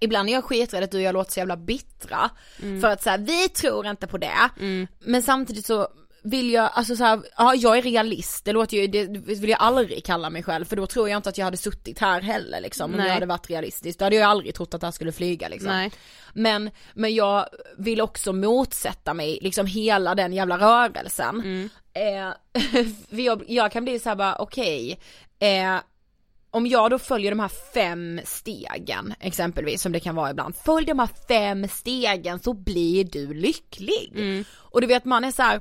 Ibland 0.00 0.28
är 0.28 0.32
jag 0.32 0.44
skiträdd 0.44 0.84
att 0.84 0.90
du 0.90 0.96
och 0.96 1.02
jag 1.02 1.12
låter 1.12 1.32
så 1.32 1.40
jävla 1.40 1.56
bittra. 1.56 2.30
Mm. 2.62 2.80
För 2.80 2.88
att 2.88 3.02
så 3.02 3.10
här, 3.10 3.18
vi 3.18 3.48
tror 3.48 3.86
inte 3.86 4.06
på 4.06 4.18
det. 4.18 4.38
Men 4.98 5.22
samtidigt 5.22 5.66
så 5.66 5.88
vill 6.22 6.50
jag, 6.50 6.70
alltså 6.74 6.96
så 6.96 7.04
här, 7.04 7.22
ja 7.36 7.54
jag 7.54 7.78
är 7.78 7.82
realist, 7.82 8.44
det 8.44 8.52
låter 8.52 8.76
ju, 8.76 8.86
det 8.86 9.06
vill 9.18 9.50
jag 9.50 9.60
aldrig 9.60 10.04
kalla 10.04 10.30
mig 10.30 10.42
själv 10.42 10.64
för 10.64 10.76
då 10.76 10.86
tror 10.86 11.08
jag 11.08 11.18
inte 11.18 11.28
att 11.28 11.38
jag 11.38 11.44
hade 11.44 11.56
suttit 11.56 11.98
här 11.98 12.20
heller 12.20 12.60
liksom 12.60 12.90
om 12.90 12.96
Nej. 12.96 13.06
jag 13.06 13.14
hade 13.14 13.26
varit 13.26 13.50
realistisk. 13.50 13.98
Då 13.98 14.04
hade 14.04 14.16
jag 14.16 14.30
aldrig 14.30 14.54
trott 14.54 14.74
att 14.74 14.80
det 14.80 14.86
här 14.86 14.92
skulle 14.92 15.12
flyga 15.12 15.48
liksom. 15.48 15.70
Nej. 15.70 15.90
Men, 16.32 16.70
men 16.94 17.14
jag 17.14 17.46
vill 17.78 18.00
också 18.00 18.32
motsätta 18.32 19.14
mig 19.14 19.38
liksom 19.42 19.66
hela 19.66 20.14
den 20.14 20.32
jävla 20.32 20.58
rörelsen. 20.58 21.40
Mm. 21.40 21.68
Eh, 21.92 22.34
jag, 23.24 23.44
jag 23.48 23.72
kan 23.72 23.84
bli 23.84 23.98
så 23.98 24.08
här 24.08 24.16
bara 24.16 24.36
okej, 24.36 25.00
eh, 25.38 25.76
om 26.50 26.66
jag 26.66 26.90
då 26.90 26.98
följer 26.98 27.30
de 27.30 27.40
här 27.40 27.52
fem 27.74 28.20
stegen 28.24 29.14
exempelvis 29.20 29.82
som 29.82 29.92
det 29.92 30.00
kan 30.00 30.14
vara 30.14 30.30
ibland, 30.30 30.56
följ 30.56 30.86
de 30.86 30.98
här 30.98 31.08
fem 31.28 31.68
stegen 31.68 32.38
så 32.38 32.52
blir 32.52 33.04
du 33.04 33.34
lycklig. 33.34 34.12
Mm. 34.14 34.44
Och 34.54 34.80
du 34.80 34.86
vet 34.86 35.04
man 35.04 35.24
är 35.24 35.32
så 35.32 35.42
här. 35.42 35.60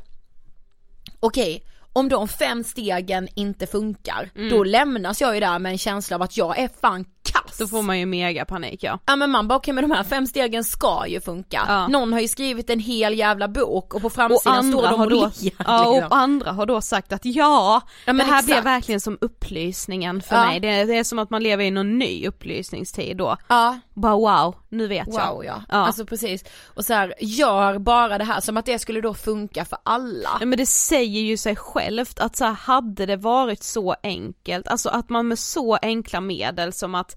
Okej 1.19 1.63
om 1.93 2.09
de 2.09 2.27
fem 2.27 2.63
stegen 2.63 3.27
inte 3.35 3.67
funkar, 3.67 4.29
Mm. 4.35 4.49
då 4.49 4.63
lämnas 4.63 5.21
jag 5.21 5.33
ju 5.33 5.39
där 5.39 5.59
med 5.59 5.71
en 5.71 5.77
känsla 5.77 6.15
av 6.15 6.21
att 6.21 6.37
jag 6.37 6.59
är 6.59 6.69
fan 6.81 7.05
kass. 7.31 7.57
Då 7.57 7.67
får 7.67 7.81
man 7.81 7.99
ju 7.99 8.05
mega 8.05 8.45
panik 8.45 8.83
ja. 8.83 8.99
Ja 9.05 9.15
men 9.15 9.29
man 9.31 9.47
bara 9.47 9.55
okej 9.55 9.73
men 9.73 9.89
de 9.89 9.95
här 9.95 10.03
fem 10.03 10.27
stegen 10.27 10.63
ska 10.63 11.03
ju 11.07 11.21
funka. 11.21 11.61
Ja. 11.67 11.87
Någon 11.87 12.13
har 12.13 12.19
ju 12.19 12.27
skrivit 12.27 12.69
en 12.69 12.79
hel 12.79 13.17
jävla 13.17 13.47
bok 13.47 13.93
och 13.93 14.01
på 14.01 14.07
Och 14.07 14.13
framsidan 14.13 14.71
står 14.71 14.81
de 14.83 14.87
har 14.99 15.05
och 15.05 15.11
då, 15.11 15.17
ja, 15.17 15.29
liksom. 15.31 16.07
och 16.11 16.15
andra 16.17 16.51
har 16.51 16.65
då 16.65 16.81
sagt 16.81 17.13
att 17.13 17.25
ja, 17.25 17.81
Ja, 18.05 18.13
men 18.13 18.17
det 18.17 18.23
här 18.23 18.39
exakt. 18.39 18.45
blir 18.45 18.61
verkligen 18.61 19.01
som 19.01 19.17
upplysningen 19.21 20.21
för 20.21 20.35
Ja. 20.35 20.45
mig. 20.45 20.59
Det, 20.59 20.83
det 20.85 20.97
är 20.97 21.03
som 21.03 21.19
att 21.19 21.29
man 21.29 21.43
lever 21.43 21.63
i 21.63 21.71
någon 21.71 21.97
ny 21.99 22.27
upplysningstid 22.27 23.17
då. 23.17 23.37
Ja, 23.47 23.79
Bara 23.93 24.15
wow, 24.15 24.55
nu 24.69 24.87
vet 24.87 25.07
jag. 25.13 25.33
wow 25.33 25.45
ja. 25.45 25.63
Ja. 25.69 25.75
Alltså 25.77 26.05
precis. 26.05 26.43
Och 26.75 26.85
så 26.85 26.93
här, 26.93 27.13
gör 27.19 27.79
bara 27.79 28.17
det 28.17 28.23
här 28.23 28.39
som 28.41 28.57
att 28.57 28.65
det 28.65 28.79
skulle 28.79 29.01
då 29.01 29.13
funka 29.13 29.65
för 29.65 29.77
alla. 29.83 30.29
Ja, 30.39 30.45
men 30.45 30.57
det 30.57 30.65
säger 30.65 31.21
ju 31.21 31.37
sig 31.37 31.55
självt 31.55 32.19
att 32.19 32.35
så 32.35 32.45
här, 32.45 32.53
hade 32.53 33.05
det 33.05 33.15
varit 33.17 33.63
så 33.63 33.95
enkelt, 34.03 34.67
alltså 34.67 34.89
att 34.89 35.09
man 35.09 35.27
med 35.27 35.39
så 35.39 35.75
enkla 35.81 36.21
medel 36.21 36.73
som 36.73 36.95
att 36.95 37.16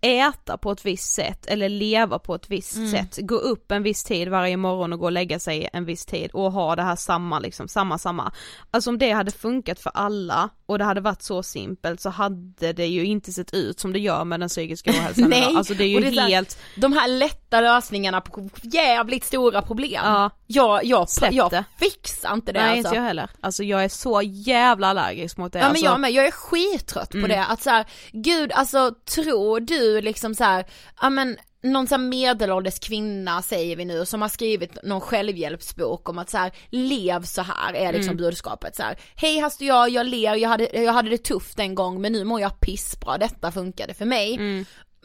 äta 0.00 0.58
på 0.58 0.72
ett 0.72 0.84
visst 0.84 1.12
sätt 1.12 1.46
eller 1.46 1.68
leva 1.68 2.18
på 2.18 2.34
ett 2.34 2.50
visst 2.50 2.76
Mm. 2.76 2.90
sätt, 2.90 3.18
gå 3.22 3.34
upp 3.34 3.72
en 3.72 3.82
viss 3.82 4.04
tid 4.04 4.28
varje 4.28 4.56
morgon 4.56 4.92
och 4.92 4.98
gå 4.98 5.04
och 5.04 5.12
lägga 5.12 5.38
sig 5.38 5.68
en 5.72 5.84
viss 5.84 6.06
tid 6.06 6.30
och 6.32 6.52
ha 6.52 6.76
det 6.76 6.82
här 6.82 6.96
samma 6.96 7.38
liksom, 7.38 7.68
samma 7.68 7.98
samma. 7.98 8.32
Alltså 8.70 8.90
om 8.90 8.98
det 8.98 9.10
hade 9.10 9.30
funkat 9.30 9.80
för 9.80 9.92
alla 9.94 10.48
och 10.66 10.78
det 10.78 10.84
hade 10.84 11.00
varit 11.00 11.22
så 11.22 11.42
simpelt 11.42 12.00
så 12.00 12.10
hade 12.10 12.72
det 12.72 12.86
ju 12.86 13.04
inte 13.04 13.32
sett 13.32 13.54
ut 13.54 13.80
som 13.80 13.92
det 13.92 13.98
gör 13.98 14.24
med 14.24 14.40
den 14.40 14.48
psykiska 14.48 14.90
ohälsan 14.90 15.24
Nej, 15.30 15.38
idag. 15.42 15.56
Alltså 15.56 15.74
det 15.74 15.84
är 15.84 15.88
ju 15.88 15.96
och 15.96 16.02
det 16.02 16.08
är 16.08 16.28
helt, 16.28 16.58
De 16.76 16.92
här 16.92 17.08
lätta 17.08 17.60
lösningarna 17.60 18.20
på 18.20 18.48
jävligt 18.62 19.24
stora 19.24 19.62
problem. 19.62 20.00
Ja. 20.04 20.30
Jag, 20.46 20.84
jag, 20.84 21.10
Släpp 21.10 21.32
jag 21.32 21.50
det. 21.50 21.64
fixar 21.80 22.32
inte 22.34 22.52
det 22.52 22.60
nej 22.60 22.68
alltså. 22.70 22.88
inte 22.88 22.96
jag 22.96 23.02
heller. 23.02 23.30
Alltså 23.40 23.64
jag 23.64 23.84
är 23.84 23.88
så 23.88 24.22
jävla 24.22 24.86
allergisk 24.86 25.36
mot 25.36 25.52
det. 25.52 25.58
Ja 25.58 25.62
men 25.64 25.70
alltså, 25.70 25.84
jag 25.84 26.00
med, 26.00 26.10
jag 26.12 26.26
är 26.26 26.30
skittrött 26.30 27.10
på 27.10 27.26
det, 27.26 27.44
att 27.44 27.62
så 27.62 27.70
här, 27.70 27.86
gud 28.12 28.52
alltså 28.52 28.94
tror 29.14 29.60
du 29.60 29.87
liksom 29.88 30.34
så 30.34 30.44
här, 30.44 30.66
ja 31.00 31.10
men 31.10 31.36
någon 31.62 31.86
sån 31.86 32.00
här 32.00 32.08
medelålders 32.08 32.78
kvinna 32.78 33.42
säger 33.42 33.76
vi 33.76 33.84
nu 33.84 34.06
som 34.06 34.22
har 34.22 34.28
skrivit 34.28 34.82
någon 34.82 35.00
självhjälpsbok 35.00 36.08
om 36.08 36.18
att 36.18 36.30
så 36.30 36.38
här, 36.38 36.52
lev 36.70 37.22
så 37.22 37.42
här 37.42 37.74
är 37.74 37.92
liksom 37.92 38.16
budskapet 38.16 38.76
så 38.76 38.82
här. 38.82 38.98
Hej 39.16 39.38
hast 39.38 39.60
jag, 39.60 39.90
jag 39.90 40.06
ler, 40.06 40.34
jag 40.34 40.48
hade, 40.48 40.68
jag 40.72 40.92
hade 40.92 41.10
det 41.10 41.18
tufft 41.18 41.58
en 41.58 41.74
gång 41.74 42.00
men 42.00 42.12
nu 42.12 42.24
mår 42.24 42.40
jag 42.40 42.60
pissbra, 42.60 43.18
detta 43.18 43.52
funkade 43.52 43.94
för 43.94 44.04
mig. 44.04 44.38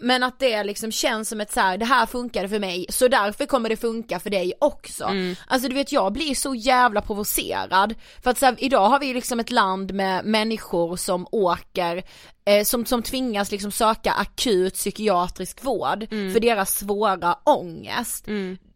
Men 0.03 0.23
att 0.23 0.39
det 0.39 0.63
liksom 0.63 0.91
känns 0.91 1.29
som 1.29 1.41
ett 1.41 1.51
så 1.51 1.59
här, 1.59 1.77
det 1.77 1.85
här 1.85 2.05
funkade 2.05 2.49
för 2.49 2.59
mig, 2.59 2.85
så 2.89 3.07
därför 3.07 3.45
kommer 3.45 3.69
det 3.69 3.77
funka 3.77 4.19
för 4.19 4.29
dig 4.29 4.53
också. 4.59 5.03
Alltså 5.47 5.69
du 5.69 5.75
vet 5.75 5.91
jag 5.91 6.13
blir 6.13 6.35
så 6.35 6.55
jävla 6.55 7.01
provocerad. 7.01 7.95
För 8.23 8.31
att 8.31 8.37
så 8.37 8.45
här, 8.45 8.55
idag 8.57 8.89
har 8.89 8.99
vi 8.99 9.13
liksom 9.13 9.39
ett 9.39 9.51
land 9.51 9.93
med 9.93 10.25
människor 10.25 10.95
som 10.95 11.27
åker, 11.31 12.03
eh, 12.45 12.63
som, 12.63 12.85
som 12.85 13.03
tvingas 13.03 13.51
liksom 13.51 13.71
söka 13.71 14.11
akut 14.11 14.73
psykiatrisk 14.73 15.63
vård 15.63 16.09
för 16.09 16.39
deras 16.39 16.77
svåra 16.77 17.33
ångest. 17.43 18.27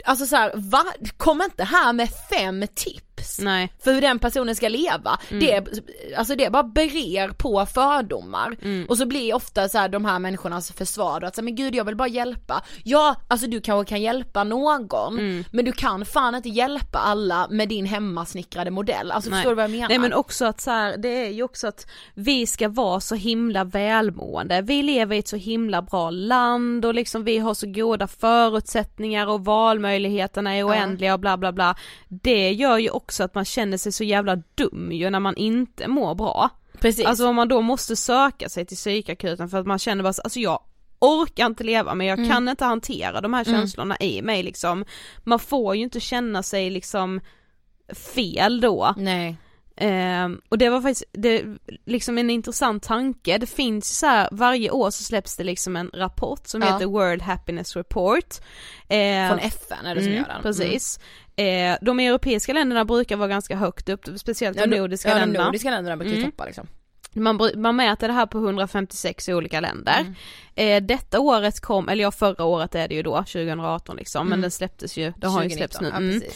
Alltså 0.07 0.25
så 0.25 0.35
här, 0.35 0.51
va? 0.55 0.83
Kom 1.17 1.41
inte 1.41 1.63
här 1.63 1.93
med 1.93 2.09
fem 2.29 2.65
tips 2.75 3.39
Nej. 3.39 3.73
för 3.83 3.93
hur 3.93 4.01
den 4.01 4.19
personen 4.19 4.55
ska 4.55 4.69
leva. 4.69 5.19
Det, 5.29 5.53
är, 5.53 5.67
alltså 6.17 6.35
det 6.35 6.51
bara 6.51 6.63
brer 6.63 7.29
på 7.29 7.65
fördomar. 7.65 8.57
Och 8.89 8.97
så 8.97 9.05
blir 9.05 9.33
ofta 9.33 9.69
så 9.69 9.77
här 9.77 9.89
de 9.89 10.05
här 10.05 10.19
människornas 10.19 10.71
försvar 10.71 11.19
då, 11.19 11.27
att 11.27 11.35
säga, 11.35 11.43
men 11.43 11.55
gud 11.55 11.75
jag 11.75 11.85
vill 11.85 11.95
bara 11.95 12.07
hjälpa. 12.07 12.63
Ja, 12.83 13.15
alltså 13.27 13.47
du 13.47 13.61
kanske 13.61 13.89
kan 13.89 14.01
hjälpa 14.01 14.43
någon, 14.43 15.43
men 15.51 15.65
du 15.65 15.71
kan 15.71 16.05
fan 16.05 16.35
inte 16.35 16.49
hjälpa 16.49 16.99
alla 16.99 17.47
med 17.49 17.69
din 17.69 17.85
hemmasnickrade 17.85 18.71
modell. 18.71 19.11
Alltså 19.11 19.31
förstår 19.31 19.49
du 19.49 19.55
vad 19.55 19.63
jag 19.63 19.71
menar? 19.71 19.89
Nej 19.89 19.99
men 19.99 20.13
också 20.13 20.45
att 20.45 20.61
så 20.61 20.71
här, 20.71 20.97
det 20.97 21.25
är 21.25 21.29
ju 21.29 21.43
också 21.43 21.67
att 21.67 21.87
vi 22.13 22.47
ska 22.47 22.69
vara 22.69 22.99
så 22.99 23.15
himla 23.15 23.63
välmående, 23.63 24.61
vi 24.61 24.83
lever 24.83 25.15
i 25.15 25.19
ett 25.19 25.27
så 25.27 25.35
himla 25.35 25.81
bra 25.81 26.09
land 26.09 26.85
och 26.85 26.93
liksom 26.93 27.23
vi 27.23 27.37
har 27.37 27.53
så 27.53 27.67
goda 27.67 28.07
förutsättningar 28.07 29.27
och 29.27 29.45
valmöjligheterna 29.97 30.55
är 30.55 30.63
oändliga 30.67 31.13
och 31.13 31.19
bla 31.19 31.37
bla 31.37 31.51
bla. 31.51 31.75
Det 32.07 32.51
gör 32.51 32.77
ju 32.77 32.89
också 32.89 33.23
att 33.23 33.35
man 33.35 33.45
känner 33.45 33.77
sig 33.77 33.91
så 33.91 34.03
jävla 34.03 34.35
dum 34.55 34.91
ju 34.91 35.09
när 35.09 35.19
man 35.19 35.35
inte 35.35 35.87
mår 35.87 36.15
bra. 36.15 36.49
Precis. 36.79 37.05
Alltså 37.05 37.27
om 37.27 37.35
man 37.35 37.47
då 37.47 37.61
måste 37.61 37.95
söka 37.95 38.49
sig 38.49 38.65
till 38.65 38.77
psykakuten 38.77 39.49
för 39.49 39.59
att 39.59 39.67
man 39.67 39.79
känner 39.79 40.03
bara 40.03 40.13
så- 40.13 40.21
alltså 40.21 40.39
jag 40.39 40.59
orkar 40.99 41.45
inte 41.45 41.63
leva 41.63 41.95
men 41.95 42.07
jag 42.07 42.17
kan 42.29 42.49
inte 42.49 42.65
hantera 42.65 43.21
de 43.21 43.33
här 43.33 43.43
känslorna 43.43 43.97
i 43.99 44.21
mig 44.21 44.43
liksom. 44.43 44.85
Man 45.23 45.39
får 45.39 45.75
ju 45.75 45.83
inte 45.83 45.99
känna 45.99 46.43
sig 46.43 46.69
liksom 46.69 47.21
fel 48.13 48.61
då. 48.61 48.93
Nej. 48.97 49.37
Ehm, 49.77 50.41
och 50.49 50.57
det 50.57 50.69
var 50.69 50.81
faktiskt, 50.81 51.03
det, 51.11 51.43
liksom 51.85 52.17
en 52.17 52.29
intressant 52.29 52.83
tanke, 52.83 53.37
det 53.37 53.45
finns 53.47 53.99
så 53.99 54.05
här, 54.05 54.29
varje 54.31 54.71
år 54.71 54.89
så 54.91 55.03
släpps 55.03 55.37
det 55.37 55.43
liksom 55.43 55.75
en 55.75 55.91
rapport 55.93 56.47
som 56.47 56.61
Ja. 56.61 56.73
heter 56.73 56.85
World 56.85 57.21
Happiness 57.21 57.75
Report. 57.75 58.35
Ehm, 58.89 59.29
Från 59.29 59.39
FN 59.39 59.85
är 59.85 59.95
det 59.95 60.01
som 60.01 60.11
mm, 60.11 60.23
gör 60.23 60.33
den. 60.33 60.41
Precis. 60.41 60.99
Eh, 61.35 61.77
de 61.81 61.99
europeiska 61.99 62.53
länderna 62.53 62.85
brukar 62.85 63.15
vara 63.15 63.27
ganska 63.27 63.55
högt 63.55 63.89
upp, 63.89 64.05
speciellt 64.17 64.57
de 64.57 64.71
Ja, 64.71 64.79
nordiska 64.81 65.09
ja, 65.09 65.15
de 65.15 65.19
länderna. 65.19 65.45
nordiska 65.45 65.71
länderna 65.71 65.97
brukar 65.97 66.15
Mm. 66.17 66.31
toppa 66.31 66.45
liksom. 66.45 66.67
Man, 67.23 67.39
man 67.55 67.75
mäter 67.75 68.07
det 68.07 68.13
här 68.13 68.25
på 68.25 68.37
156 68.37 69.29
olika 69.29 69.59
länder. 69.59 69.99
Mm. 69.99 70.13
Eh, 70.55 70.87
detta 70.87 71.19
året 71.19 71.59
kom, 71.59 71.89
eller 71.89 72.03
ja 72.03 72.11
förra 72.11 72.43
året 72.43 72.75
är 72.75 72.87
det 72.87 72.95
ju 72.95 73.03
då, 73.03 73.17
2018 73.17 73.95
liksom, 73.97 74.27
men 74.29 74.41
den 74.41 74.51
släpptes 74.51 74.97
ju, 74.97 75.13
det 75.17 75.27
har 75.27 75.43
ju 75.43 75.49
2019, 75.49 75.79
släppts 75.79 75.79
nu. 75.91 76.29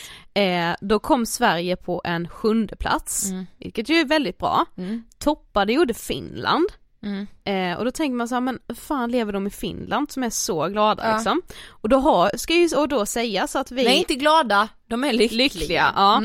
Mm. 0.44 0.70
Eh, 0.72 0.76
då 0.82 1.00
kom 1.00 1.26
Sverige 1.26 1.76
på 1.76 2.02
en 2.06 2.30
sjunde 2.30 2.76
plats, 2.76 3.26
Mm. 3.30 3.46
vilket 3.58 3.90
ju 3.90 3.96
är 3.96 4.06
väldigt 4.06 4.38
bra. 4.38 4.66
Mm. 4.78 5.04
Toppade 5.20 5.74
gjorde 5.74 5.94
Finland 5.94 6.66
Mm. 7.04 7.28
Eh, 7.44 7.78
och 7.78 7.86
då 7.86 7.92
tänker 7.92 8.16
man 8.16 8.28
så 8.28 8.36
här, 8.36 8.42
men 8.42 8.60
fan 8.76 9.12
lever 9.12 9.34
de 9.34 9.48
i 9.48 9.50
Finland 9.50 10.12
som 10.12 10.24
är 10.24 10.30
så 10.30 10.68
glada 10.68 11.04
Ja. 11.10 11.16
liksom? 11.16 11.42
Och 11.70 11.90
då 11.90 11.98
har, 11.98 12.32
ska 12.38 12.54
ju 12.54 12.76
och 12.76 12.88
då 12.88 13.06
sägas 13.06 13.56
att 13.56 13.72
vi 13.72 13.84
Nej 13.84 13.98
inte 13.98 14.16
glada, 14.16 14.68
de 14.88 15.04
är 15.04 15.14
lyckliga. 15.14 15.44
lyckliga, 15.44 15.94
ja. 15.96 16.22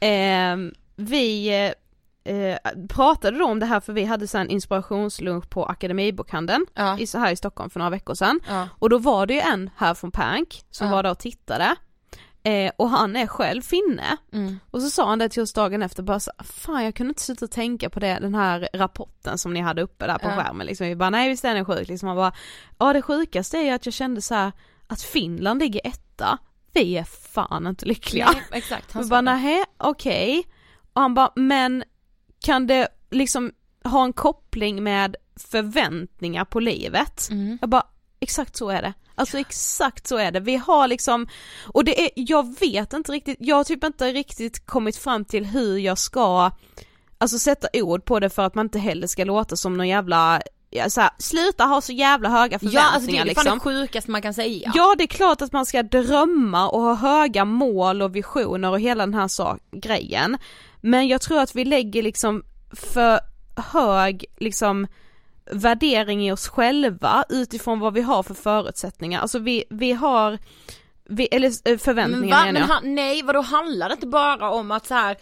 Mm. 0.00 0.68
Eh, 0.68 0.72
vi 0.96 1.48
eh, 2.24 2.56
pratade 2.88 3.38
då 3.38 3.44
om 3.44 3.58
det 3.60 3.66
här 3.66 3.80
för 3.80 3.92
vi 3.92 4.04
hade 4.04 4.26
sen 4.26 4.50
inspirationslunch 4.50 5.48
på 5.50 5.64
Akademibokhandeln 5.66 6.66
Ja. 6.74 6.98
i, 6.98 7.06
så 7.06 7.18
här 7.18 7.32
i 7.32 7.36
Stockholm 7.36 7.70
för 7.70 7.78
några 7.80 7.90
veckor 7.90 8.14
sedan. 8.14 8.40
Ja. 8.48 8.68
Och 8.78 8.90
då 8.90 8.98
var 8.98 9.26
det 9.26 9.34
ju 9.34 9.40
en 9.40 9.70
här 9.76 9.94
från 9.94 10.10
Pank 10.10 10.62
som 10.70 10.86
Ja. 10.86 10.92
var 10.94 11.02
där 11.02 11.10
och 11.10 11.18
tittade. 11.18 11.76
Eh, 12.42 12.72
och 12.76 12.90
han 12.90 13.16
är 13.16 13.26
själv 13.26 13.62
finne. 13.62 14.16
Mm. 14.32 14.58
Och 14.70 14.82
så 14.82 14.90
sa 14.90 15.08
han 15.08 15.18
det 15.18 15.28
till 15.28 15.42
oss 15.42 15.52
dagen 15.52 15.82
efter 15.82 16.02
bara 16.02 16.20
så, 16.20 16.30
fan 16.44 16.84
jag 16.84 16.94
kunde 16.94 17.10
inte 17.10 17.22
sluta 17.22 17.46
tänka 17.46 17.90
på 17.90 18.00
det, 18.00 18.18
den 18.20 18.34
här 18.34 18.68
rapporten 18.72 19.38
som 19.38 19.52
ni 19.52 19.60
hade 19.60 19.82
uppe 19.82 20.06
där 20.06 20.18
på 20.18 20.28
Ja. 20.28 20.36
skärmen 20.36 20.66
liksom. 20.66 20.86
Vi 20.86 20.96
bara 20.96 21.10
nej 21.10 21.28
visst 21.28 21.44
är 21.44 21.54
den 21.54 21.64
sjuk 21.64 21.88
liksom. 21.88 22.08
Han 22.08 22.16
bara, 22.16 22.32
ja 22.78 22.92
det 22.92 23.02
sjukaste 23.02 23.58
är 23.58 23.74
att 23.74 23.86
jag 23.86 23.92
kände 23.94 24.22
så 24.22 24.34
här 24.34 24.52
att 24.86 25.02
Finland 25.02 25.60
ligger 25.60 25.80
etta, 25.84 26.38
vi 26.72 26.96
är 26.96 27.04
fan 27.04 27.66
inte 27.66 27.86
lyckliga. 27.86 28.30
Nej, 28.32 28.42
exakt. 28.52 28.92
Han 28.92 29.08
bara 29.08 29.20
nej 29.20 29.64
okej. 29.78 30.44
Och 30.92 31.00
han 31.02 31.14
bara, 31.14 31.30
men 31.36 31.84
kan 32.40 32.66
det 32.66 32.88
liksom 33.10 33.52
ha 33.84 34.04
en 34.04 34.12
koppling 34.12 34.82
med 34.82 35.16
förväntningar 35.36 36.44
på 36.44 36.60
livet? 36.60 37.28
Mm. 37.30 37.58
Jag 37.60 37.70
bara, 37.70 37.86
exakt 38.20 38.56
så 38.56 38.70
är 38.70 38.82
det. 38.82 38.92
Alltså 39.14 39.38
exakt 39.38 40.06
så 40.06 40.16
är 40.16 40.32
det. 40.32 40.40
Vi 40.40 40.56
har 40.56 40.88
liksom, 40.88 41.28
och 41.66 41.84
det 41.84 42.02
är, 42.02 42.10
jag 42.14 42.58
vet 42.60 42.92
inte 42.92 43.12
riktigt, 43.12 43.36
jag 43.40 43.56
har 43.56 43.64
typ 43.64 43.84
inte 43.84 44.12
riktigt 44.12 44.66
kommit 44.66 44.96
fram 44.96 45.24
till 45.24 45.44
hur 45.44 45.78
jag 45.78 45.98
ska, 45.98 46.50
alltså 47.18 47.38
sätta 47.38 47.68
ord 47.72 48.04
på 48.04 48.20
det 48.20 48.30
för 48.30 48.42
att 48.42 48.54
man 48.54 48.66
inte 48.66 48.78
heller 48.78 49.06
ska 49.06 49.24
låta 49.24 49.56
som 49.56 49.76
någon 49.76 49.88
jävla, 49.88 50.40
ja, 50.70 50.90
så 50.90 51.00
här, 51.00 51.10
sluta 51.18 51.64
ha 51.64 51.80
så 51.80 51.92
jävla 51.92 52.28
höga 52.28 52.52
Ja 52.52 52.58
förväntningar 52.58 52.84
alltså 52.94 53.10
det 53.10 53.16
är 53.16 53.18
fan 53.18 53.26
liksom. 53.26 53.72
det 53.72 53.80
sjukaste 53.80 54.10
man 54.10 54.22
kan 54.22 54.34
säga. 54.34 54.72
Ja 54.74 54.94
det 54.98 55.04
är 55.04 55.08
klart 55.08 55.42
att 55.42 55.52
man 55.52 55.66
ska 55.66 55.82
drömma 55.82 56.68
och 56.68 56.80
ha 56.80 56.94
höga 56.94 57.44
mål 57.44 58.02
och 58.02 58.16
visioner 58.16 58.70
och 58.70 58.80
hela 58.80 59.06
den 59.06 59.14
här 59.14 59.28
sak, 59.28 59.60
grejen. 59.72 60.36
Men 60.80 61.08
jag 61.08 61.20
tror 61.20 61.40
att 61.40 61.56
vi 61.56 61.64
lägger 61.64 62.02
liksom 62.02 62.42
för 62.72 63.20
hög 63.56 64.24
liksom 64.36 64.86
värdering 65.50 66.26
i 66.26 66.32
oss 66.32 66.48
själva 66.48 67.24
utifrån 67.28 67.80
vad 67.80 67.94
vi 67.94 68.00
har 68.00 68.22
för 68.22 68.34
förutsättningar. 68.34 69.20
Alltså 69.20 69.38
vi, 69.38 69.64
vi 69.70 69.92
har, 69.92 70.38
vi, 71.04 71.26
eller 71.26 71.48
eh, 71.48 71.52
Men, 71.64 71.78
förväntningar 71.78 72.36
va? 72.36 72.44
menar 72.44 72.52
men 72.52 72.60
jag. 72.62 72.74
han, 72.74 72.94
nej 72.94 73.22
vadå 73.22 73.40
handlar 73.40 73.88
det 73.88 73.92
inte 73.92 74.06
bara 74.06 74.50
om 74.50 74.70
att 74.70 74.86
så 74.86 74.94
här. 74.94 75.16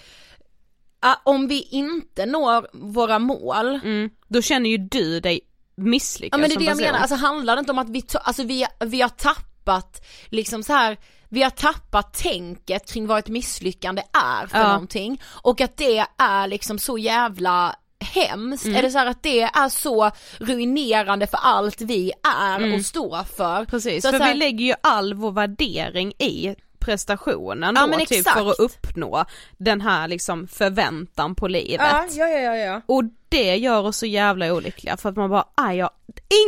ah, 1.00 1.14
om 1.24 1.48
vi 1.48 1.62
inte 1.62 2.26
når 2.26 2.66
våra 2.72 3.18
mål, 3.18 3.80
Mm. 3.84 4.11
Då 4.28 4.42
känner 4.42 4.70
ju 4.70 4.78
du 4.78 5.20
dig 5.20 5.40
misslyckad 5.76 6.38
ja 6.38 6.40
men 6.40 6.50
det 6.50 6.57
är 6.57 6.59
det 6.59 6.64
jag 6.64 6.80
menar, 6.80 6.98
alltså 6.98 7.16
handlar 7.16 7.57
det 7.57 7.61
inte 7.61 7.72
om 7.72 7.78
att 7.78 7.90
vi, 7.90 8.04
alltså 8.14 8.42
vi, 8.42 8.66
vi 8.84 9.00
har 9.00 9.09
tappat 9.09 10.07
liksom 10.30 10.62
så 10.62 10.72
här. 10.72 10.96
Vi 11.29 11.43
har 11.43 11.51
tappat 11.51 12.14
tänket 12.14 12.93
kring 12.93 13.07
vad 13.07 13.18
ett 13.18 13.29
misslyckande 13.29 14.03
är 14.12 14.47
för 14.47 14.59
Ja. 14.59 14.68
någonting 14.72 15.22
och 15.43 15.61
att 15.61 15.77
det 15.77 16.05
är 16.18 16.47
liksom 16.47 16.79
så 16.79 16.99
jävla 16.99 17.77
hemskt, 18.01 18.64
Mm. 18.64 18.77
eller 18.77 18.91
så 18.91 18.99
att 18.99 19.22
det 19.22 19.43
är 19.43 19.68
så 19.68 20.11
ruinerande 20.39 21.27
för 21.27 21.39
allt 21.43 21.81
vi 21.81 22.12
är 22.49 22.74
och 22.74 22.85
står 22.85 23.22
för. 23.37 23.64
Precis, 23.64 24.03
Så 24.05 24.11
för 24.11 24.18
så 24.18 24.24
här- 24.24 24.33
vi 24.33 24.39
lägger 24.39 24.64
ju 24.64 24.74
all 24.83 25.14
vår 25.14 25.33
värdering 25.33 26.12
i 26.18 26.55
prestationen 26.79 27.74
Ja, 27.77 27.81
då 27.83 27.87
men 27.97 28.07
typ 28.07 28.29
för 28.29 28.51
att 28.51 28.59
uppnå 28.59 29.24
den 29.59 29.81
här 29.81 30.09
liksom 30.09 30.49
förväntan 30.49 31.35
på 31.35 31.49
livet. 31.49 31.81
ja, 31.93 32.07
ja, 32.27 32.27
ja, 32.39 32.57
ja. 32.57 32.81
Och 32.87 33.03
det 33.29 33.57
gör 33.57 33.83
oss 33.83 33.97
så 33.97 34.07
jävla 34.07 34.53
olyckliga 34.53 34.97
för 34.97 35.09
att 35.09 35.16
man 35.16 35.31
bara, 35.31 35.45
aj 35.55 35.77
jag, 35.77 35.91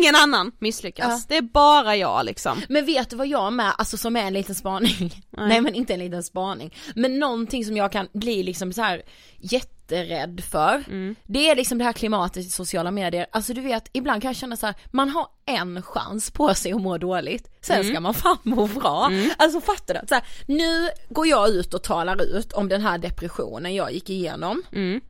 ingen 0.00 0.14
annan 0.14 0.52
misslyckas, 0.58 1.06
Ja. 1.08 1.20
det 1.28 1.36
är 1.36 1.42
bara 1.42 1.96
jag 1.96 2.24
liksom. 2.26 2.62
Men 2.68 2.86
vet 2.86 3.10
du 3.10 3.16
vad 3.16 3.26
jag 3.26 3.52
med, 3.52 3.72
alltså 3.78 3.96
som 3.96 4.16
är 4.16 4.22
en 4.26 4.32
liten 4.32 4.54
spaning, 4.54 5.24
nej, 5.30 5.60
men 5.60 5.74
inte 5.74 5.92
en 5.94 6.00
liten 6.00 6.22
spaning, 6.22 6.74
men 6.94 7.18
någonting 7.18 7.64
som 7.64 7.76
jag 7.76 7.92
kan 7.92 8.08
bli 8.12 8.42
liksom 8.42 8.72
så 8.72 8.82
här 8.82 9.02
jätterädd 9.38 10.40
för, 10.50 10.84
det 11.26 11.50
är 11.50 11.56
liksom 11.56 11.78
det 11.78 11.84
här 11.84 11.92
klimatet 11.92 12.36
i 12.46 12.48
sociala 12.50 12.90
medier, 12.90 13.26
alltså 13.32 13.54
du 13.54 13.60
vet, 13.60 13.90
ibland 13.92 14.22
kan 14.22 14.28
jag 14.28 14.36
känna 14.36 14.56
så 14.56 14.66
här, 14.66 14.74
man 14.90 15.08
har 15.08 15.26
en 15.46 15.82
chans 15.82 16.30
på 16.30 16.54
sig 16.54 16.72
att 16.72 16.80
må 16.82 16.98
dåligt, 16.98 17.48
sen 17.60 17.84
ska 17.84 18.00
man 18.00 18.14
fan 18.14 18.38
må 18.42 18.66
bra. 18.66 19.10
Alltså 19.38 19.60
fattar 19.60 19.94
du? 19.94 20.00
Så 20.08 20.14
här, 20.14 20.24
nu 20.46 20.88
går 21.08 21.26
jag 21.26 21.48
ut 21.48 21.74
och 21.74 21.82
talar 21.82 22.22
ut 22.22 22.52
om 22.52 22.68
den 22.68 22.80
här 22.80 22.98
depressionen 22.98 23.74
jag 23.74 23.92
gick 23.92 24.10
igenom, 24.10 24.62
Mm. 24.72 25.00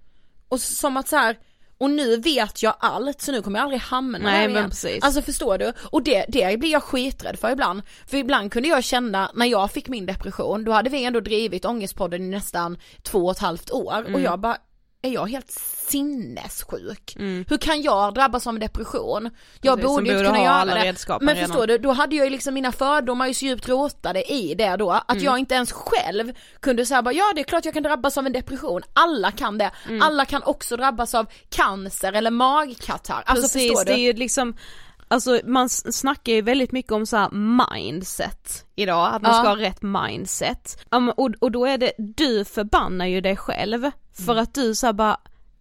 och 0.49 0.61
som 0.61 0.97
att 0.97 1.09
så 1.09 1.16
här. 1.16 1.37
Och 1.79 1.91
nu 1.91 2.16
vet 2.16 2.62
jag 2.62 2.74
allt 2.79 3.20
så 3.20 3.33
nu 3.33 3.43
kommer 3.43 3.59
jag 3.59 3.64
aldrig 3.64 3.81
hamna 3.81 4.18
Nej, 4.18 4.41
där 4.41 4.49
men 4.49 4.57
igen. 4.57 4.70
precis. 4.70 5.05
Alltså 5.05 5.22
förstår 5.22 5.59
du? 5.59 5.72
Och 5.91 6.03
det, 6.03 6.24
det 6.29 6.59
blir 6.61 6.72
jag 6.72 6.83
skiträdd 6.83 7.39
för 7.39 7.51
ibland. 7.51 7.83
För 8.07 8.16
ibland 8.16 8.53
kunde 8.53 8.68
jag 8.68 8.85
känna, 8.85 9.31
när 9.35 9.47
jag 9.47 9.70
fick 9.70 9.89
min 9.89 10.07
depression, 10.07 10.64
då 10.64 10.72
hade 10.72 10.91
vi 10.91 11.05
ändå 11.05 11.20
drivit 11.20 11.64
Ångestpodden 11.64 12.22
i 12.22 12.29
nästan 12.29 12.79
två 13.03 13.18
och 13.24 13.33
ett 13.33 13.39
halvt 13.39 13.70
år 13.70 13.99
Mm. 13.99 14.14
och 14.14 14.20
jag 14.20 14.41
bara, 14.41 14.57
är 15.03 15.11
jag 15.11 15.26
helt 15.26 15.51
sinnessjuk? 15.88 17.14
Hur 17.49 17.59
kan 17.59 17.82
jag 17.82 18.14
drabbas 18.14 18.46
av 18.46 18.59
depression? 18.59 19.30
Jag 19.61 19.76
Precis, 19.76 19.88
borde 19.90 20.07
ju 20.07 20.12
inte 20.12 20.24
kunna 20.24 20.42
göra 20.44 20.64
det. 20.64 20.94
Men 21.20 21.34
redan. 21.34 21.49
förstår 21.49 21.66
du, 21.66 21.78
då 21.78 21.92
hade 21.92 22.16
jag 22.16 22.24
ju 22.26 22.30
liksom 22.30 22.55
mina 22.55 22.72
fördomar 22.72 23.26
ju 23.26 23.34
så 23.34 23.44
djupt 23.44 23.68
rotade 23.68 24.32
i 24.32 24.55
det 24.55 24.76
då, 24.76 24.90
att 24.90 25.11
Mm. 25.11 25.24
jag 25.24 25.38
inte 25.38 25.55
ens 25.55 25.72
själv 25.72 26.32
kunde 26.61 26.86
säga 26.86 27.03
bara 27.03 27.14
ja 27.14 27.32
det 27.34 27.40
är 27.40 27.44
klart 27.44 27.64
jag 27.64 27.74
kan 27.74 27.82
drabbas 27.82 28.18
av 28.18 28.26
en 28.26 28.32
depression, 28.32 28.82
alla 28.92 29.30
kan 29.30 29.59
det. 29.59 29.70
Mm. 29.88 30.03
Alla 30.03 30.24
kan 30.24 30.42
också 30.42 30.76
drabbas 30.76 31.14
av 31.14 31.26
cancer 31.49 32.12
eller 32.12 32.30
magkatarr. 32.30 33.22
Alltså 33.26 33.42
Precis, 33.44 33.70
förstår 33.70 33.84
det 33.84 33.92
är 33.92 33.96
du? 33.96 34.03
ju 34.03 34.12
liksom 34.12 34.57
Alltså 35.11 35.41
man 35.45 35.69
snackar 35.69 36.33
ju 36.33 36.43
väldigt 36.43 36.73
mycket 36.73 36.93
om 36.93 37.07
så 37.07 37.17
här 37.17 37.31
mindset 37.31 38.65
idag, 38.77 39.15
att 39.15 39.23
man 39.23 39.31
Ja. 39.35 39.39
ska 39.39 39.49
ha 39.49 39.57
rätt 39.57 39.83
mindset. 39.83 40.85
Ja, 40.91 41.13
och, 41.17 41.31
och 41.41 41.51
då 41.53 41.67
är 41.67 41.79
det, 41.79 41.93
du 41.99 42.45
förbannar 42.45 43.07
ju 43.07 43.21
dig 43.21 43.37
själv 43.37 43.91
för 44.27 44.33
Mm. 44.33 44.43
att 44.43 44.55
du 44.55 44.75
så 44.75 44.93
bara 44.93 45.17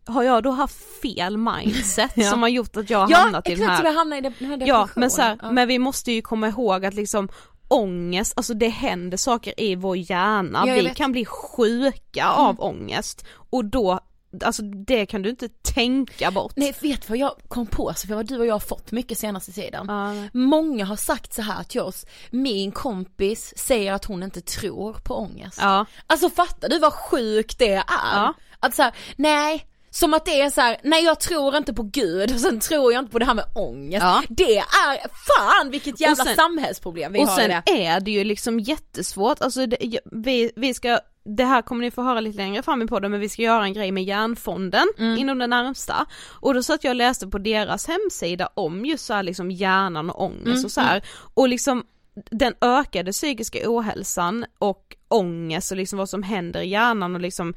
har 0.05 0.23
jag 0.23 0.43
då 0.43 0.51
haft 0.51 1.01
fel 1.01 1.37
mindset 1.37 2.11
Ja. 2.15 2.29
som 2.31 2.41
har 2.41 2.49
gjort 2.49 2.77
att 2.77 2.89
jag 2.89 2.99
har 2.99 3.11
Ja 3.11 3.17
hamnat 3.17 3.49
i 3.49 3.55
den 3.55 3.63
exakt, 3.63 3.71
här 3.71 3.77
så 3.85 3.91
vi 3.91 3.97
hamnar 3.97 4.17
i 4.17 4.21
den 4.21 4.33
här. 4.61 4.67
Ja 4.67 4.89
men 4.95 5.11
så 5.11 5.21
här, 5.21 5.39
Ja. 5.41 5.51
men 5.51 5.67
vi 5.67 5.79
måste 5.79 6.11
ju 6.11 6.21
komma 6.21 6.47
ihåg 6.47 6.85
att 6.85 6.93
liksom 6.93 7.29
ångest, 7.67 8.33
alltså 8.37 8.53
det 8.53 8.67
händer 8.69 9.17
saker 9.17 9.53
i 9.61 9.75
vår 9.75 9.97
hjärna, 9.97 10.59
Ja, 10.59 10.65
vi 10.65 10.71
vet. 10.71 10.81
Mm. 10.81 10.95
kan 10.95 11.11
bli 11.11 11.25
sjuka 11.25 12.27
av 12.29 12.61
ångest 12.61 13.25
och 13.49 13.65
då, 13.65 13.99
alltså 14.43 14.61
det 14.61 15.05
kan 15.05 15.21
du 15.21 15.29
inte 15.29 15.49
tänka 15.49 16.31
bort. 16.31 16.53
Nej 16.55 16.75
vet 16.81 17.01
du 17.01 17.07
vad 17.07 17.17
jag 17.17 17.35
kom 17.47 17.67
på 17.67 17.93
Sofia, 17.95 18.15
vad 18.15 18.27
du 18.27 18.39
och 18.39 18.45
jag 18.45 18.53
har 18.53 18.59
fått 18.59 18.91
mycket 18.91 19.17
senaste 19.17 19.51
tiden? 19.51 19.85
Nej. 19.87 20.29
Många 20.33 20.85
har 20.85 20.95
sagt 20.95 21.33
så 21.33 21.41
här 21.41 21.63
till 21.63 21.81
oss, 21.81 22.05
min 22.29 22.71
kompis 22.71 23.53
säger 23.57 23.93
att 23.93 24.05
hon 24.05 24.23
inte 24.23 24.41
tror 24.41 24.93
på 24.93 25.15
ångest. 25.15 25.57
Ja. 25.61 25.85
Alltså 26.07 26.29
fattar 26.29 26.69
du 26.69 26.79
vad 26.79 26.93
sjukt 26.93 27.59
det 27.59 27.73
är? 27.73 27.83
Ja. 27.87 28.33
Att 28.59 28.75
så 28.75 28.81
här, 28.83 28.93
nej, 29.15 29.67
som 29.89 30.13
att 30.13 30.25
det 30.25 30.41
är 30.41 30.49
så 30.49 30.61
här, 30.61 30.77
nej 30.83 31.03
jag 31.03 31.19
tror 31.19 31.55
inte 31.57 31.73
på 31.73 31.83
gud 31.83 32.31
och 32.35 32.39
sen 32.39 32.59
tror 32.59 32.93
jag 32.93 32.99
inte 33.01 33.11
på 33.11 33.19
det 33.19 33.25
här 33.25 33.33
med 33.33 33.45
ångest. 33.55 34.03
Ja. 34.03 34.23
Det 34.29 34.57
är, 34.57 34.97
fan 35.27 35.69
vilket 35.71 35.99
jävla 36.01 36.23
Och 36.23 36.27
sen- 36.27 36.35
samhällsproblem 36.35 37.13
vi 37.13 37.19
och 37.23 37.27
har 37.27 37.39
i 37.39 37.41
sen 37.41 37.61
det. 37.65 37.85
är 37.85 37.99
det 37.99 38.11
ju 38.11 38.23
liksom 38.23 38.59
jättesvårt, 38.59 39.41
alltså 39.41 39.65
det, 39.65 39.99
vi, 40.11 40.51
vi 40.55 40.73
ska, 40.73 40.99
det 41.27 41.45
här 41.45 41.61
kommer 41.61 41.81
ni 41.81 41.91
få 41.91 42.01
höra 42.01 42.19
lite 42.19 42.37
längre 42.37 42.63
fram 42.63 42.81
i 42.81 42.87
podden 42.87 43.11
men 43.11 43.19
vi 43.19 43.29
ska 43.29 43.41
göra 43.41 43.63
en 43.63 43.73
grej 43.73 43.91
med 43.91 44.03
hjärnfonden 44.03 44.87
Mm. 44.99 45.17
inom 45.17 45.37
det 45.39 45.47
närmsta. 45.47 46.05
Och 46.39 46.53
då 46.53 46.63
satt 46.63 46.83
jag 46.83 46.91
och 46.91 46.95
läste 46.95 47.27
på 47.27 47.37
deras 47.37 47.87
hemsida 47.87 48.49
om 48.53 48.85
just 48.85 49.05
så 49.05 49.13
här 49.13 49.23
liksom 49.23 49.51
hjärnan 49.51 50.09
och 50.09 50.23
ångest 50.23 50.45
Mm, 50.47 50.65
och 50.65 50.71
så 50.71 50.81
här. 50.81 51.01
och 51.33 51.49
liksom 51.49 51.83
den 52.31 52.53
ökade 52.61 53.11
psykiska 53.11 53.59
ohälsan 53.65 54.45
och 54.59 54.95
ångest 55.07 55.71
och 55.71 55.77
liksom 55.77 55.99
vad 55.99 56.09
som 56.09 56.23
händer 56.23 56.61
i 56.61 56.67
hjärnan 56.69 57.15
och 57.15 57.21
liksom 57.21 57.53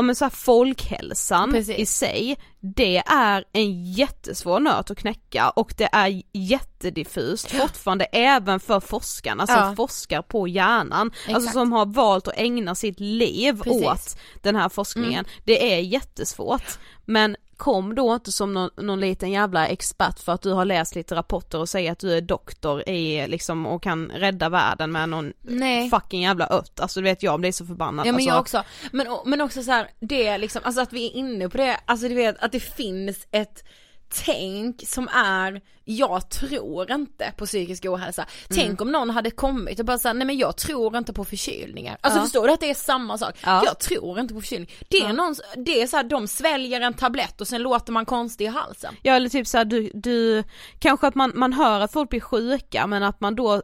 Ja 0.00 0.02
men 0.02 0.14
så 0.14 0.24
här 0.24 0.30
folkhälsan 0.30 1.50
Precis. 1.52 1.78
i 1.78 1.86
sig, 1.86 2.36
det 2.60 2.96
är 3.06 3.44
en 3.52 3.92
jättesvår 3.92 4.60
nöt 4.60 4.90
att 4.90 4.98
knäcka 4.98 5.50
och 5.50 5.74
det 5.76 5.88
är 5.92 6.22
jättediffust 6.32 7.50
fortfarande 7.50 8.04
även 8.04 8.60
för 8.60 8.80
forskarna 8.80 9.46
som 9.46 9.56
Ja. 9.56 9.74
forskar 9.76 10.22
på 10.22 10.48
hjärnan, 10.48 11.10
alltså 11.10 11.30
Exakt. 11.36 11.52
som 11.52 11.72
har 11.72 11.86
valt 11.86 12.28
att 12.28 12.34
ägna 12.36 12.74
sitt 12.74 13.00
liv 13.00 13.52
Precis. 13.62 13.72
Mm. 13.82 13.92
åt 13.92 14.16
den 14.42 14.56
här 14.56 14.68
forskningen. 14.68 15.24
Det 15.44 15.74
är 15.74 15.80
jättesvårt, 15.80 16.78
men 17.04 17.36
kom 17.60 17.94
då 17.94 18.14
inte 18.14 18.32
som 18.32 18.52
någon, 18.54 18.70
någon 18.76 19.00
liten 19.00 19.30
jävla 19.30 19.66
expert 19.66 20.18
för 20.18 20.32
att 20.32 20.42
du 20.42 20.52
har 20.52 20.64
läst 20.64 20.94
lite 20.94 21.14
rapporter 21.14 21.58
och 21.58 21.68
säger 21.68 21.92
att 21.92 21.98
du 21.98 22.12
är 22.12 22.20
doktor 22.20 22.88
i 22.88 23.28
liksom 23.28 23.66
och 23.66 23.82
kan 23.82 24.10
rädda 24.14 24.48
världen 24.48 24.92
med 24.92 25.08
någon 25.08 25.32
Nej. 25.42 25.90
fucking 25.90 26.22
jävla 26.22 26.48
ött, 26.50 26.80
alltså 26.80 27.00
du 27.00 27.04
vet 27.04 27.22
jag 27.22 27.40
blir 27.40 27.52
så 27.52 27.66
förbannad. 27.66 28.06
Ja 28.06 28.12
men 28.12 28.14
alltså, 28.14 28.30
jag 28.30 28.40
också, 28.40 28.62
men, 28.92 29.06
men 29.24 29.40
också 29.40 29.62
så 29.62 29.70
här, 29.70 29.90
det 30.00 30.38
liksom, 30.38 30.62
alltså 30.64 30.80
att 30.80 30.92
vi 30.92 31.06
är 31.06 31.10
inne 31.10 31.48
på 31.48 31.56
det, 31.56 31.80
alltså 31.84 32.08
du 32.08 32.14
vet 32.14 32.42
att 32.42 32.52
det 32.52 32.60
finns 32.60 33.26
ett 33.30 33.64
tänk 34.24 34.82
som 34.86 35.08
är, 35.08 35.60
jag 35.84 36.30
tror 36.30 36.92
inte 36.92 37.32
på 37.36 37.46
psykisk 37.46 37.84
ohälsa. 37.86 38.22
Mm. 38.22 38.62
Tänk 38.66 38.80
om 38.80 38.92
någon 38.92 39.10
hade 39.10 39.30
kommit 39.30 39.78
och 39.78 39.84
bara 39.84 39.98
sagt, 39.98 40.16
nej 40.16 40.26
men 40.26 40.38
jag 40.38 40.56
tror 40.56 40.96
inte 40.96 41.12
på 41.12 41.24
förkylningar. 41.24 41.96
Alltså 42.00 42.18
Ja. 42.18 42.22
förstår 42.24 42.46
du 42.46 42.52
att 42.52 42.60
det 42.60 42.70
är 42.70 42.74
samma 42.74 43.18
sak? 43.18 43.34
Ja. 43.44 43.62
Jag 43.64 43.78
tror 43.78 44.20
inte 44.20 44.34
på 44.34 44.40
förkylning. 44.40 44.70
Det 44.88 44.96
är 44.96 45.06
Ja. 45.06 45.12
någon, 45.12 45.34
det 45.56 45.82
är 45.82 45.86
så 45.86 45.96
här, 45.96 46.04
de 46.04 46.26
sväljer 46.28 46.80
en 46.80 46.94
tablett 46.94 47.40
och 47.40 47.48
sen 47.48 47.62
låter 47.62 47.92
man 47.92 48.06
konstig 48.06 48.44
i 48.44 48.48
halsen. 48.48 48.94
Ja 49.02 49.14
eller 49.14 49.28
typ 49.28 49.46
såhär 49.46 49.64
du, 49.64 49.90
du, 49.94 50.44
kanske 50.78 51.06
att 51.06 51.14
man, 51.14 51.32
man 51.34 51.52
hör 51.52 51.80
att 51.80 51.92
folk 51.92 52.10
blir 52.10 52.20
sjuka 52.20 52.86
men 52.86 53.02
att 53.02 53.20
man 53.20 53.34
då 53.34 53.54
eh, 53.54 53.60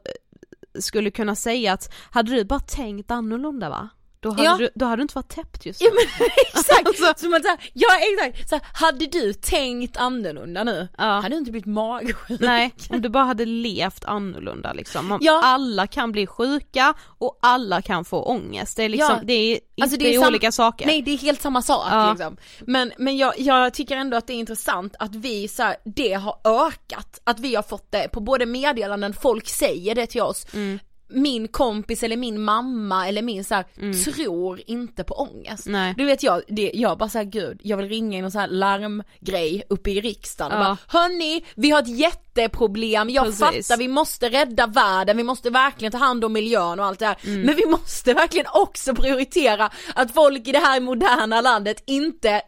skulle 0.79 1.11
kunna 1.11 1.35
säga 1.35 1.73
att 1.73 1.93
hade 2.11 2.33
du 2.33 2.45
bara 2.45 2.61
tänkt 2.61 3.11
annorlunda 3.11 3.69
va? 3.71 3.89
Då 4.21 4.31
hade, 4.31 4.43
Ja. 4.45 4.57
du, 4.57 4.69
då 4.75 4.85
hade 4.85 4.97
du 4.97 5.03
inte 5.03 5.15
varit 5.15 5.29
täppt 5.35 5.67
just 5.67 5.81
Ja 5.81 5.89
nu. 5.91 5.97
men 6.19 6.29
exakt! 6.47 6.87
Alltså. 6.87 7.15
Så 7.17 7.29
man 7.29 7.43
säger, 7.43 7.71
ja 7.73 7.89
exakt! 8.01 8.49
Så 8.49 8.55
här, 8.55 8.65
hade 8.73 9.07
du 9.07 9.33
tänkt 9.33 9.97
annorlunda 9.97 10.65
nu, 10.65 10.89
Ja. 10.99 11.05
hade 11.05 11.29
du 11.29 11.39
inte 11.39 11.51
blivit 11.51 11.67
magsjuk. 11.67 12.41
Nej, 12.41 12.75
om 12.91 13.03
du 13.03 13.09
bara 13.09 13.25
hade 13.25 13.45
levt 13.45 14.05
annorlunda 14.05 14.73
liksom. 14.73 15.07
Man, 15.07 15.19
Ja. 15.23 15.41
Alla 15.45 15.87
kan 15.87 16.13
bli 16.13 16.27
sjuka 16.27 16.95
och 17.19 17.39
alla 17.43 17.83
kan 17.83 18.05
få 18.05 18.23
ångest. 18.23 18.77
Det 18.77 18.83
är 18.83 18.89
liksom, 18.89 19.17
Ja. 19.19 19.23
det 19.25 19.33
är 19.33 19.51
inte 19.53 19.67
Alltså, 19.83 19.97
det 19.99 20.15
är 20.15 20.27
olika 20.29 20.53
saker. 20.53 20.87
Nej 20.87 21.03
det 21.03 21.11
är 21.11 21.19
helt 21.19 21.43
samma 21.43 21.63
sak 21.63 21.87
Ja. 21.91 22.11
liksom. 22.11 22.37
Men, 22.61 22.93
men 22.99 23.17
jag, 23.17 23.35
jag 23.39 23.75
tycker 23.75 23.97
ändå 23.97 24.17
att 24.17 24.27
det 24.27 24.33
är 24.33 24.39
intressant 24.39 24.95
att 24.99 25.15
vi 25.15 25.49
så 25.49 25.63
här, 25.63 25.77
det 25.85 26.13
har 26.13 26.39
ökat. 26.45 27.21
Att 27.25 27.41
vi 27.41 27.55
har 27.55 27.63
fått 27.63 27.93
det 27.93 28.09
på 28.13 28.21
både 28.21 28.47
meddelanden, 28.47 29.15
folk 29.15 29.49
säger 29.49 29.95
det 29.95 30.07
till 30.07 30.23
oss. 30.23 30.47
Mm. 30.55 30.79
Min 31.09 31.49
kompis 31.49 32.03
eller 32.03 32.17
min 32.17 32.41
mamma 32.43 33.09
eller 33.09 33.23
min 33.23 33.45
så 33.45 33.55
här, 33.55 33.65
tror 34.13 34.61
inte 34.67 35.05
på 35.05 35.15
ångest. 35.15 35.67
Nej. 35.67 35.95
Du 35.97 36.05
vet 36.05 36.23
jag, 36.23 36.43
det, 36.49 36.71
jag 36.75 36.99
bara 36.99 37.09
såhär 37.09 37.25
gud, 37.25 37.61
jag 37.63 37.77
vill 37.77 37.89
ringa 37.89 38.17
in 38.19 38.23
någon 38.23 38.31
så 38.33 38.39
här 38.39 38.49
larmgrej 38.49 39.63
uppe 39.71 39.91
i 39.91 40.01
riksdagen 40.01 40.53
och 40.53 40.59
Ja. 40.59 40.65
bara 40.65 41.01
hörni, 41.01 41.45
vi 41.55 41.71
har 41.71 41.83
ett 41.83 41.99
jätteproblem, 41.99 43.11
jag 43.11 43.25
Precis. 43.25 43.41
fattar 43.69 43.77
vi 43.79 43.89
måste 43.89 44.29
rädda 44.29 44.67
världen, 44.67 45.17
vi 45.17 45.23
måste 45.23 45.51
verkligen 45.51 45.93
ta 45.93 45.99
hand 45.99 46.25
om 46.25 46.33
miljön 46.33 46.81
och 46.81 46.87
allt 46.87 46.99
det 46.99 47.07
här. 47.07 47.17
Mm. 47.25 47.41
Men 47.43 47.55
vi 47.57 47.67
måste 47.67 48.15
verkligen 48.15 48.47
också 48.53 48.95
prioritera 48.95 49.71
att 49.95 50.15
folk 50.15 50.49
i 50.49 50.53
det 50.53 50.59
här 50.59 50.81
moderna 50.81 51.41
landet 51.41 51.83
inte 51.87 52.43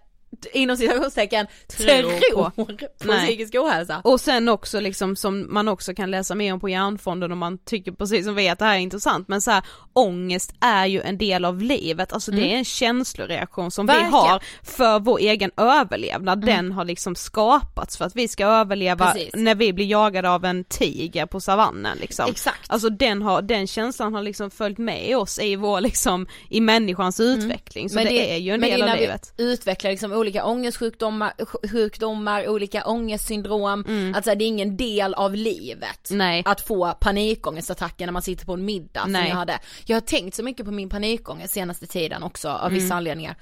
inom 0.53 0.77
citationstecken 0.77 1.47
tror 1.69 2.35
på, 2.35 2.51
på. 2.51 2.65
på, 2.77 2.87
Nej. 3.05 3.27
psykisk 3.27 3.55
ohälsa. 3.55 4.01
Och 4.05 4.21
sen 4.21 4.49
också 4.49 4.81
liksom 4.81 5.17
som 5.17 5.55
man 5.55 5.69
också 5.69 5.95
kan 5.95 6.11
läsa 6.11 6.35
mer 6.35 6.53
om 6.53 6.61
på 6.61 6.69
Hjärnfonden 6.69 7.33
om 7.33 7.39
man 7.39 7.59
tycker 7.59 7.93
precis 7.93 8.27
som 8.27 8.35
vi 8.35 8.49
att 8.49 8.59
det 8.59 8.65
här 8.65 8.75
är 8.75 8.79
intressant 8.79 9.29
men 9.29 9.41
så 9.41 9.51
här, 9.51 9.63
ångest 9.93 10.55
är 10.61 10.87
ju 10.87 11.01
en 11.01 11.19
del 11.19 11.45
av 11.45 11.63
livet, 11.63 12.13
alltså 12.13 12.31
det 12.31 12.53
är 12.53 12.57
en 12.57 12.65
känsloreaktion 12.65 13.71
som 13.71 13.87
Verkligen. 13.87 14.11
vi 14.11 14.17
har 14.17 14.43
för 14.63 15.01
vår 15.01 15.19
egen 15.19 15.51
överlevnad, 15.57 16.47
den 16.47 16.73
har 16.73 16.85
liksom 16.85 17.15
skapats 17.15 17.97
för 17.97 18.05
att 18.05 18.17
vi 18.17 18.29
ska 18.29 18.47
överleva 18.47 19.13
Precis. 19.13 19.35
när 19.35 19.55
vi 19.55 19.73
blir 19.73 19.87
jagade 19.87 20.31
av 20.31 20.45
en 20.45 20.65
tiger 20.65 21.27
på 21.27 21.41
savannen 21.41 21.99
liksom. 22.01 22.31
Exakt. 22.31 22.71
Alltså 22.71 22.89
den, 22.89 23.23
har, 23.23 23.43
den 23.43 23.67
känslan 23.67 24.15
har 24.15 24.23
liksom 24.23 24.51
följt 24.51 24.79
med 24.79 25.17
oss 25.17 25.39
i 25.39 25.57
vår 25.57 25.81
liksom, 25.81 26.27
i 26.51 26.61
människans 26.61 27.21
utveckling, 27.21 27.91
så 27.91 27.99
det, 27.99 28.35
är 28.35 28.37
ju 28.37 28.55
en 28.55 28.61
del 28.61 28.81
det 28.81 28.93
av 28.93 28.99
livet. 28.99 29.33
vi 29.37 29.45
utvecklar 29.45 29.91
liksom 29.91 30.13
olika 30.13 30.28
ångestsjukdomar, 30.37 31.33
sj- 31.39 31.69
sjukdomar, 31.71 32.49
olika 32.49 32.85
ångestsyndrom, 32.87 34.13
alltså 34.17 34.35
det 34.35 34.45
är 34.45 34.47
ingen 34.49 34.77
del 34.77 35.15
av 35.15 35.35
livet. 35.35 36.11
Mm. 36.11 36.19
Nej. 36.19 36.43
Att 36.47 36.61
få 36.61 36.93
panikångestattacker 37.01 38.07
när 38.07 38.13
man 38.13 38.23
sitter 38.23 38.47
på 38.47 38.53
en 38.55 38.65
middag 38.65 39.03
som 39.03 39.13
Nej. 39.13 39.29
jag 39.29 39.37
hade. 39.37 39.59
Jag 39.87 39.97
har 39.97 40.01
tänkt 40.01 40.35
så 40.37 40.43
mycket 40.43 40.67
på 40.67 40.73
min 40.73 40.89
panikångest 40.89 41.55
senaste 41.55 41.87
tiden 41.87 42.23
också 42.23 42.49
av 42.49 42.67
Mm. 42.69 42.75
vissa 42.83 42.95
anledningar. 42.95 43.37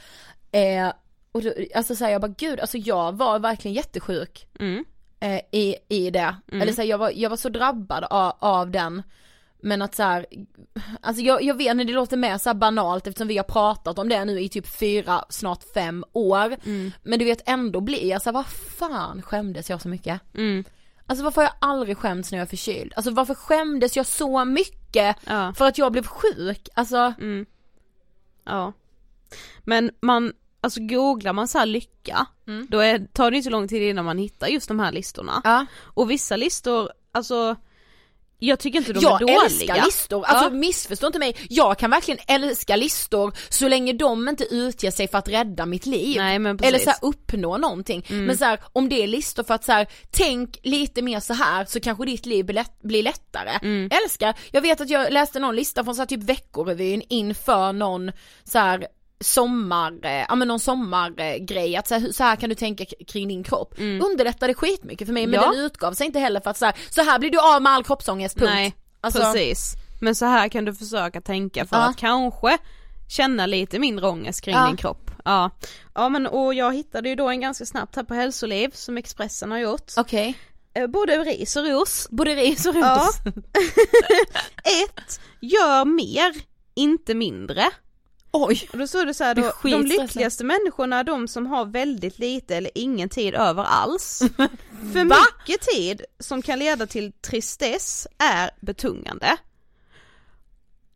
Eh, 0.53 0.93
och 1.32 1.43
då, 1.43 1.53
alltså 1.74 1.97
såhär 1.97 2.11
jag 2.12 2.20
bara 2.20 2.34
gud, 2.39 2.61
alltså 2.61 2.78
jag 2.78 3.16
var 3.16 3.39
verkligen 3.39 3.74
jättesjuk 3.74 4.47
Mm. 4.61 4.84
eh, 5.20 5.41
i, 5.53 5.76
i 5.89 6.11
det. 6.11 6.37
Eller 6.53 6.72
så 6.72 6.80
här, 6.80 6.89
jag, 6.89 6.99
var, 6.99 7.12
jag 7.14 7.30
var 7.30 7.37
så 7.37 7.49
drabbad 7.49 8.05
av, 8.11 8.32
av 8.39 8.70
den. 8.70 9.03
Men 9.66 9.82
att 9.82 9.94
så 9.94 10.02
här, 10.02 10.26
alltså 11.00 11.22
jag, 11.22 11.42
jag 11.42 11.54
vet 11.54 11.76
när 11.76 11.84
det 11.84 11.92
låter 11.92 12.16
mer 12.16 12.38
så 12.38 12.54
banalt 12.54 13.06
eftersom 13.06 13.28
vi 13.28 13.36
har 13.36 13.44
pratat 13.44 13.98
om 13.98 14.08
det 14.08 14.24
nu 14.24 14.40
i 14.40 14.48
typ 14.48 14.66
fyra, 14.78 15.24
snart 15.28 15.64
fem 15.74 16.04
år. 16.12 16.56
Mm. 16.64 16.92
Men 17.02 17.18
du 17.18 17.24
vet 17.24 17.48
ändå 17.48 17.80
blir 17.80 18.04
jag 18.08 18.22
så 18.22 18.28
här, 18.28 18.32
vad 18.34 18.46
fan 18.46 19.22
skämdes 19.22 19.70
jag 19.70 19.80
så 19.82 19.88
mycket? 19.88 20.20
Mm. 20.34 20.64
Alltså 21.06 21.24
varför 21.24 21.40
har 21.42 21.48
jag 21.48 21.70
aldrig 21.70 21.96
skämts 21.98 22.30
när 22.32 22.38
jag 22.38 22.44
är 22.46 22.48
förkyld? 22.50 22.92
Alltså 22.96 23.10
varför 23.10 23.34
skämdes 23.34 23.96
jag 23.96 24.06
så 24.06 24.44
mycket 24.44 25.16
Ja. 25.26 25.52
för 25.56 25.64
att 25.66 25.78
jag 25.78 25.92
blev 25.92 26.06
sjuk? 26.06 26.68
Alltså, 26.74 26.96
Mm. 27.20 27.46
Ja. 28.44 28.72
Men 29.64 29.90
man, 30.02 30.32
alltså 30.60 30.80
googlar 30.80 31.32
man 31.32 31.48
så 31.48 31.58
här 31.58 31.66
lycka, 31.66 32.26
Mm. 32.46 32.66
då 32.70 32.78
är, 32.78 33.06
tar 33.12 33.30
det 33.30 33.36
inte 33.36 33.44
så 33.44 33.50
lång 33.50 33.68
tid 33.68 33.82
innan 33.82 34.04
man 34.04 34.18
hittar 34.18 34.46
just 34.46 34.68
de 34.68 34.80
här 34.80 34.92
listorna. 34.92 35.40
ja. 35.44 35.66
Och 35.82 36.10
vissa 36.10 36.36
listor, 36.36 36.90
alltså 37.12 37.56
jag 38.39 38.59
tycker 38.59 38.78
inte 38.78 38.93
de 38.93 38.99
är 38.99 39.03
jag 39.03 39.20
dåliga. 39.20 39.43
älskar 39.45 39.84
listor, 39.84 40.24
alltså 40.24 40.45
Ja. 40.45 40.51
missförstå 40.51 41.07
inte 41.07 41.18
mig, 41.18 41.37
jag 41.49 41.78
kan 41.78 41.91
verkligen 41.91 42.20
älska 42.26 42.76
listor 42.76 43.32
så 43.49 43.68
länge 43.68 43.93
de 43.93 44.28
inte 44.28 44.45
utger 44.45 44.91
sig 44.91 45.09
för 45.09 45.18
att 45.18 45.28
rädda 45.28 45.66
mitt 45.66 45.87
liv. 45.87 46.16
Nej. 46.16 46.37
Eller 46.62 46.78
så 46.78 46.91
här, 46.91 46.99
uppnå 47.03 47.57
någonting. 47.57 48.05
Men 48.09 48.39
så 48.39 48.45
här, 48.45 48.61
om 48.72 48.89
det 48.89 49.03
är 49.03 49.07
listor 49.07 49.43
för 49.43 49.55
att 49.55 49.64
så 49.64 49.72
här, 49.72 49.87
tänk 50.11 50.59
lite 50.62 51.03
mer 51.03 51.20
så 51.20 51.34
här 51.34 51.64
så 51.64 51.80
kanske 51.80 52.05
ditt 52.05 52.26
liv 52.26 52.45
blir, 52.45 52.55
lätt, 52.55 52.82
blir 52.82 53.03
lättare. 53.03 53.51
Mm. 53.62 53.91
Älskar, 54.05 54.34
jag 54.51 54.61
vet 54.62 54.80
att 54.80 54.91
jag 54.91 55.12
läste 55.12 55.39
någon 55.39 55.57
lista 55.57 55.84
från 55.84 55.95
så 55.95 56.01
här, 56.01 56.07
typ 56.07 56.22
Veckorevyn 56.22 57.03
inför 57.09 57.72
någon 57.72 58.12
så 58.45 58.59
här 58.59 58.87
sommar, 59.20 59.98
eh, 60.02 60.10
ja 60.28 60.34
men 60.34 60.48
någon 60.48 60.60
sommargrej, 60.60 61.76
att 61.76 61.88
så 61.88 61.94
här, 61.94 62.12
så 62.12 62.24
här 62.24 62.36
kan 62.36 62.48
du 62.48 62.54
tänka 62.54 62.84
kring 63.08 63.28
din 63.28 63.44
kropp. 63.44 63.74
Underlättade 63.78 64.54
skitmycket 64.54 65.06
för 65.08 65.12
mig 65.14 65.26
men 65.26 65.34
Mm. 65.34 65.44
Ja. 65.46 65.56
den 65.56 65.64
utgav 65.66 65.92
sig 65.92 66.06
inte 66.06 66.18
heller 66.18 66.40
för 66.40 66.50
att 66.50 66.56
så 66.58 66.64
här, 66.64 66.74
så 66.90 67.02
här 67.02 67.18
blir 67.18 67.30
du 67.30 67.38
av 67.54 67.62
med 67.62 67.72
all 67.72 67.84
kroppsångest, 67.84 68.36
punkt. 68.38 68.50
Nej, 68.54 68.74
Alltså- 69.00 69.20
precis. 69.20 69.74
Men 70.00 70.14
så 70.14 70.24
här 70.26 70.48
kan 70.48 70.64
du 70.64 70.74
försöka 70.74 71.20
tänka 71.20 71.66
för 71.66 71.76
Ja. 71.76 71.82
att 71.82 71.96
kanske 71.96 72.58
känna 73.08 73.46
lite 73.46 73.78
mindre 73.78 74.06
ångest 74.08 74.40
kring 74.40 74.54
Ja. 74.54 74.66
din 74.66 74.76
kropp. 74.76 75.10
Ja. 75.24 75.50
ja 75.94 76.08
men 76.08 76.26
och 76.26 76.54
jag 76.54 76.74
hittade 76.74 77.08
ju 77.08 77.14
då 77.14 77.28
en 77.28 77.40
ganska 77.40 77.66
snabbt 77.66 77.96
här 77.96 78.02
på 78.02 78.14
Hälsoliv 78.14 78.70
som 78.74 78.96
Expressen 78.98 79.50
har 79.50 79.58
gjort. 79.58 79.92
Okej. 79.96 80.38
Eh, 80.74 80.86
Både 80.86 81.18
ris 81.18 81.56
och 81.56 81.64
ros. 81.66 82.08
Både 82.10 82.34
ris 82.34 82.66
och 82.66 82.74
ros. 82.74 82.82
Ja. 82.84 83.10
Ett, 84.84 85.20
gör 85.40 85.84
mer, 85.84 86.34
inte 86.74 87.14
mindre. 87.14 87.70
Oj. 88.37 88.68
Och 88.72 88.78
då 88.78 88.87
står 88.87 89.07
det 89.07 89.14
så 89.14 89.24
här 89.24 89.34
då, 89.34 89.53
de 89.62 89.82
lyckligaste 89.82 90.45
människorna 90.45 90.99
är 90.99 91.05
de 91.05 91.28
som 91.28 91.47
har 91.47 91.64
väldigt 91.64 92.18
lite 92.18 92.57
eller 92.57 92.70
ingen 92.74 93.09
tid 93.09 93.34
över 93.34 93.64
alls. 93.64 94.22
För 94.93 95.05
Va? 95.05 95.16
mycket 95.39 95.61
tid 95.61 96.03
som 96.18 96.43
kan 96.43 96.59
leda 96.59 96.87
till 96.87 97.12
tristess 97.12 98.07
är 98.18 98.51
betungande. 98.61 99.37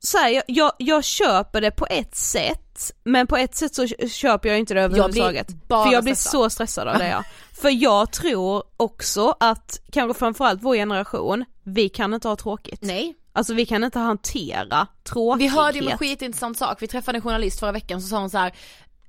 Så 0.03 0.19
här, 0.19 0.31
jag, 0.31 0.45
jag, 0.47 0.73
jag 0.79 1.05
köper 1.05 1.61
det 1.61 1.71
på 1.71 1.87
ett 1.91 2.17
sätt, 2.17 2.93
men 3.05 3.27
på 3.27 3.37
ett 3.37 3.55
sätt 3.55 3.75
så 3.75 3.87
köper 4.09 4.49
jag 4.49 4.59
inte 4.59 4.75
det 4.75 4.83
överhuvudtaget. 4.83 5.49
För 5.69 5.93
jag 5.93 6.05
blir 6.05 6.15
stressad. 6.15 6.41
så 6.41 6.51
stressad 6.51 6.89
av 6.89 6.99
det 6.99 7.09
ja. 7.09 7.25
För 7.53 7.83
jag 7.83 8.13
tror 8.13 8.63
också 8.77 9.35
att, 9.41 9.81
kanske 9.93 10.19
framförallt 10.19 10.63
vår 10.63 10.75
generation, 10.75 11.45
vi 11.63 11.89
kan 11.89 12.15
inte 12.15 12.29
ha 12.29 12.37
tråkigt. 12.37 12.83
Nej. 12.83 13.15
Alltså 13.33 13.55
vi 13.55 13.67
kan 13.67 13.85
inte 13.85 13.99
hantera 13.99 14.87
Vi 15.05 15.11
tråkighet. 15.11 15.53
hörde 15.55 15.79
ju 15.79 15.91
en 15.91 15.99
skitintressant 15.99 16.59
sak, 16.59 16.83
vi 16.83 16.87
träffade 16.87 17.19
en 17.19 17.23
journalist 17.23 17.61
förra 17.61 17.73
veckan 17.73 18.01
som 18.01 18.11
sa 18.11 18.19
hon 18.19 18.31
så 18.31 18.39
här. 18.39 18.53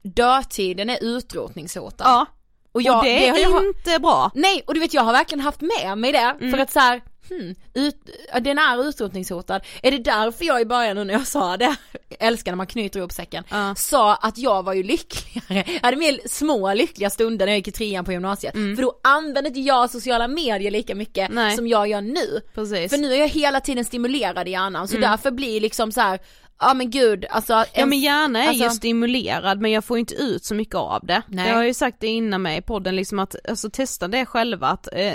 Dödtiden 0.03 0.89
är 0.89 0.97
utrotningshotad. 1.03 2.07
Ja, 2.07 2.25
och, 2.71 2.81
jag, 2.81 2.97
och 2.97 3.03
det 3.03 3.29
har 3.29 3.37
är 3.37 3.41
jag, 3.41 3.63
inte 3.67 3.99
bra. 3.99 4.31
Nej, 4.33 4.63
och 4.67 4.73
du 4.73 4.79
vet 4.79 4.93
jag 4.93 5.01
har 5.03 5.13
verkligen 5.13 5.39
haft 5.43 5.61
med 5.61 5.97
mig 5.97 6.11
det 6.11 6.17
Mm. 6.17 6.51
för 6.51 6.57
att 6.57 6.71
så 6.71 6.79
här, 6.79 7.01
hmm, 7.29 7.55
ut, 7.73 7.95
den 8.41 8.57
är 8.57 8.89
utrotningshotad. 8.89 9.61
Är 9.83 9.91
det 9.91 9.97
därför 9.97 10.45
jag 10.45 10.61
i 10.61 10.65
början 10.65 10.95
nu 10.95 11.03
när 11.03 11.13
jag 11.13 11.27
sa 11.27 11.57
det, 11.57 11.75
älskar 12.19 12.51
när 12.51 12.57
man 12.57 12.67
knyter 12.67 12.99
ihop 12.99 13.11
säcken, 13.11 13.43
Ja. 13.49 13.75
sa 13.75 14.15
att 14.15 14.37
jag 14.37 14.63
var 14.63 14.73
ju 14.73 14.83
lyckligare, 14.83 15.63
jag 15.73 15.81
hade 15.81 15.97
mer 15.97 16.19
små 16.25 16.73
lyckliga 16.73 17.09
stunder 17.09 17.45
när 17.45 17.51
jag 17.53 17.57
gick 17.57 17.67
i 17.67 17.71
trean 17.71 18.05
på 18.05 18.11
gymnasiet. 18.11 18.53
För 18.53 18.81
då 18.81 18.99
använde 19.03 19.47
inte 19.47 19.59
jag 19.59 19.89
sociala 19.89 20.27
medier 20.27 20.71
lika 20.71 20.95
mycket 20.95 21.29
Mm. 21.29 21.43
Nej. 21.43 21.55
som 21.55 21.67
jag 21.67 21.87
gör 21.87 22.01
nu. 22.01 22.41
Precis. 22.53 22.91
För 22.91 22.97
nu 22.97 23.13
är 23.13 23.17
jag 23.19 23.27
hela 23.27 23.59
tiden 23.59 23.85
stimulerad 23.85 24.47
i 24.47 24.51
hjärnan 24.51 24.87
så 24.87 24.97
därför 24.97 25.31
blir 25.31 25.61
liksom 25.61 25.91
så 25.91 26.01
här. 26.01 26.19
ja 26.59 26.73
men 26.73 26.89
gud 26.91 27.25
alltså. 27.29 27.53
Ja 27.53 27.65
en- 27.73 27.89
men 27.89 27.99
hjärnan 27.99 28.35
är 28.35 28.47
alltså- 28.47 28.63
ju 28.63 28.69
stimulerad 28.69 29.61
men 29.61 29.71
jag 29.71 29.85
får 29.85 29.97
inte 29.97 30.13
ut 30.15 30.45
så 30.45 30.55
mycket 30.55 30.75
av 30.75 31.05
det. 31.05 31.21
Nej. 31.27 31.49
Jag 31.49 31.55
har 31.55 31.63
ju 31.63 31.73
sagt 31.73 31.97
det 31.99 32.07
innan 32.07 32.41
mig 32.41 32.57
i 32.57 32.61
podden 32.61 32.95
liksom 32.95 33.19
att, 33.19 33.35
alltså 33.49 33.69
testa 33.69 34.07
det 34.07 34.25
själva 34.25 34.67
att 34.67 34.87
eh, 34.93 35.13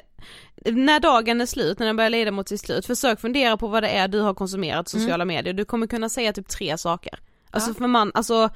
när 0.72 1.00
dagen 1.00 1.40
är 1.40 1.46
slut, 1.46 1.78
när 1.78 1.86
den 1.86 1.96
börjar 1.96 2.10
leda 2.10 2.30
mot 2.30 2.48
sitt 2.48 2.60
slut, 2.60 2.86
försök 2.86 3.20
fundera 3.20 3.56
på 3.56 3.68
vad 3.68 3.82
det 3.82 3.88
är 3.88 4.08
du 4.08 4.20
har 4.20 4.34
konsumerat 4.34 4.92
Mm. 4.94 5.02
sociala 5.02 5.24
medier. 5.24 5.54
Du 5.54 5.64
kommer 5.64 5.86
kunna 5.86 6.08
säga 6.08 6.32
typ 6.32 6.48
tre 6.48 6.78
saker. 6.78 7.18
Alltså 7.50 7.74
för 7.74 7.86
man, 7.86 8.12
alltså 8.14 8.50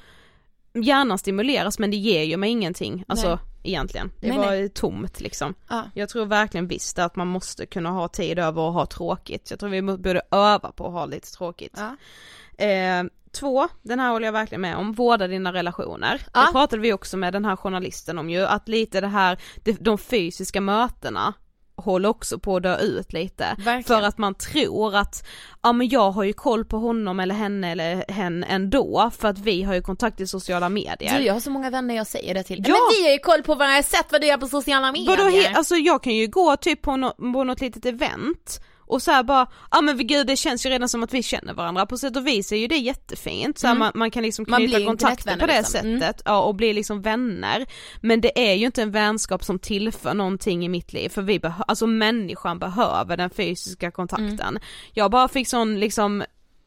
hjärnan 0.73 1.17
stimuleras 1.17 1.79
men 1.79 1.91
det 1.91 1.97
ger 1.97 2.23
ju 2.23 2.37
mig 2.37 2.49
ingenting, 2.49 3.05
alltså 3.07 3.27
Nej. 3.29 3.37
egentligen. 3.63 4.11
Det 4.19 4.27
Nej, 4.27 4.37
var 4.37 4.45
nej. 4.45 4.69
tomt 4.69 5.21
liksom. 5.21 5.53
Ja. 5.69 5.83
Jag 5.93 6.09
tror 6.09 6.25
verkligen 6.25 6.67
visst 6.67 6.99
att 6.99 7.15
man 7.15 7.27
måste 7.27 7.65
kunna 7.65 7.89
ha 7.89 8.07
tid 8.07 8.39
över 8.39 8.67
att 8.67 8.73
ha 8.73 8.85
tråkigt. 8.85 9.49
Jag 9.49 9.59
tror 9.59 9.69
vi 9.69 9.81
borde 9.81 10.21
öva 10.31 10.71
på 10.71 10.87
att 10.87 10.93
ha 10.93 11.05
lite 11.05 11.31
tråkigt. 11.31 11.77
Ja. 11.77 12.65
Eh, 12.65 13.03
två, 13.31 13.67
den 13.81 13.99
här 13.99 14.11
håller 14.11 14.25
jag 14.25 14.33
verkligen 14.33 14.61
med 14.61 14.77
om, 14.77 14.93
vårda 14.93 15.27
dina 15.27 15.53
relationer. 15.53 16.21
Ja. 16.33 16.45
Det 16.45 16.51
pratade 16.51 16.81
vi 16.81 16.93
också 16.93 17.17
med 17.17 17.33
den 17.33 17.45
här 17.45 17.55
journalisten 17.55 18.17
om 18.17 18.29
ju, 18.29 18.45
att 18.45 18.67
lite 18.67 19.01
det 19.01 19.07
här, 19.07 19.37
de 19.79 19.97
fysiska 19.97 20.61
mötena 20.61 21.33
håller 21.81 22.09
också 22.09 22.39
på 22.39 22.55
att 22.55 22.63
dö 22.63 22.77
ut 22.77 23.13
lite. 23.13 23.45
Verkligen. 23.57 23.83
För 23.83 24.07
att 24.07 24.17
man 24.17 24.35
tror 24.35 24.95
att, 24.95 25.27
ja 25.63 25.73
men 25.73 25.89
jag 25.89 26.11
har 26.11 26.23
ju 26.23 26.33
koll 26.33 26.65
på 26.65 26.77
honom 26.77 27.19
eller 27.19 27.35
henne 27.35 27.71
eller 27.71 28.11
hen 28.11 28.43
ändå, 28.43 29.11
för 29.17 29.27
att 29.27 29.39
vi 29.39 29.63
har 29.63 29.73
ju 29.73 29.81
kontakt 29.81 30.19
i 30.19 30.27
sociala 30.27 30.69
medier. 30.69 31.17
Du 31.17 31.25
jag 31.25 31.33
har 31.33 31.39
så 31.39 31.49
många 31.49 31.69
vänner 31.69 31.95
jag 31.95 32.07
säger 32.07 32.33
det 32.33 32.43
till. 32.43 32.63
Ja. 32.67 32.73
Men 32.73 32.97
vi 32.97 33.03
har 33.03 33.11
ju 33.11 33.19
koll 33.19 33.43
på 33.43 33.55
varandra, 33.55 33.83
sett 33.83 34.11
vad 34.11 34.21
du 34.21 34.27
gör 34.27 34.37
på 34.37 34.47
sociala 34.47 34.91
medier. 34.91 35.17
Vadå, 35.17 35.57
alltså 35.57 35.75
jag 35.75 36.03
kan 36.03 36.15
ju 36.15 36.27
gå 36.27 36.57
typ 36.57 36.81
på, 36.81 36.91
no- 36.91 37.33
på 37.33 37.43
något 37.43 37.61
litet 37.61 37.85
event 37.85 38.61
och 38.91 39.01
så 39.01 39.23
bara, 39.23 39.47
ja 39.71 39.77
ah, 39.77 39.81
men 39.81 40.07
gud 40.07 40.27
det 40.27 40.35
känns 40.35 40.65
ju 40.65 40.69
redan 40.69 40.89
som 40.89 41.03
att 41.03 41.13
vi 41.13 41.23
känner 41.23 41.53
varandra, 41.53 41.85
på 41.85 41.97
sätt 41.97 42.17
och 42.17 42.27
vis 42.27 42.51
är 42.51 42.55
ju 42.55 42.67
det 42.67 42.77
jättefint, 42.77 43.57
så 43.59 43.67
Mm. 43.67 43.79
man, 43.79 43.91
man 43.95 44.11
kan 44.11 44.23
liksom 44.23 44.45
knyta 44.45 44.85
kontakter 44.85 45.37
på 45.37 45.45
det 45.45 45.57
liksom. 45.57 45.99
sättet, 45.99 46.21
ja 46.25 46.41
och 46.41 46.55
bli 46.55 46.73
liksom 46.73 47.01
vänner. 47.01 47.65
Men 48.01 48.21
det 48.21 48.49
är 48.51 48.53
ju 48.55 48.65
inte 48.65 48.81
en 48.81 48.91
vänskap 48.91 49.43
som 49.43 49.59
tillför 49.59 50.13
någonting 50.13 50.65
i 50.65 50.69
mitt 50.69 50.93
liv, 50.93 51.09
för 51.09 51.21
vi 51.21 51.39
behöver, 51.39 51.65
alltså 51.67 51.87
människan 51.87 52.59
behöver 52.59 53.17
den 53.17 53.29
fysiska 53.29 53.91
kontakten. 53.91 54.39
Mm. 54.39 54.61
Jag 54.93 55.11
bara 55.11 55.27
fick 55.27 55.47
sån 55.47 55.79
liksom 55.79 56.23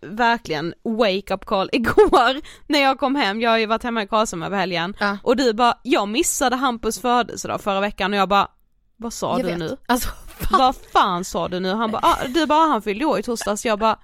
verkligen 0.06 0.74
wake 0.84 1.34
up 1.34 1.44
call 1.44 1.70
igår 1.72 2.40
när 2.66 2.78
jag 2.82 2.98
kom 2.98 3.14
hem, 3.16 3.40
jag 3.40 3.50
har 3.50 3.58
ju 3.58 3.66
varit 3.66 3.82
hemma 3.82 4.02
i 4.02 4.06
Karlshamn 4.06 4.42
över 4.42 4.56
helgen 4.58 4.96
Ja. 5.00 5.18
och 5.22 5.36
du 5.36 5.52
bara, 5.52 5.78
jag 5.82 6.08
missade 6.08 6.56
Hampus 6.56 7.00
födelsedag 7.00 7.60
förra 7.60 7.80
veckan 7.80 8.12
och 8.12 8.18
jag 8.18 8.28
bara, 8.28 8.48
vad 8.96 9.12
sa 9.12 9.30
jag 9.38 9.46
du 9.46 9.50
vet. 9.50 9.58
nu? 9.58 9.76
Alltså, 9.86 10.08
Vad 10.50 10.74
fan 10.92 11.24
sa 11.24 11.48
du 11.48 11.60
nu? 11.60 11.72
Han 11.72 11.90
bara, 11.90 12.02
ah, 12.02 12.18
du 12.28 12.46
bara 12.46 12.68
han 12.68 12.82
fyllde 12.82 13.04
år 13.04 13.18
i 13.18 13.22
torsdags, 13.22 13.64
jag 13.64 13.78
bara 13.78 13.98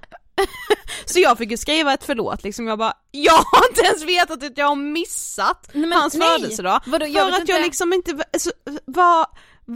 Så 1.05 1.21
jag 1.21 1.39
fick 1.39 1.51
ju 1.51 1.57
skriva 1.57 1.93
ett 1.95 2.05
förlåt 2.05 2.43
liksom, 2.43 2.67
jag 2.67 2.79
bara, 2.79 2.93
jag 3.11 3.33
har 3.33 3.69
inte 3.69 3.81
ens 3.81 4.03
vetat 4.03 4.43
att 4.43 4.59
jag 4.59 4.67
har 4.67 4.77
missat 4.77 5.71
Nej, 5.73 5.87
men 5.87 5.99
hans 5.99 6.15
nej. 6.15 6.29
födelsedag. 6.29 6.81
Vadå, 6.87 7.07
jag 7.07 7.29
för 7.29 7.43
att 7.43 7.49
jag 7.49 7.59
inte. 7.59 7.67
liksom 7.67 7.93
inte, 7.93 8.25
alltså, 8.33 8.51
vad, 8.85 9.27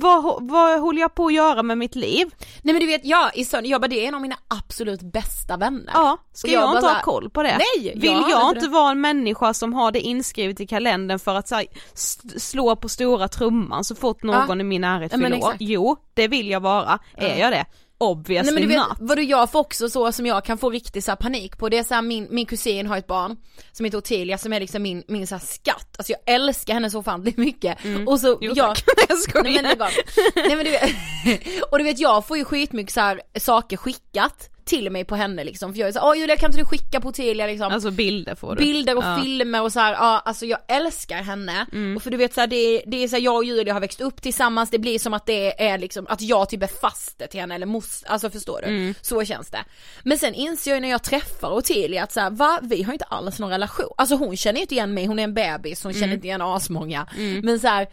vad, 0.01 0.49
vad 0.49 0.80
håller 0.80 1.01
jag 1.01 1.14
på 1.14 1.26
att 1.26 1.32
göra 1.34 1.62
med 1.62 1.78
mitt 1.78 1.95
liv? 1.95 2.26
nej 2.62 2.74
men 2.74 2.80
du 2.80 2.86
vet 2.86 3.05
jag, 3.05 3.36
i 3.36 3.45
söndag, 3.45 3.68
jag 3.68 3.80
bara 3.80 3.88
det 3.88 4.05
är 4.05 4.09
en 4.09 4.14
av 4.14 4.20
mina 4.20 4.36
absolut 4.49 5.03
bästa 5.03 5.57
vänner. 5.57 5.90
Ja, 5.95 6.16
ska 6.32 6.51
jag, 6.51 6.62
jag 6.62 6.68
bara 6.68 6.76
inte 6.76 6.88
så 6.88 6.95
ha 6.95 7.03
koll 7.03 7.30
på 7.30 7.42
det? 7.42 7.59
Nej, 7.59 7.92
Vill 7.97 8.11
jag 8.11 8.30
jag, 8.30 8.51
inte 8.51 8.66
det. 8.66 8.72
vara 8.72 8.90
en 8.90 9.01
människa 9.01 9.55
som 9.55 9.72
har 9.74 9.92
det 9.92 10.01
inskrivet 10.01 10.61
i 10.61 10.66
kalendern 10.66 11.18
för 11.18 11.34
att 11.34 11.49
så 11.49 11.55
här, 11.55 11.66
slå 12.38 12.76
på 12.76 12.88
stora 12.88 13.28
trumman 13.28 13.84
så 13.84 13.95
fort 13.95 14.22
någon 14.22 14.61
i 14.61 14.64
min 14.64 14.80
närhet 14.80 15.12
Ja, 15.12 15.18
fyller 15.18 15.45
år? 15.45 15.55
Jo, 15.61 15.97
det 16.14 16.28
vill 16.28 16.51
jag 16.51 16.61
vara. 16.61 16.99
Är 17.16 17.38
jag 17.38 17.53
det? 17.53 17.64
Obviously 18.11 18.52
Nej 18.52 18.61
men 18.61 18.68
du 18.68 18.68
vet, 18.68 18.88
not. 18.88 18.96
vadå 19.00 19.22
jag 19.22 19.50
får 19.50 19.61
också 19.61 19.88
så 19.88 20.12
som 20.12 20.26
jag 20.26 20.44
kan 20.44 20.59
få 20.59 20.70
riktigt 20.70 21.05
så 21.05 21.11
här 21.11 21.16
panik 21.16 21.59
på, 21.59 21.68
det 21.68 21.78
är 21.78 21.82
så 21.82 21.94
här, 21.94 22.02
min, 22.02 22.28
min 22.30 22.46
kusin 22.46 22.86
har 22.86 22.96
ett 22.96 23.07
barn 23.07 23.36
som 23.72 23.84
heter 23.84 23.98
Ottilia 23.98 24.38
som 24.38 24.52
är 24.52 24.61
liksom 24.61 24.82
min, 24.82 25.02
min 25.09 25.26
så 25.26 25.34
här 25.34 25.42
skatt, 25.46 25.94
alltså 25.98 26.12
jag 26.12 26.34
älskar 26.34 26.74
henne 26.74 26.90
så 26.90 26.98
ofantligt 26.98 27.36
mycket 27.36 27.78
och 28.07 28.20
så 28.20 28.34
Mm. 28.34 28.38
Jo, 28.40 28.52
jag, 28.57 28.76
nej 29.44 29.76
men. 29.78 29.88
Nej 30.36 30.57
men 30.57 30.64
du 30.64 30.70
vet, 30.70 30.90
och 31.70 31.78
du 31.78 31.84
vet 31.84 31.98
jag 31.98 32.26
får 32.26 32.36
ju 32.36 32.44
skitmycket 32.44 32.92
så 32.92 33.00
här 33.00 33.20
saker 33.38 33.76
skickat 33.76 34.50
till 34.65 34.91
mig 34.91 35.05
på 35.05 35.17
henne 35.17 35.45
liksom, 35.45 35.73
för 35.73 35.81
jag 35.81 35.89
är 35.89 35.93
så 35.93 36.01
åh 36.11 36.19
Julia 36.19 36.37
kan 36.37 36.49
inte 36.51 36.59
du 36.59 36.65
skicka 36.65 37.01
på 37.01 37.09
Ottilia 37.09 37.47
liksom 37.47 37.73
Alltså 37.73 37.91
bilder 37.91 38.35
får 38.35 38.57
du. 38.57 38.65
bilder 38.65 38.97
och 38.97 39.05
Ja. 39.05 39.19
filmer 39.23 39.62
och 39.62 39.73
så 39.73 39.81
här, 39.81 39.93
ja 39.93 40.23
alltså 40.25 40.47
jag 40.47 40.59
älskar 40.69 41.17
henne. 41.23 41.67
Mm. 41.73 41.97
Och 41.97 42.03
för 42.03 42.11
du 42.11 42.17
vet 42.17 42.35
så 42.35 42.41
här, 42.41 42.47
det, 42.47 42.83
det 42.87 43.05
är 43.05 43.09
så 43.09 43.17
här, 43.17 43.23
jag 43.23 43.37
och 43.37 43.45
Julia 43.45 43.73
har 43.73 43.81
växt 43.81 44.01
upp 44.01 44.23
tillsammans, 44.23 44.71
det 44.71 44.79
blir 44.79 44.99
som 44.99 45.15
att 45.15 45.27
det 45.27 45.62
är 45.67 45.79
liksom, 45.79 46.07
att 46.09 46.21
jag 46.23 46.49
typ 46.49 46.62
är 46.62 46.67
faster 46.81 47.27
till 47.27 47.41
henne 47.41 47.55
eller 47.55 47.67
mos, 47.67 48.05
alltså 48.07 48.31
förstår 48.31 48.61
du? 48.62 48.69
Mm. 48.69 48.95
Så 49.01 49.25
känns 49.25 49.51
det. 49.51 49.65
Men 50.03 50.19
sen 50.19 50.35
inser 50.35 50.71
jag 50.71 50.77
ju 50.77 50.81
när 50.81 50.91
jag 50.91 51.03
träffar 51.03 51.51
Ottilia 51.53 52.03
att 52.03 52.12
så 52.12 52.21
här, 52.21 52.31
va, 52.31 52.59
vi 52.62 52.83
har 52.83 52.93
inte 52.93 53.05
alls 53.05 53.39
någon 53.39 53.51
relation. 53.51 53.89
Alltså 53.99 54.15
hon 54.17 54.37
känner 54.37 54.61
inte 54.61 54.75
igen 54.75 54.95
mig, 54.95 55.07
hon 55.07 55.19
är 55.19 55.25
en 55.25 55.35
bebis, 55.35 55.83
hon 55.83 55.93
Mm. 55.93 56.01
känner 56.01 56.15
inte 56.15 56.27
igen 56.27 56.43
asmånga. 56.43 57.07
Men 57.43 57.61
så 57.61 57.67
här, 57.69 57.87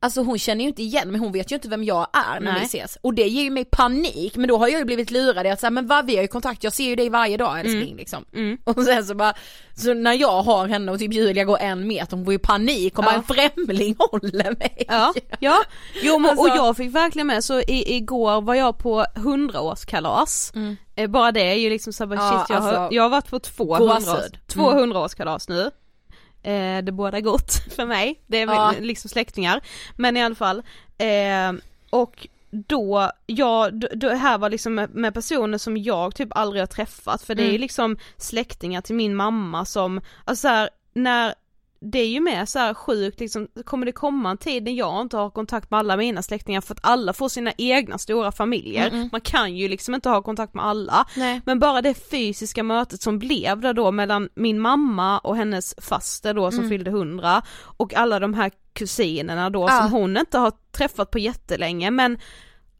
Alltså 0.00 0.22
hon 0.22 0.38
känner 0.38 0.62
ju 0.64 0.68
inte 0.68 0.82
igen 0.82 1.10
mig, 1.10 1.20
hon 1.20 1.32
vet 1.32 1.52
ju 1.52 1.54
inte 1.56 1.68
vem 1.68 1.84
jag 1.84 2.06
är 2.12 2.40
när 2.40 2.52
Nej. 2.52 2.60
vi 2.60 2.66
ses. 2.66 2.98
Och 3.02 3.14
det 3.14 3.28
ger 3.28 3.42
ju 3.42 3.50
mig 3.50 3.64
panik, 3.64 4.36
men 4.36 4.48
då 4.48 4.56
har 4.56 4.68
jag 4.68 4.78
ju 4.78 4.84
blivit 4.84 5.10
lurad 5.10 5.46
i 5.46 5.50
att 5.50 5.60
säga 5.60 5.70
men 5.70 5.86
vad 5.86 6.06
vi 6.06 6.16
har 6.16 6.22
ju 6.22 6.28
kontakt, 6.28 6.64
jag 6.64 6.72
ser 6.72 6.84
ju 6.84 6.96
dig 6.96 7.08
varje 7.10 7.36
dag 7.36 7.60
älskling 7.60 7.82
Mm. 7.82 7.96
liksom. 7.96 8.24
Och 8.64 8.84
sen 8.84 9.04
så 9.04 9.14
bara, 9.14 9.34
så 9.74 9.94
när 9.94 10.12
jag 10.12 10.42
har 10.42 10.68
henne 10.68 10.92
och 10.92 10.98
typ 10.98 11.12
Julia 11.12 11.44
går 11.44 11.58
en 11.58 11.86
meter, 11.88 12.16
hon 12.16 12.24
får 12.24 12.32
ju 12.32 12.38
panik 12.38 12.98
och 12.98 13.04
bara 13.04 13.12
Ja. 13.14 13.18
en 13.18 13.52
främling 13.54 13.96
håller 13.98 14.58
mig. 14.58 14.84
Ja, 14.88 15.14
ja. 15.40 15.58
Jo 16.02 16.18
men, 16.18 16.30
Alltså- 16.30 16.42
och 16.44 16.48
jag 16.56 16.76
fick 16.76 16.94
verkligen 16.94 17.26
med, 17.26 17.44
så 17.44 17.60
i, 17.60 17.96
igår 17.96 18.40
var 18.40 18.54
jag 18.54 18.78
på 18.78 19.04
100-årskalas. 19.14 20.52
Eh, 20.96 21.06
Bara 21.10 21.32
det 21.32 21.40
är 21.42 21.54
ju 21.54 21.70
liksom 21.70 21.92
så 21.92 22.04
här, 22.04 22.08
bara, 22.16 22.20
Ja, 22.20 22.38
shit 22.40 22.50
jag, 22.56 22.60
har, 22.60 22.72
alltså, 22.72 22.94
jag 22.96 23.02
har 23.02 23.10
varit 23.10 23.30
på 23.30 23.38
två 23.38 23.64
gåshud. 23.64 24.08
100 24.08 24.22
två 24.46 24.70
100-årskalas 24.72 25.46
nu. 25.48 25.70
Eh, 26.42 26.78
det 26.84 26.92
båda 26.92 27.20
gott 27.20 27.52
för 27.76 27.86
mig, 27.86 28.20
det 28.26 28.40
är 28.40 28.46
Ja. 28.46 28.74
liksom 28.80 29.08
släktingar. 29.10 29.60
Men 29.96 30.16
i 30.16 30.22
alla 30.22 30.34
fall, 30.34 30.62
eh, 30.98 31.52
och 31.90 32.26
då, 32.50 33.10
ja, 33.26 33.70
det 33.70 34.14
här 34.14 34.38
var 34.38 34.50
liksom 34.50 34.74
med, 34.74 34.94
med 34.94 35.14
personer 35.14 35.58
som 35.58 35.76
jag 35.76 36.14
typ 36.14 36.28
aldrig 36.30 36.62
har 36.62 36.66
träffat 36.66 37.22
för 37.22 37.34
det 37.34 37.42
är 37.42 37.48
Mm. 37.48 37.60
liksom 37.60 37.96
släktingar 38.16 38.80
till 38.80 38.94
min 38.94 39.14
mamma 39.14 39.64
som, 39.64 40.00
alltså 40.24 40.40
så 40.42 40.48
här, 40.48 40.70
när 40.92 41.34
det 41.80 41.98
är 41.98 42.08
ju 42.08 42.20
med 42.20 42.48
så 42.48 42.58
här 42.58 42.74
sjukt 42.74 43.20
liksom, 43.20 43.48
kommer 43.64 43.86
det 43.86 43.92
komma 43.92 44.30
en 44.30 44.38
tid 44.38 44.62
när 44.64 44.72
jag 44.72 45.00
inte 45.00 45.16
har 45.16 45.30
kontakt 45.30 45.70
med 45.70 45.78
alla 45.80 45.96
mina 45.96 46.22
släktingar 46.22 46.60
för 46.60 46.74
att 46.74 46.80
alla 46.82 47.12
får 47.12 47.28
sina 47.28 47.52
egna 47.58 47.98
stora 47.98 48.32
familjer, 48.32 49.08
man 49.12 49.20
kan 49.20 49.56
ju 49.56 49.68
liksom 49.68 49.94
inte 49.94 50.08
ha 50.08 50.22
kontakt 50.22 50.54
med 50.54 50.64
alla. 50.64 51.06
Nej. 51.16 51.40
Men 51.46 51.58
bara 51.58 51.82
det 51.82 51.94
fysiska 52.10 52.62
mötet 52.62 53.02
som 53.02 53.18
blev 53.18 53.60
där 53.60 53.72
då 53.72 53.90
mellan 53.92 54.28
min 54.34 54.60
mamma 54.60 55.18
och 55.18 55.36
hennes 55.36 55.74
faster 55.78 56.34
då 56.34 56.50
som 56.50 56.68
fyllde 56.68 56.90
100 56.90 57.42
och 57.60 57.94
alla 57.94 58.18
de 58.18 58.34
här 58.34 58.50
kusinerna 58.72 59.50
då 59.50 59.66
Ja. 59.70 59.80
som 59.82 59.92
hon 59.92 60.16
inte 60.16 60.38
har 60.38 60.52
träffat 60.72 61.10
på 61.10 61.18
jättelänge 61.18 61.90
men 61.90 62.18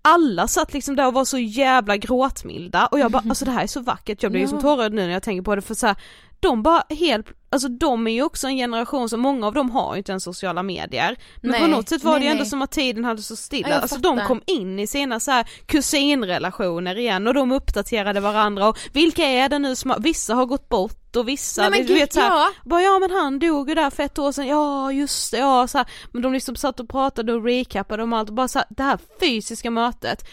alla 0.02 0.48
satt 0.48 0.72
liksom 0.74 0.96
där 0.96 1.06
och 1.06 1.14
var 1.14 1.24
så 1.24 1.38
jävla 1.38 1.96
gråtmilda 1.96 2.86
och 2.86 2.98
jag 2.98 3.10
bara 3.10 3.22
alltså 3.28 3.44
det 3.44 3.50
här 3.50 3.62
är 3.62 3.66
så 3.66 3.80
vackert, 3.80 4.22
jag 4.22 4.32
blir 4.32 4.40
ju 4.42 4.48
som 4.48 4.60
tårögd 4.60 4.94
nu 4.94 5.06
när 5.06 5.12
jag 5.12 5.22
tänker 5.22 5.42
på 5.42 5.54
det 5.56 5.62
för 5.62 5.74
så 5.74 5.86
här, 5.86 5.96
de 6.40 6.62
bara 6.62 6.82
helt, 6.90 7.26
alltså 7.50 7.68
de 7.68 8.06
är 8.06 8.10
ju 8.10 8.22
också 8.22 8.46
en 8.46 8.56
generation 8.56 9.08
som 9.08 9.20
många 9.20 9.46
av 9.46 9.54
dem 9.54 9.70
har 9.70 9.94
ju 9.94 9.98
inte 9.98 10.12
ens 10.12 10.24
sociala 10.24 10.62
medier. 10.62 11.16
Men 11.40 11.50
Nej, 11.50 11.60
på 11.60 11.66
något 11.66 11.88
sätt 11.88 12.04
var 12.04 12.12
nej, 12.12 12.20
det 12.20 12.24
ju 12.24 12.30
ändå 12.30 12.42
nej. 12.42 12.50
som 12.50 12.62
att 12.62 12.70
tiden 12.70 13.04
hade 13.04 13.22
så 13.22 13.36
stilla, 13.36 13.68
Ja, 13.68 13.74
alltså 13.74 13.98
de 13.98 14.20
kom 14.20 14.42
in 14.46 14.78
i 14.78 14.86
sina 14.86 15.20
så 15.20 15.30
här 15.30 15.48
kusinrelationer 15.66 16.98
igen 16.98 17.26
och 17.26 17.34
de 17.34 17.52
uppdaterade 17.52 18.20
varandra 18.20 18.68
och 18.68 18.78
vilka 18.92 19.22
är 19.22 19.48
det 19.48 19.58
nu 19.58 19.76
som 19.76 19.90
har, 19.90 20.00
vissa 20.00 20.34
har 20.34 20.46
gått 20.46 20.68
bort 20.68 21.16
och 21.16 21.28
vissa, 21.28 21.62
Nej, 21.62 21.70
men 21.70 21.86
du 21.86 21.94
vet 21.94 22.12
så 22.12 22.20
här, 22.20 22.28
ja. 22.30 22.48
bara 22.64 22.82
ja 22.82 22.98
men 22.98 23.10
han 23.10 23.38
dog 23.38 23.68
ju 23.68 23.74
där 23.74 23.90
för 23.90 24.02
ett 24.02 24.18
år 24.18 24.32
sedan, 24.32 24.46
ja 24.46 24.92
just 24.92 25.30
det, 25.30 25.38
ja 25.38 25.66
så 25.66 25.78
här. 25.78 25.86
men 26.12 26.22
de 26.22 26.32
liksom 26.32 26.56
satt 26.56 26.80
och 26.80 26.88
pratade 26.88 27.32
och 27.32 27.44
recapade 27.44 28.02
om 28.02 28.12
allt 28.12 28.28
och 28.28 28.34
bara 28.34 28.48
så 28.48 28.58
här, 28.58 28.68
det 28.70 28.82
här 28.82 28.98
fysiska 29.20 29.70
mötet 29.70 30.24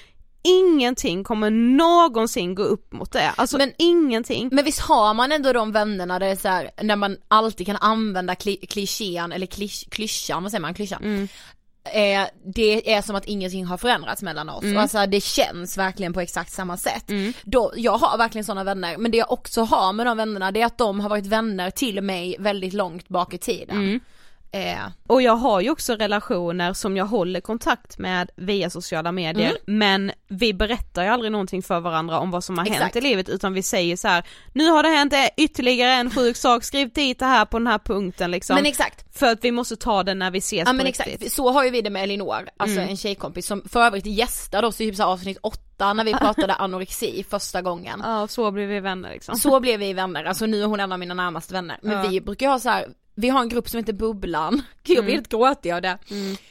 Ingenting 0.45 1.23
kommer 1.23 1.49
någonsin 1.49 2.55
gå 2.55 2.63
upp 2.63 2.93
mot 2.93 3.11
det, 3.11 3.29
alltså 3.35 3.57
Men- 3.57 3.73
ingenting. 3.77 4.49
Men 4.51 4.65
visst 4.65 4.79
har 4.79 5.13
man 5.13 5.31
ändå 5.31 5.53
de 5.53 5.71
vännerna 5.71 6.19
där 6.19 6.25
det 6.25 6.31
är 6.31 6.35
så 6.35 6.47
här, 6.47 6.71
när 6.83 6.95
man 6.95 7.17
alltid 7.27 7.65
kan 7.67 7.75
använda 7.75 8.33
kli- 8.33 8.65
klichén, 8.67 9.31
eller 9.31 9.45
klisch, 9.45 9.85
klyschan, 9.91 10.43
vad 10.43 10.51
säger 10.51 10.61
man, 10.61 10.73
klyschan? 10.73 11.03
Mm. 11.03 11.27
Eh, 11.93 12.27
det 12.55 12.93
är 12.93 13.01
som 13.01 13.15
att 13.15 13.25
ingenting 13.25 13.65
har 13.65 13.77
förändrats 13.77 14.21
mellan 14.21 14.49
oss, 14.49 14.63
Mm. 14.63 14.77
alltså 14.77 15.05
det 15.05 15.23
känns 15.23 15.77
verkligen 15.77 16.13
på 16.13 16.21
exakt 16.21 16.51
samma 16.51 16.77
sätt. 16.77 17.09
Då, 17.43 17.73
jag 17.75 17.97
har 17.97 18.17
verkligen 18.17 18.45
sådana 18.45 18.63
vänner, 18.63 18.97
men 18.97 19.11
det 19.11 19.17
jag 19.17 19.31
också 19.31 19.61
har 19.61 19.93
med 19.93 20.05
de 20.05 20.17
vännerna 20.17 20.51
det 20.51 20.61
är 20.61 20.65
att 20.65 20.77
de 20.77 20.99
har 20.99 21.09
varit 21.09 21.25
vänner 21.25 21.71
till 21.71 22.01
mig 22.01 22.35
väldigt 22.39 22.73
långt 22.73 23.07
bak 23.07 23.33
i 23.33 23.37
tiden. 23.37 23.77
Mm. 23.77 23.99
Eh, 24.51 24.77
Och 25.07 25.21
jag 25.21 25.35
har 25.35 25.61
ju 25.61 25.69
också 25.69 25.93
relationer 25.95 26.73
som 26.73 26.97
jag 26.97 27.05
håller 27.05 27.41
kontakt 27.41 27.97
med 27.97 28.29
via 28.35 28.69
sociala 28.69 29.11
medier 29.11 29.49
Mm. 29.49 29.79
men 29.79 30.11
vi 30.27 30.53
berättar 30.53 31.03
ju 31.03 31.09
aldrig 31.09 31.31
någonting 31.31 31.61
för 31.63 31.79
varandra 31.79 32.19
om 32.19 32.31
vad 32.31 32.43
som 32.43 32.57
har 32.57 32.65
hänt 32.65 32.75
Exakt. 32.77 32.95
i 32.95 33.01
livet 33.01 33.29
utan 33.29 33.53
vi 33.53 33.63
säger 33.63 33.95
så 33.97 34.07
här: 34.07 34.23
nu 34.53 34.69
har 34.69 34.83
det 34.83 34.89
hänt 34.89 35.13
ytterligare 35.37 35.91
en 35.93 36.09
sjuk 36.11 36.37
sak, 36.37 36.63
skriv 36.63 36.89
dit 36.93 37.19
det 37.19 37.25
här 37.25 37.45
på 37.45 37.57
den 37.59 37.67
här 37.67 37.77
punkten 37.79 38.31
liksom. 38.31 38.55
men 38.55 38.65
exakt, 38.65 39.17
för 39.19 39.25
att 39.31 39.43
vi 39.43 39.51
måste 39.51 39.75
ta 39.75 40.03
det 40.03 40.13
när 40.13 40.31
vi 40.31 40.37
ses 40.37 40.59
ja 40.59 40.65
på 40.65 40.73
men 40.73 40.85
riktigt. 40.85 41.07
exakt, 41.07 41.31
så 41.31 41.51
har 41.51 41.63
ju 41.63 41.69
vi 41.69 41.81
det 41.81 41.89
med 41.89 42.03
Elinor, 42.03 42.49
alltså 42.57 42.77
Mm. 42.77 42.89
en 42.89 42.97
tjejkompis 42.97 43.45
som 43.47 43.61
för 43.69 43.79
övrigt 43.81 44.05
gästade 44.05 44.67
oss 44.67 44.81
i 44.81 44.87
typ 44.87 44.95
så 44.95 45.03
avsnitt 45.03 45.37
åtta 45.43 45.93
när 45.93 46.03
vi 46.03 46.13
pratade 46.19 46.53
anorexi 46.53 47.25
första 47.29 47.61
gången. 47.61 48.01
Ja 48.03 48.27
så 48.27 48.51
blir 48.51 48.67
vi 48.67 48.79
vänner 48.79 49.09
liksom. 49.11 49.35
Så 49.35 49.59
blev 49.59 49.79
vi 49.79 49.93
vänner, 49.93 50.23
alltså 50.25 50.45
nu 50.45 50.61
är 50.63 50.65
hon 50.67 50.79
en 50.79 50.91
av 50.91 50.99
mina 50.99 51.13
närmaste 51.13 51.53
vänner. 51.53 51.79
Men 51.81 51.91
Ja. 52.03 52.09
vi 52.09 52.21
brukar 52.21 52.47
ha 52.49 52.59
så 52.59 52.69
här. 52.69 52.85
Vi 53.15 53.29
har 53.29 53.41
en 53.41 53.49
grupp 53.49 53.69
som 53.69 53.77
heter 53.77 53.93
Bubblan, 53.93 54.61
jag 54.83 55.03
blir 55.03 55.15
helt 55.15 55.29
gråtig 55.29 55.71
av 55.71 55.81
det. 55.81 55.97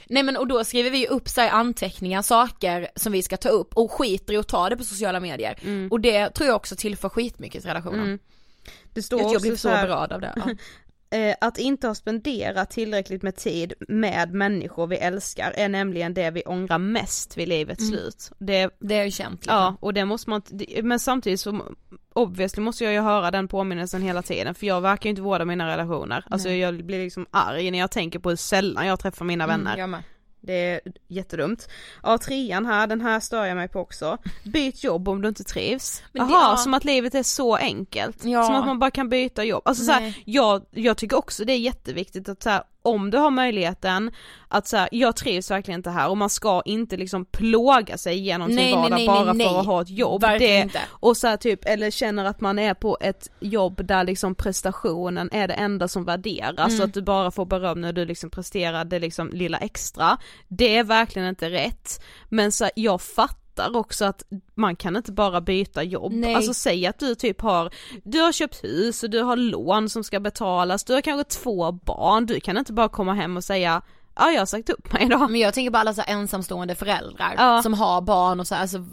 Nej 0.06 0.22
men 0.22 0.36
och 0.36 0.46
då 0.46 0.64
skriver 0.64 0.90
vi 0.90 1.06
upp 1.08 1.28
så 1.28 1.40
anteckningar, 1.40 2.22
saker 2.22 2.88
som 2.96 3.12
vi 3.12 3.22
ska 3.22 3.36
ta 3.36 3.48
upp 3.48 3.74
och 3.74 3.92
skiter 3.92 4.34
i 4.34 4.36
att 4.36 4.48
ta 4.48 4.68
det 4.68 4.76
på 4.76 4.84
sociala 4.84 5.20
medier. 5.20 5.88
Och 5.90 6.00
det 6.00 6.30
tror 6.30 6.46
jag 6.46 6.56
också 6.56 6.76
tillför 6.76 7.08
skitmycket 7.08 7.62
till 7.62 7.70
relationen. 7.70 8.04
Mm. 8.04 8.18
Det 8.94 9.02
står 9.02 9.20
Jag, 9.20 9.26
jag 9.26 9.36
också 9.36 9.42
blir 9.42 9.52
så 9.52 9.58
så 9.58 9.68
här, 9.68 9.86
berörd 9.86 10.12
av 10.12 10.20
det. 10.20 10.32
Ja. 10.36 10.50
Eh, 11.10 11.34
att 11.40 11.58
inte 11.58 11.86
ha 11.86 11.94
spenderat 11.94 12.70
tillräckligt 12.70 13.22
med 13.22 13.36
tid 13.36 13.72
med 13.88 14.32
människor 14.32 14.86
vi 14.86 14.96
älskar 14.96 15.52
är 15.56 15.68
nämligen 15.68 16.14
det 16.14 16.30
vi 16.30 16.42
ångrar 16.42 16.78
mest 16.78 17.36
vid 17.36 17.48
livets 17.48 17.82
Mm. 17.82 17.92
slut. 17.92 18.30
Det, 18.38 18.70
Det 18.80 18.94
är 18.94 19.04
ju 19.04 19.10
känt 19.10 19.40
liksom. 19.40 19.54
ja, 19.54 19.76
och 19.80 19.94
det 19.94 20.04
måste 20.04 20.30
man 20.30 20.42
men 20.82 21.00
samtidigt 21.00 21.40
så 21.40 21.60
obviously 22.12 22.62
måste 22.62 22.84
jag 22.84 22.92
ju 22.92 23.00
höra 23.00 23.30
den 23.30 23.48
påminnelsen 23.48 24.02
hela 24.02 24.22
tiden 24.22 24.54
för 24.54 24.66
jag 24.66 24.80
verkar 24.80 25.04
ju 25.04 25.10
inte 25.10 25.22
vårda 25.22 25.44
mina 25.44 25.66
relationer. 25.72 26.24
Alltså 26.30 26.48
Nej. 26.48 26.58
jag 26.58 26.84
blir 26.84 27.04
liksom 27.04 27.26
arg 27.30 27.70
när 27.70 27.78
jag 27.78 27.90
tänker 27.90 28.18
på 28.18 28.28
hur 28.28 28.36
sällan 28.36 28.86
jag 28.86 29.00
träffar 29.00 29.24
mina 29.24 29.46
vänner. 29.46 29.70
Mm, 29.70 29.80
jag 29.80 29.88
med. 29.88 30.02
Det 30.46 30.70
är 30.70 30.80
jättedumt. 31.08 31.68
Ja 32.02 32.18
trean 32.18 32.66
här, 32.66 32.86
den 32.86 33.00
här 33.00 33.20
stör 33.20 33.44
jag 33.44 33.56
mig 33.56 33.68
på 33.68 33.80
också. 33.80 34.18
Byt 34.44 34.84
jobb 34.84 35.08
om 35.08 35.22
du 35.22 35.28
inte 35.28 35.44
trivs. 35.44 36.02
Jaha, 36.12 36.28
ja. 36.30 36.56
som 36.56 36.74
att 36.74 36.84
livet 36.84 37.14
är 37.14 37.22
så 37.22 37.56
enkelt. 37.56 38.24
Ja. 38.24 38.44
Som 38.44 38.54
att 38.54 38.66
man 38.66 38.78
bara 38.78 38.90
kan 38.90 39.08
byta 39.08 39.44
jobb. 39.44 39.62
Alltså 39.64 39.84
så 39.84 39.92
här, 39.92 40.00
Nej. 40.00 40.22
jag, 40.24 40.62
jag 40.70 40.96
tycker 40.96 41.16
också 41.16 41.44
det 41.44 41.52
är 41.52 41.58
jätteviktigt 41.58 42.28
att 42.28 42.42
så 42.42 42.50
här, 42.50 42.62
om 42.84 43.10
du 43.10 43.18
har 43.18 43.30
möjligheten 43.30 44.10
att 44.48 44.66
så 44.68 44.76
här, 44.76 44.88
jag 44.92 45.16
trivs 45.16 45.50
verkligen 45.50 45.80
inte 45.80 45.90
här 45.90 46.08
och 46.08 46.16
man 46.16 46.30
ska 46.30 46.62
inte 46.64 46.96
liksom 46.96 47.24
plåga 47.24 47.98
sig 47.98 48.16
igenom 48.16 48.48
sin 48.48 48.56
Nej, 48.56 48.72
nej, 48.90 49.06
vardag 49.06 49.36
nej, 49.36 49.46
bara 49.46 49.54
för 49.54 49.60
att 49.60 49.66
ha 49.66 49.82
ett 49.82 49.90
jobb. 49.90 50.20
Det, 50.38 50.60
inte. 50.60 50.80
och 50.90 51.16
så 51.16 51.26
här, 51.26 51.36
typ, 51.36 51.64
eller 51.64 51.90
känner 51.90 52.24
att 52.24 52.40
man 52.40 52.58
är 52.58 52.74
på 52.74 52.98
ett 53.00 53.30
jobb 53.40 53.86
där 53.86 54.04
liksom 54.04 54.34
prestationen 54.34 55.28
är 55.32 55.48
det 55.48 55.54
enda 55.54 55.88
som 55.88 56.04
värderas, 56.04 56.58
Mm. 56.68 56.78
så 56.78 56.84
att 56.84 56.94
du 56.94 57.02
bara 57.02 57.30
får 57.30 57.46
beröm 57.46 57.80
när 57.80 57.92
du 57.92 58.04
liksom 58.04 58.30
presterar 58.30 58.84
det 58.84 58.98
liksom 58.98 59.30
lilla 59.32 59.58
extra. 59.58 60.16
Det 60.48 60.76
är 60.76 60.84
verkligen 60.84 61.28
inte 61.28 61.50
rätt. 61.50 62.02
Men 62.28 62.52
så 62.52 62.64
här, 62.64 62.72
jag 62.76 63.02
fattar 63.02 63.43
också 63.74 64.04
att 64.04 64.22
man 64.54 64.76
kan 64.76 64.96
inte 64.96 65.12
bara 65.12 65.40
byta 65.40 65.82
jobb. 65.82 66.12
Nej. 66.12 66.34
Alltså 66.34 66.54
säg 66.54 66.86
att 66.86 66.98
du 66.98 67.14
typ 67.14 67.40
har, 67.40 67.70
du 68.04 68.20
har 68.20 68.32
köpt 68.32 68.64
hus 68.64 69.02
och 69.02 69.10
du 69.10 69.20
har 69.22 69.36
lån 69.36 69.88
som 69.88 70.04
ska 70.04 70.20
betalas, 70.20 70.84
du 70.84 70.92
har 70.92 71.00
kanske 71.00 71.38
två 71.40 71.72
barn, 71.72 72.26
du 72.26 72.40
kan 72.40 72.58
inte 72.58 72.72
bara 72.72 72.88
komma 72.88 73.14
hem 73.14 73.36
och 73.36 73.44
säga 73.44 73.82
ja 74.16 74.30
jag 74.30 74.40
har 74.40 74.46
sagt 74.46 74.70
upp 74.70 74.92
mig 74.92 75.02
idag. 75.04 75.30
Men 75.30 75.40
jag 75.40 75.54
tänker 75.54 75.70
på 75.70 75.78
alla 75.78 75.94
så 75.94 76.02
ensamstående 76.06 76.74
föräldrar 76.74 77.34
Ja. 77.38 77.62
som 77.62 77.74
har 77.74 78.00
barn 78.00 78.40
och 78.40 78.46
så 78.46 78.54
här, 78.54 78.62
alltså, 78.62 78.84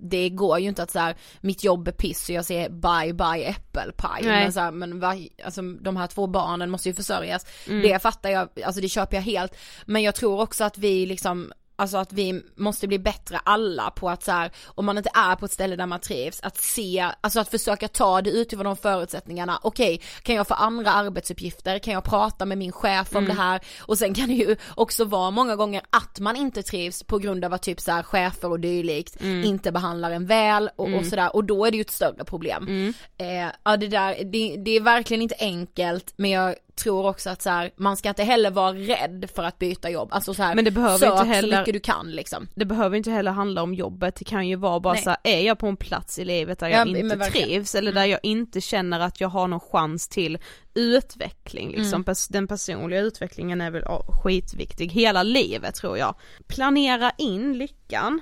det 0.00 0.28
går 0.28 0.58
ju 0.58 0.68
inte 0.68 0.82
att 0.82 0.90
så 0.90 0.98
här, 0.98 1.16
mitt 1.40 1.64
jobb 1.64 1.88
är 1.88 1.92
piss 1.92 2.28
och 2.28 2.34
jag 2.34 2.44
säger 2.44 2.70
bye 2.70 3.14
bye 3.14 3.44
äppelpaj. 3.44 4.22
Men, 4.22 4.52
så 4.52 4.60
här, 4.60 4.70
men 4.70 5.00
va, 5.00 5.14
alltså, 5.44 5.62
de 5.62 5.96
här 5.96 6.06
två 6.06 6.26
barnen 6.26 6.70
måste 6.70 6.88
ju 6.88 6.94
försörjas. 6.94 7.46
Mm. 7.68 7.82
Det 7.82 8.02
fattar 8.02 8.30
jag, 8.30 8.48
alltså 8.64 8.80
det 8.80 8.88
köper 8.88 9.16
jag 9.16 9.22
helt. 9.22 9.54
Men 9.86 10.02
jag 10.02 10.14
tror 10.14 10.40
också 10.40 10.64
att 10.64 10.78
vi 10.78 11.06
liksom 11.06 11.52
Alltså 11.78 11.96
att 11.96 12.12
vi 12.12 12.42
måste 12.56 12.88
bli 12.88 12.98
bättre 12.98 13.40
alla 13.44 13.90
på 13.90 14.10
att 14.10 14.22
så 14.22 14.32
här, 14.32 14.50
om 14.66 14.86
man 14.86 14.98
inte 14.98 15.10
är 15.14 15.36
på 15.36 15.44
ett 15.44 15.52
ställe 15.52 15.76
där 15.76 15.86
man 15.86 16.00
trivs, 16.00 16.40
att 16.42 16.56
se, 16.56 17.10
alltså 17.20 17.40
att 17.40 17.48
försöka 17.50 17.88
ta 17.88 18.22
det 18.22 18.30
utifrån 18.30 18.64
de 18.64 18.76
förutsättningarna. 18.76 19.58
Okej, 19.62 20.00
kan 20.22 20.34
jag 20.34 20.48
få 20.48 20.54
andra 20.54 20.92
arbetsuppgifter? 20.92 21.78
Kan 21.78 21.94
jag 21.94 22.04
prata 22.04 22.44
med 22.46 22.58
min 22.58 22.72
chef 22.72 23.14
om 23.16 23.24
Mm. 23.24 23.36
det 23.36 23.42
här? 23.42 23.60
Och 23.80 23.98
sen 23.98 24.14
kan 24.14 24.28
det 24.28 24.34
ju 24.34 24.56
också 24.74 25.04
vara 25.04 25.30
många 25.30 25.56
gånger 25.56 25.82
att 25.90 26.20
man 26.20 26.36
inte 26.36 26.62
trivs 26.62 27.02
på 27.02 27.18
grund 27.18 27.44
av 27.44 27.52
att 27.54 27.62
typ 27.62 27.80
så 27.80 27.92
här 27.92 28.02
chefer 28.02 28.50
och 28.50 28.60
dylikt 28.60 29.20
Mm. 29.20 29.44
inte 29.44 29.72
behandlar 29.72 30.10
en 30.10 30.26
väl 30.26 30.70
och, 30.76 30.84
och 30.84 30.88
Mm. 30.88 31.04
sådär 31.04 31.36
och 31.36 31.44
då 31.44 31.64
är 31.64 31.70
det 31.70 31.76
ju 31.76 31.80
ett 31.80 31.90
större 31.90 32.24
problem. 32.24 32.94
Eh, 33.18 33.50
ja 33.64 33.76
det 33.76 33.88
där, 33.88 34.24
det, 34.24 34.56
det 34.56 34.70
är 34.76 34.80
verkligen 34.80 35.22
inte 35.22 35.34
enkelt 35.38 36.14
men 36.16 36.30
jag 36.30 36.54
tror 36.78 37.06
också 37.06 37.30
att 37.30 37.42
så 37.42 37.50
här, 37.50 37.70
man 37.76 37.96
ska 37.96 38.08
inte 38.08 38.22
heller 38.22 38.50
vara 38.50 38.72
rädd 38.72 39.30
för 39.34 39.42
att 39.42 39.58
byta 39.58 39.90
jobb. 39.90 40.08
Alltså 40.12 40.34
så 40.34 40.42
här, 40.42 40.54
Men 40.54 40.64
det 40.64 40.70
behöver 40.70 40.98
sök 40.98 41.10
inte 41.12 41.24
heller- 41.24 41.52
så 41.56 41.60
mycket 41.60 41.74
du 41.74 41.80
kan 41.80 42.10
liksom. 42.10 42.48
det 42.54 42.64
behöver 42.64 42.96
inte 42.96 43.10
heller 43.10 43.30
handla 43.30 43.62
om 43.62 43.74
jobbet, 43.74 44.14
det 44.16 44.24
kan 44.24 44.48
ju 44.48 44.56
vara 44.56 44.80
bara 44.80 44.94
Nej. 44.94 45.02
så 45.02 45.10
här, 45.10 45.18
är 45.24 45.40
jag 45.40 45.58
på 45.58 45.66
en 45.66 45.76
plats 45.76 46.18
i 46.18 46.24
livet 46.24 46.58
där 46.58 46.68
Ja, 46.68 46.78
jag 46.78 46.88
men 46.92 47.12
inte 47.12 47.16
trivs 47.30 47.74
eller 47.74 47.92
där 47.92 48.04
jag 48.04 48.20
inte 48.22 48.60
känner 48.60 49.00
att 49.00 49.20
jag 49.20 49.28
har 49.28 49.48
någon 49.48 49.60
chans 49.60 50.08
till 50.08 50.38
utveckling 50.74 51.68
liksom, 51.70 52.04
Mm. 52.06 52.14
Den 52.30 52.48
personliga 52.48 53.00
utvecklingen 53.00 53.60
är 53.60 53.70
väl 53.70 53.82
ja, 53.84 54.02
skitviktig 54.22 54.92
hela 54.92 55.22
livet 55.22 55.74
tror 55.74 55.98
jag. 55.98 56.14
Planera 56.46 57.12
in 57.18 57.58
lyckan. 57.58 58.20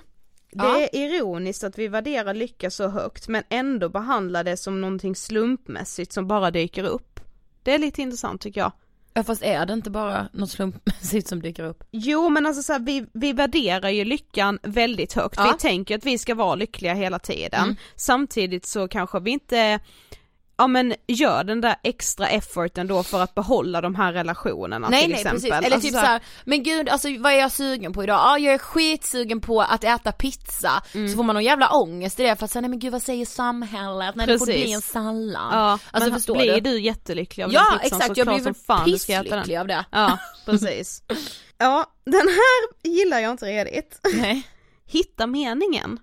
Det 0.53 0.65
Ja. 0.65 0.81
är 0.81 0.97
ironiskt 0.97 1.65
att 1.65 1.79
vi 1.79 1.89
värderar 1.89 2.35
lycka 2.35 2.71
så 2.71 2.89
högt 2.89 3.29
men 3.29 3.43
ändå 3.49 3.89
behandlar 3.89 4.45
det 4.45 4.57
som 4.57 4.81
någonting 4.81 5.17
slumpmässigt 5.17 6.13
som 6.13 6.27
bara 6.29 6.51
dyker 6.51 6.85
upp. 6.85 7.16
Det 7.67 7.75
är 7.75 7.79
lite 7.79 8.03
intressant 8.03 8.41
tycker 8.41 8.61
jag. 8.61 8.73
Ja 9.15 9.23
fast 9.23 9.43
är 9.43 9.67
det 9.67 9.73
inte 9.73 9.91
bara 9.91 10.29
något 10.33 10.51
slumpmässigt 10.51 11.29
som 11.29 11.43
dyker 11.43 11.65
upp? 11.65 11.85
Jo 11.91 12.29
men 12.29 12.47
alltså 12.47 12.63
så 12.63 12.73
här, 12.73 12.81
vi, 12.81 13.07
vi 13.13 13.33
värderar 13.33 13.89
ju 13.89 14.05
lyckan 14.05 14.59
väldigt 14.63 15.13
högt, 15.13 15.35
Ja. 15.39 15.53
vi 15.53 15.59
tänker 15.59 15.97
att 15.99 16.07
vi 16.07 16.19
ska 16.19 16.35
vara 16.35 16.55
lyckliga 16.55 16.95
hela 16.95 17.19
tiden. 17.19 17.63
Mm. 17.65 17.77
Samtidigt 17.97 18.67
så 18.67 18.89
kanske 18.89 19.21
vi 19.21 19.31
inte, 19.31 19.81
ja 20.59 20.67
men 20.67 20.95
gör 21.07 21.45
den 21.45 21.61
där 21.61 21.77
extra 21.83 22.29
efforten 22.29 22.87
då 22.87 23.03
för 23.03 23.21
att 23.23 23.35
behålla 23.35 23.81
de 23.81 23.95
här 23.95 24.13
relationerna 24.13 24.89
Nej 24.89 25.01
till 25.01 25.11
nej 25.11 25.19
exempel. 25.21 25.41
precis, 25.41 25.53
eller 25.53 25.65
Alltså 25.77 25.81
typ 25.81 25.95
så 25.95 26.01
så 26.01 26.07
här- 26.07 26.13
här, 26.13 26.23
men 26.45 26.63
gud 26.63 26.89
alltså 26.89 27.09
vad 27.19 27.33
är 27.33 27.37
jag 27.37 27.53
sugen 27.53 27.93
på 27.93 28.03
idag? 28.05 28.17
Ja 28.17 28.39
jag 28.39 28.55
är 28.55 28.59
skitsugen 28.59 29.41
på 29.41 29.61
att 29.63 29.85
äta 29.85 30.13
pizza, 30.13 30.83
Mm. 30.95 31.09
så 31.09 31.17
får 31.17 31.23
man 31.25 31.35
någon 31.35 31.45
jävla 31.45 31.69
ångest 31.71 32.21
i 32.21 32.23
det 32.23 32.37
för 32.37 32.45
att 32.45 32.51
säga 32.51 32.61
nej 32.61 32.71
men 32.71 32.79
gud 32.79 32.93
vad 32.93 33.03
säger 33.03 33.27
samhället? 33.27 34.15
Nej 34.15 34.27
det 34.27 34.39
får 34.39 34.47
bli 34.47 34.73
en 34.73 34.81
sallad. 34.83 35.49
Ja, 35.53 35.79
alltså 35.91 36.11
men 36.11 36.19
förstår 36.19 36.35
blir 36.37 36.55
du? 36.55 36.61
du 36.61 36.81
jättelycklig 36.81 37.45
av 37.45 37.53
Ja 37.53 37.67
den 37.71 37.79
pizzan 37.81 38.01
exakt, 38.01 38.15
så 38.15 38.21
jag 38.21 38.27
blir 38.27 38.39
som 38.45 38.55
fan 38.55 38.91
du 38.91 38.99
ska 38.99 39.13
äta 39.13 39.37
den. 39.45 39.61
av 39.61 39.67
det. 39.67 39.85
Ja 39.93 40.19
precis. 40.45 41.03
ja 41.59 41.87
den 42.05 42.15
här 42.29 42.91
gillar 42.91 43.19
jag 43.19 43.31
inte 43.31 43.47
redigt. 43.47 44.01
Nej. 44.15 44.43
Hitta 44.87 45.27
meningen. 45.27 45.99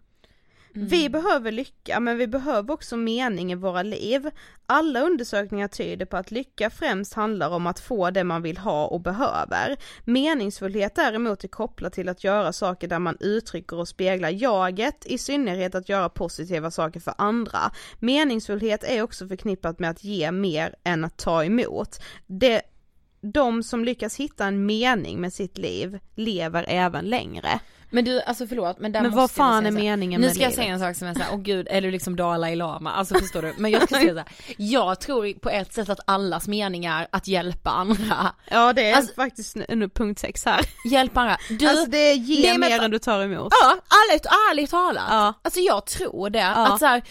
Mm. 0.75 0.87
Vi 0.87 1.09
behöver 1.09 1.51
lycka 1.51 1.99
men 1.99 2.17
vi 2.17 2.27
behöver 2.27 2.73
också 2.73 2.97
mening 2.97 3.51
i 3.51 3.55
våra 3.55 3.83
liv. 3.83 4.29
Alla 4.65 5.01
undersökningar 5.01 5.67
tyder 5.67 6.05
på 6.05 6.17
att 6.17 6.31
lycka 6.31 6.69
främst 6.69 7.13
handlar 7.13 7.49
om 7.49 7.67
att 7.67 7.79
få 7.79 8.09
det 8.09 8.23
man 8.23 8.41
vill 8.41 8.57
ha 8.57 8.85
och 8.85 9.01
behöver. 9.01 9.77
Meningsfullhet 10.05 10.95
däremot 10.95 11.43
är 11.43 11.47
kopplat 11.47 11.93
till 11.93 12.09
att 12.09 12.23
göra 12.23 12.53
saker 12.53 12.87
där 12.87 12.99
man 12.99 13.17
uttrycker 13.19 13.77
och 13.77 13.87
speglar 13.87 14.29
jaget, 14.29 15.05
i 15.05 15.17
synnerhet 15.17 15.75
att 15.75 15.89
göra 15.89 16.09
positiva 16.09 16.71
saker 16.71 16.99
för 16.99 17.13
andra. 17.17 17.71
Meningsfullhet 17.99 18.83
är 18.83 19.01
också 19.01 19.27
förknippat 19.27 19.79
med 19.79 19.89
att 19.89 20.03
ge 20.03 20.31
mer 20.31 20.75
än 20.83 21.05
att 21.05 21.17
ta 21.17 21.43
emot. 21.43 21.99
Det, 22.27 22.61
de 23.21 23.63
som 23.63 23.85
lyckas 23.85 24.15
hitta 24.15 24.45
en 24.45 24.65
mening 24.65 25.21
med 25.21 25.33
sitt 25.33 25.57
liv 25.57 25.99
lever 26.15 26.65
även 26.67 27.05
längre. 27.05 27.59
Men 27.93 28.05
du, 28.05 28.21
alltså 28.21 28.47
förlåt 28.47 28.79
men 28.79 28.91
där 28.91 29.01
Men 29.01 29.11
måste 29.11 29.19
vad 29.19 29.31
fan 29.31 29.65
är 29.65 29.71
här. 29.71 29.77
meningen 29.79 30.21
Nu 30.21 30.27
med 30.27 30.35
ska 30.35 30.43
jag 30.43 30.53
säga 30.53 30.73
en 30.73 30.79
sak 30.79 30.95
som 30.95 31.07
är 31.07 31.13
såhär, 31.13 31.29
åh 31.33 31.39
gud, 31.39 31.67
eller 31.69 31.91
liksom 31.91 32.15
Dalai 32.15 32.55
Lama, 32.55 32.91
alltså 32.91 33.15
förstår 33.19 33.41
du? 33.41 33.53
Men 33.57 33.71
jag 33.71 33.81
ska 33.83 33.95
säga 33.95 34.09
såhär, 34.13 34.25
jag 34.57 34.99
tror 35.01 35.39
på 35.39 35.49
ett 35.49 35.73
sätt 35.73 35.89
att 35.89 35.99
allas 36.05 36.47
mening 36.47 36.85
är 36.85 37.07
att 37.11 37.27
hjälpa 37.27 37.69
andra. 37.69 38.31
Ja 38.51 38.73
det 38.73 38.89
är 38.89 38.95
Alltså- 38.95 39.13
faktiskt 39.15 39.55
nu, 39.55 39.65
nu 39.69 39.89
punkt 39.89 40.19
sex 40.19 40.45
här. 40.45 40.61
Hjälpa 40.91 41.19
andra. 41.21 41.37
Du, 41.49 41.67
alltså 41.67 41.85
det 41.85 42.13
ger 42.13 42.57
men- 42.57 42.69
mer 42.69 42.81
än 42.83 42.91
du 42.91 42.99
tar 42.99 43.21
emot. 43.21 43.53
Ja, 43.61 43.69
ärligt, 43.71 44.25
ärligt 44.51 44.69
talat. 44.71 45.03
Ja. 45.09 45.33
Alltså 45.41 45.59
jag 45.59 45.85
tror 45.85 46.29
det. 46.29 46.39
Ja. 46.39 46.73
Att 46.73 46.79
så 46.79 46.85
här, 46.85 47.01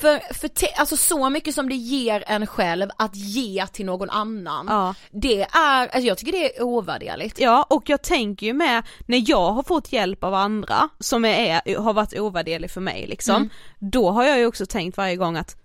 för, 0.00 0.34
för 0.34 0.48
te, 0.48 0.66
alltså 0.76 0.96
så 0.96 1.30
mycket 1.30 1.54
som 1.54 1.68
det 1.68 1.74
ger 1.76 2.24
en 2.26 2.46
själv 2.46 2.90
att 2.96 3.16
ge 3.16 3.66
till 3.66 3.86
någon 3.86 4.10
annan. 4.10 4.66
Ja. 4.68 4.94
Det 5.10 5.42
är, 5.42 5.80
alltså 5.86 6.00
jag 6.00 6.18
tycker 6.18 6.32
det 6.32 6.56
är 6.58 6.62
ovärderligt. 6.62 7.38
Ja 7.40 7.66
och 7.70 7.82
jag 7.86 8.02
tänker 8.02 8.46
ju 8.46 8.52
med, 8.52 8.82
när 9.06 9.22
jag 9.30 9.50
har 9.52 9.62
fått 9.62 9.92
hjälp 9.92 10.21
av 10.24 10.34
andra 10.34 10.88
som 10.98 11.24
är, 11.24 11.78
har 11.78 11.92
varit 11.94 12.18
ovärderlig 12.18 12.70
för 12.70 12.80
mig 12.80 13.06
liksom, 13.06 13.36
Mm. 13.36 13.48
då 13.78 14.10
har 14.10 14.24
jag 14.24 14.38
ju 14.38 14.46
också 14.46 14.66
tänkt 14.66 14.96
varje 14.96 15.16
gång 15.16 15.36
att 15.36 15.56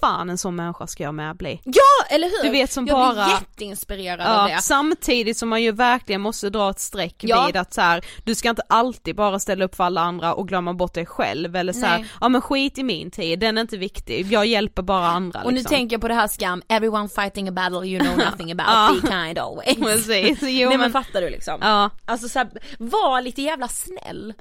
fan 0.00 0.30
en 0.30 0.38
sån 0.38 0.56
människa 0.56 0.86
ska 0.86 1.02
jag 1.04 1.14
med 1.14 1.36
bli. 1.36 1.60
Ja, 1.64 2.06
eller 2.14 2.26
hur? 2.28 2.42
Du 2.44 2.50
vet 2.50 2.72
som 2.72 2.86
jag 2.86 2.96
bara- 2.96 3.12
blir 3.24 3.34
jätteinspirerad 3.34 4.20
av 4.20 4.48
Ja, 4.50 4.56
det. 4.56 4.62
samtidigt 4.62 5.36
som 5.36 5.48
man 5.48 5.62
ju 5.62 5.72
verkligen 5.72 6.20
måste 6.20 6.50
dra 6.50 6.70
ett 6.70 6.80
streck 6.80 7.14
Ja. 7.18 7.46
vid 7.46 7.56
att 7.56 7.74
så 7.74 7.80
här, 7.80 8.04
du 8.24 8.34
ska 8.34 8.50
inte 8.50 8.62
alltid 8.68 9.16
bara 9.16 9.38
ställa 9.38 9.64
upp 9.64 9.74
för 9.76 9.84
alla 9.84 10.00
andra 10.00 10.34
och 10.34 10.48
glömma 10.48 10.72
bort 10.74 10.94
dig 10.94 11.06
själv 11.06 11.56
eller 11.56 11.72
så 11.72 11.86
här, 11.86 12.06
ja 12.20 12.28
men 12.28 12.40
skit 12.40 12.78
i 12.78 12.82
min 12.82 13.10
tid, 13.10 13.38
den 13.40 13.58
är 13.58 13.62
inte 13.62 13.76
viktig, 13.76 14.26
jag 14.32 14.46
hjälper 14.46 14.82
bara 14.82 15.06
andra 15.06 15.40
Och 15.42 15.52
nu 15.52 15.58
liksom. 15.58 15.76
tänker 15.76 15.94
jag 15.94 16.00
på 16.00 16.08
det 16.08 16.14
här 16.14 16.28
skam, 16.28 16.62
everyone 16.68 17.08
fighting 17.08 17.48
a 17.48 17.52
battle 17.52 17.86
you 17.88 18.00
know 18.04 18.16
nothing 18.30 18.52
about, 18.52 18.66
Ja. 18.68 18.94
be 19.02 19.08
kind 19.24 19.38
always. 19.38 19.76
Precis, 20.06 20.38
jo 20.42 20.68
Nej 20.68 20.78
men 20.78 20.92
fattar 20.92 21.20
du 21.20 21.30
liksom? 21.30 21.58
ja. 21.62 21.90
Alltså 22.06 22.28
såhär, 22.28 22.48
var 22.78 23.20
lite 23.22 23.42
jävla 23.42 23.68
snäll. 23.68 24.34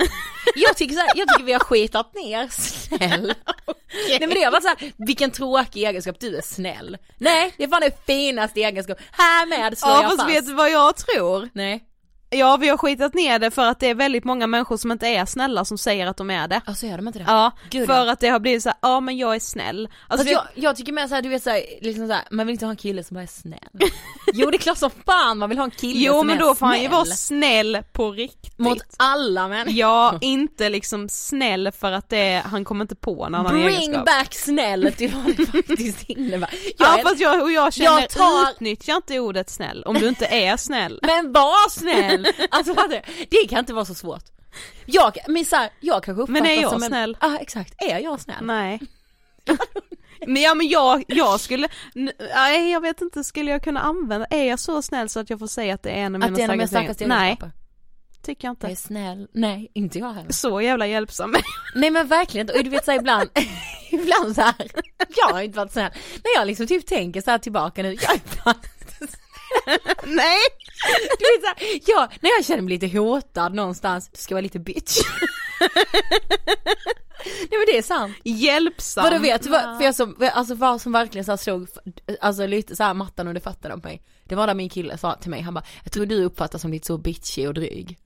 Jag 0.56 0.78
tycker 0.78 0.94
såhär, 0.96 1.10
jag 1.16 1.28
tycker 1.28 1.44
vi 1.44 1.54
har 1.54 1.60
skitat 1.60 2.16
ner 2.16 2.48
snäll. 2.52 3.34
Nej 4.10 4.20
men 4.20 4.30
det 4.30 4.44
har 4.44 4.52
varit 4.52 4.64
såhär, 4.64 4.92
vilken 4.98 5.27
tråkig 5.32 5.84
egenskap, 5.84 6.20
du 6.20 6.38
är 6.38 6.42
snäll. 6.42 6.98
Nej, 7.18 7.54
det 7.58 7.64
är 7.64 7.68
fan 7.68 7.82
den 7.82 7.92
finaste 8.06 8.60
egenskap, 8.60 8.98
härmed 9.12 9.78
slår 9.78 9.92
Ja 9.92 10.02
jag 10.02 10.10
fast 10.12 10.22
fast. 10.22 10.30
vet 10.36 10.46
du 10.46 10.54
vad 10.54 10.72
jag 10.72 10.96
tror? 10.96 11.50
Nej. 11.54 11.84
Ja 12.30 12.58
vi 12.58 12.68
har 12.70 12.78
skitat 12.78 13.14
ner 13.14 13.40
det 13.40 13.52
för 13.52 13.66
att 13.66 13.80
det 13.80 13.88
är 13.90 13.96
väldigt 13.96 14.24
många 14.24 14.48
människor 14.48 14.78
som 14.78 14.92
inte 14.92 15.08
är 15.08 15.26
snälla 15.26 15.66
som 15.66 15.78
säger 15.78 16.08
att 16.08 16.18
de 16.18 16.30
är 16.30 16.48
det. 16.48 16.62
Alltså 16.66 16.86
är 16.86 16.98
de 16.98 17.08
inte 17.08 17.20
det? 17.20 17.26
Ja, 17.28 17.52
Gud, 17.70 17.86
för 17.88 18.06
ja. 18.06 18.12
att 18.12 18.20
det 18.20 18.28
har 18.30 18.40
blivit 18.40 18.64
så 18.64 18.70
här, 18.70 18.78
ja 18.82 19.00
men 19.00 19.18
jag 19.18 19.36
är 19.36 19.40
snäll. 19.40 19.90
Alltså, 20.08 20.26
det- 20.26 20.32
jag, 20.32 20.44
jag 20.56 20.76
tycker 20.76 20.92
mer 20.94 21.08
såhär, 21.08 21.22
du 21.22 21.30
vet 21.30 21.44
såhär, 21.44 21.62
liksom 21.82 22.08
såhär, 22.08 22.24
man 22.32 22.48
vill 22.48 22.54
inte 22.54 22.66
ha 22.66 22.72
en 22.72 22.78
kille 22.78 23.04
som 23.04 23.16
bara 23.16 23.24
är 23.24 23.28
snäll. 23.28 23.90
jo 24.34 24.50
det 24.52 24.58
är 24.58 24.60
klart 24.60 24.78
som 24.78 24.90
fan 25.06 25.38
man 25.38 25.50
vill 25.50 25.58
ha 25.58 25.66
en 25.66 25.72
kille 25.72 26.00
jo 26.06 26.14
som 26.14 26.28
men 26.28 26.36
är 26.36 26.40
då 26.42 26.56
får 26.56 26.66
han 26.66 26.76
ju 26.76 26.82
snäll. 26.82 26.92
vara 26.92 27.06
snäll 27.06 27.78
på 27.94 28.12
riktigt. 28.12 28.60
Mot 28.60 28.78
alla 28.98 29.48
människor. 29.48 29.74
Ja, 29.80 30.18
inte 30.22 30.70
liksom 30.70 31.10
snäll 31.10 31.72
för 31.80 31.92
att 31.92 32.10
det, 32.10 32.42
han 32.46 32.66
kommer 32.66 32.82
inte 32.84 32.96
på 32.96 33.26
en 33.26 33.36
annan 33.36 33.54
Bring 33.54 33.68
egenskap. 33.68 34.06
back 34.06 34.34
snäll 34.34 34.94
till 34.98 35.12
vad 35.16 35.36
det 35.38 35.46
faktiskt 35.46 36.04
innebär. 36.10 36.50
Ja 36.78 36.98
är- 37.00 37.04
fast 37.04 37.20
jag, 37.20 37.42
och 37.44 37.52
jag 37.52 37.74
känner, 37.74 38.00
Jag 38.02 38.10
tar- 38.10 38.52
utnyttja 38.52 38.96
inte 38.96 39.20
ordet 39.20 39.50
snäll 39.50 39.84
om 39.84 39.96
du 39.96 40.08
inte 40.08 40.26
är 40.26 40.58
snäll. 40.58 41.00
Men 41.04 41.32
var 41.34 41.70
snäll! 41.70 42.17
Alltså 42.50 42.74
fattar 42.74 42.90
du? 42.90 43.26
Det 43.30 43.48
kan 43.50 43.60
inte 43.60 43.74
vara 43.74 43.86
så 43.86 43.96
svårt. 43.96 44.24
Jag, 44.86 45.18
men 45.28 45.46
så 45.46 45.56
här, 45.56 45.70
jag 45.80 46.04
kanske 46.04 46.22
uppfattas 46.22 46.42
Men 46.42 46.52
är 46.52 46.62
jag 46.62 46.72
som 46.72 46.84
en... 46.84 46.90
snäll? 46.90 47.18
Ja 47.22 47.38
exakt, 47.42 47.74
är 47.78 48.00
jag 48.00 48.22
snäll? 48.22 48.46
Nej. 48.46 48.80
Men 50.28 50.42
ja 50.42 50.54
men 50.54 50.68
jag, 50.68 51.04
jag 51.08 51.40
skulle, 51.40 51.68
nej 52.36 52.72
jag 52.72 52.82
vet 52.82 53.02
inte, 53.02 53.24
skulle 53.24 53.52
jag 53.52 53.64
kunna 53.64 53.80
använda, 53.80 54.26
är 54.30 54.44
jag 54.44 54.60
så 54.60 54.82
snäll 54.82 55.10
så 55.10 55.20
att 55.20 55.30
jag 55.30 55.40
får 55.40 55.48
säga 55.48 55.74
att 55.74 55.84
det 55.84 55.90
är 55.90 55.96
en 55.96 56.16
av 56.16 56.20
mina 56.20 56.26
Att 56.26 56.36
det 56.36 56.42
är 56.42 56.44
en 56.44 56.50
av 56.50 56.58
mina 56.58 56.68
starkaste 56.68 56.94
starkaste 56.94 57.04
egenskaper? 57.04 57.20
Nej, 57.20 57.28
egenskaper? 57.30 57.68
tycker 58.24 58.48
jag 58.48 58.56
Jag 58.60 58.66
är 58.66 58.70
inte. 58.70 58.82
snäll. 58.82 59.28
Nej, 59.34 59.72
inte 59.74 60.00
jag 60.00 60.14
heller. 60.14 60.32
Så 60.32 60.62
jävla 60.62 60.88
hjälpsam. 60.88 61.36
Nej 61.76 61.90
men 61.92 62.08
verkligen 62.08 62.44
inte, 62.48 62.58
och 62.58 62.64
du 62.64 62.70
vet 62.70 62.86
såhär 62.86 63.00
ibland, 63.00 63.30
ibland 63.92 64.36
så 64.36 64.42
här. 64.42 64.72
jag 65.18 65.34
har 65.34 65.42
inte 65.42 65.58
varit 65.58 65.72
snäll. 65.72 65.92
När 66.24 66.40
jag 66.40 66.48
liksom 66.48 66.68
typ 66.68 66.86
tänker 66.88 67.22
så 67.22 67.32
här 67.32 67.38
tillbaka 67.38 67.84
nu, 67.84 67.94
jag 67.94 68.14
är 68.16 68.20
fan 68.20 68.56
inte 68.82 68.94
snäll. 68.98 69.80
nej! 70.06 70.40
Du 71.20 71.26
vet 71.26 71.42
såhär, 71.42 71.82
ja, 71.86 72.10
när 72.22 72.30
jag 72.30 72.46
känner 72.46 72.62
mig 72.62 72.74
lite 72.80 72.98
hotad 72.98 73.54
någonstans, 73.54 74.10
du 74.10 74.18
ska 74.18 74.36
vara 74.36 74.42
lite 74.42 74.60
bitch. 74.60 74.98
Nej 77.26 77.60
men 77.60 77.66
det 77.68 77.78
är 77.78 77.82
sant. 77.82 78.16
Hjälpsam. 78.24 79.04
Vadå 79.04 79.20
vet 79.20 79.44
du 79.44 79.50
för 79.50 79.84
jag 79.84 79.96
som, 79.96 80.30
alltså 80.34 80.56
vad 80.56 80.82
som 80.82 80.92
verkligen 80.92 81.26
så 81.26 81.38
slog, 81.38 81.68
alltså 82.22 82.48
lite 82.48 82.76
så 82.76 82.84
här 82.84 82.94
mattan 82.94 83.28
under 83.28 83.42
fötterna 83.42 83.78
på 83.78 83.88
mig. 83.88 84.02
Det 84.24 84.36
var 84.36 84.48
där 84.48 84.54
min 84.54 84.70
kille 84.70 84.98
sa 84.98 85.16
till 85.16 85.30
mig, 85.30 85.42
han 85.42 85.54
bara, 85.54 85.64
jag 85.84 85.92
tror 85.92 86.06
du 86.06 86.24
uppfattas 86.24 86.62
som 86.62 86.72
lite 86.72 86.88
så 86.88 86.98
bitchig 86.98 87.48
och 87.48 87.54
dryg. 87.54 87.98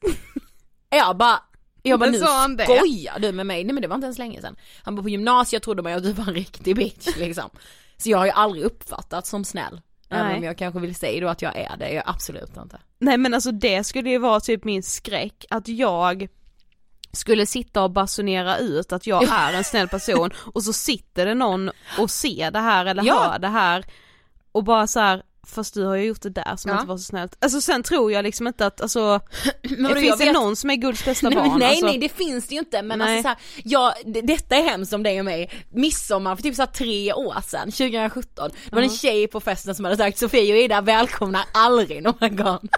jag 0.89 1.17
bara, 1.17 1.39
jag 1.81 1.99
bara 1.99 2.09
nu 2.09 2.19
skojar 2.65 3.19
du 3.19 3.31
med 3.31 3.45
mig? 3.45 3.63
Nej 3.63 3.73
men 3.73 3.81
det 3.81 3.87
var 3.87 3.95
inte 3.95 4.05
ens 4.05 4.17
länge 4.17 4.41
sedan. 4.41 4.55
Han 4.83 4.95
bara 4.95 5.03
på 5.03 5.09
gymnasiet 5.09 5.63
trodde 5.63 5.81
man 5.81 5.93
att 5.93 6.03
du 6.03 6.13
var 6.13 6.27
en 6.27 6.33
riktig 6.33 6.75
bitch 6.75 7.17
liksom. 7.17 7.49
Så 7.97 8.09
jag 8.09 8.17
har 8.17 8.25
ju 8.25 8.31
aldrig 8.31 8.63
uppfattats 8.63 9.29
som 9.29 9.45
snäll. 9.45 9.81
Även 10.11 10.27
Nej. 10.27 10.37
om 10.37 10.43
jag 10.43 10.57
kanske 10.57 10.79
vill 10.79 10.95
säga 10.95 11.21
då 11.21 11.27
att 11.27 11.41
jag 11.41 11.55
är 11.55 11.77
det, 11.77 11.87
jag 11.87 11.95
är 12.05 12.09
absolut 12.09 12.57
inte. 12.57 12.79
Nej 12.99 13.17
men 13.17 13.33
alltså 13.33 13.51
det 13.51 13.83
skulle 13.83 14.09
ju 14.09 14.17
vara 14.17 14.39
typ 14.39 14.63
min 14.63 14.83
skräck, 14.83 15.45
att 15.49 15.67
jag 15.67 16.27
skulle 17.13 17.45
sitta 17.45 17.83
och 17.83 17.91
basunera 17.91 18.57
ut 18.57 18.91
att 18.93 19.07
jag 19.07 19.23
är 19.23 19.53
en 19.53 19.63
snäll 19.63 19.87
person 19.87 20.29
och 20.53 20.63
så 20.63 20.73
sitter 20.73 21.25
det 21.25 21.33
någon 21.33 21.71
och 21.99 22.09
ser 22.09 22.51
det 22.51 22.59
här 22.59 22.85
eller 22.85 23.03
Ja. 23.03 23.29
hör 23.31 23.39
det 23.39 23.47
här 23.47 23.85
och 24.51 24.63
bara 24.63 24.87
så 24.87 24.99
här. 24.99 25.23
Fast 25.51 25.73
du 25.73 25.83
har 25.85 25.95
ju 25.95 26.03
gjort 26.05 26.21
det 26.21 26.29
där 26.29 26.55
som 26.55 26.69
Ja. 26.71 26.75
inte 26.75 26.87
var 26.87 26.97
så 26.97 27.03
snällt. 27.03 27.35
Alltså 27.39 27.61
sen 27.61 27.83
tror 27.83 28.11
jag 28.11 28.23
liksom 28.23 28.47
inte 28.47 28.65
att, 28.65 28.81
alltså, 28.81 29.19
Men 29.77 29.95
finns 29.95 30.17
det 30.17 30.25
vet- 30.25 30.33
någon 30.33 30.55
som 30.55 30.69
är 30.69 30.75
Guds 30.75 31.05
bästa 31.05 31.29
Nej, 31.29 31.35
barn? 31.49 31.59
nej 31.59 31.69
alltså, 31.69 31.85
nej 31.85 31.97
det 31.97 32.09
finns 32.09 32.47
det 32.47 32.53
ju 32.55 32.59
inte 32.59 32.81
men 32.81 32.99
Nej. 32.99 33.07
alltså 33.17 33.21
såhär, 33.23 33.37
ja 33.63 33.93
d- 34.05 34.21
detta 34.23 34.55
är 34.55 34.63
hemskt 34.63 34.93
om 34.93 35.03
dig 35.03 35.19
och 35.19 35.25
mig, 35.25 35.51
midsommar 35.73 36.35
för 36.35 36.43
typ 36.43 36.55
såhär 36.55 36.67
tre 36.67 37.13
år 37.13 37.35
sedan, 37.47 37.71
2017, 37.71 38.51
det 38.69 38.75
var 38.75 38.81
en 38.81 38.89
tjej 38.89 39.27
på 39.27 39.39
festen 39.39 39.75
som 39.75 39.85
hade 39.85 39.97
sagt 39.97 40.17
Sofie 40.17 40.53
och 40.53 40.59
Ida 40.59 40.81
välkomnar 40.81 41.43
aldrig 41.53 42.03
någon 42.03 42.17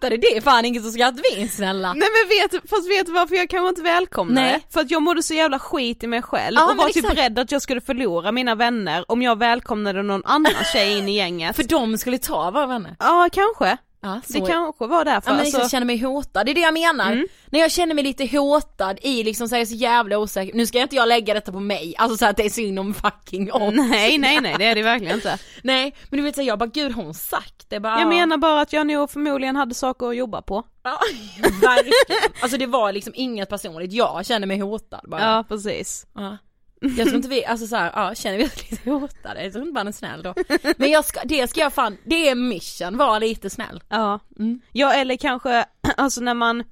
du? 0.00 0.16
Det 0.16 0.36
är 0.36 0.40
fan 0.40 0.64
inget 0.64 0.82
som 0.82 0.92
ska 0.92 1.06
att 1.06 1.20
vi 1.32 1.42
är 1.42 1.48
snälla. 1.48 1.92
Nej 1.92 2.08
men 2.12 2.28
vet 2.28 2.70
fast 2.70 2.90
vet 2.90 3.06
du 3.06 3.12
varför 3.12 3.34
jag 3.34 3.50
kanske 3.50 3.68
inte 3.68 3.82
välkomnar 3.82 4.42
Nej. 4.42 4.52
det? 4.52 4.72
För 4.72 4.80
att 4.80 4.90
jag 4.90 5.02
mådde 5.02 5.22
så 5.22 5.34
jävla 5.34 5.58
skit 5.58 6.02
i 6.02 6.06
mig 6.06 6.22
själv 6.22 6.56
Ja, 6.56 6.70
och 6.70 6.76
var 6.76 6.88
typ 6.88 7.18
rädd 7.18 7.38
att 7.38 7.52
jag 7.52 7.62
skulle 7.62 7.80
förlora 7.80 8.32
mina 8.32 8.54
vänner 8.54 9.04
om 9.08 9.22
jag 9.22 9.38
välkomnade 9.38 10.02
någon 10.02 10.22
annan 10.24 10.52
tjej 10.72 10.98
in 10.98 11.08
i 11.08 11.16
gänget. 11.16 11.56
För 11.56 11.62
de 11.62 11.98
skulle 11.98 12.18
ta 12.18 12.50
våra 12.50 12.66
vänner. 12.66 12.96
Ja 12.98 13.28
kanske, 13.32 13.76
Ja, 14.00 14.20
det 14.28 14.40
kanske 14.40 14.86
var 14.86 15.04
därför. 15.04 15.30
Ja 15.30 15.34
men 15.34 15.40
alltså, 15.40 15.58
liksom 15.58 15.70
känner 15.70 15.86
mig 15.86 15.98
hotad, 15.98 16.46
det 16.46 16.52
är 16.52 16.54
det 16.54 16.60
jag 16.60 16.74
menar. 16.74 17.12
Mm. 17.12 17.26
När 17.50 17.60
jag 17.60 17.70
känner 17.72 17.94
mig 17.94 18.04
lite 18.04 18.36
hotad 18.38 18.98
i 19.02 19.22
liksom 19.24 19.48
så 19.48 19.54
är 19.54 19.58
jag 19.58 19.68
så 19.68 19.74
jävla 19.74 20.18
osäker, 20.18 20.54
nu 20.54 20.66
ska 20.66 20.80
inte 20.80 20.96
jag 20.96 21.08
lägga 21.08 21.34
detta 21.34 21.52
på 21.52 21.60
mig, 21.60 21.94
alltså 21.98 22.16
så 22.16 22.26
att 22.26 22.36
det 22.36 22.44
är 22.44 22.50
synd 22.50 22.78
om 22.78 22.94
fucking 22.94 23.52
oss. 23.52 23.74
Nej 23.74 24.18
nej 24.18 24.40
nej 24.40 24.54
det 24.58 24.64
är 24.64 24.74
det 24.74 24.82
verkligen 24.82 25.14
inte. 25.14 25.38
Nej, 25.62 25.94
men 26.10 26.16
du 26.18 26.24
vet 26.24 26.34
så 26.34 26.40
här, 26.40 26.48
jag 26.48 26.58
bara 26.58 26.66
gud 26.68 26.92
hon 26.92 27.14
sagt 27.14 27.70
det? 27.70 27.80
Bara, 27.80 28.00
Jag 28.00 28.08
menar 28.08 28.36
bara 28.36 28.60
att 28.60 28.72
jag 28.72 28.86
nog 28.86 29.10
förmodligen 29.10 29.56
hade 29.56 29.74
saker 29.74 30.08
att 30.08 30.16
jobba 30.16 30.42
på. 30.42 30.64
Ja, 30.82 30.98
verkligen. 31.42 32.32
Alltså 32.42 32.58
det 32.58 32.66
var 32.66 32.92
liksom 32.92 33.12
inget 33.16 33.48
personligt, 33.48 33.92
jag 33.92 34.26
känner 34.26 34.46
mig 34.46 34.58
hotad 34.58 35.00
bara. 35.08 35.20
Ja 35.20 35.44
precis. 35.48 36.06
Ja. 36.14 36.38
Jag 36.80 36.94
tror 36.96 37.14
inte 37.14 37.28
vi, 37.28 37.44
alltså 37.44 37.66
såhär, 37.66 37.92
ja 37.94 38.14
känner 38.14 38.38
vi 38.38 38.44
oss 38.46 38.70
lite 38.70 38.90
hotade? 38.90 39.42
Jag 39.44 39.52
tror 39.52 39.64
inte 39.64 39.74
man 39.74 39.88
är 39.88 39.92
snäll 39.92 40.22
då. 40.22 40.34
Men 40.76 40.90
jag 40.90 41.04
ska, 41.04 41.20
det 41.24 41.48
ska 41.48 41.60
jag 41.60 41.72
fan, 41.72 41.96
det 42.04 42.28
är 42.28 42.34
mission, 42.34 42.96
vara 42.96 43.18
lite 43.18 43.50
snäll. 43.50 43.82
Ja. 43.88 44.20
Mm. 44.38 44.60
ja 44.72 44.92
eller 44.92 45.16
kanske, 45.16 45.64
alltså 45.96 46.20
när 46.20 46.34
man, 46.34 46.64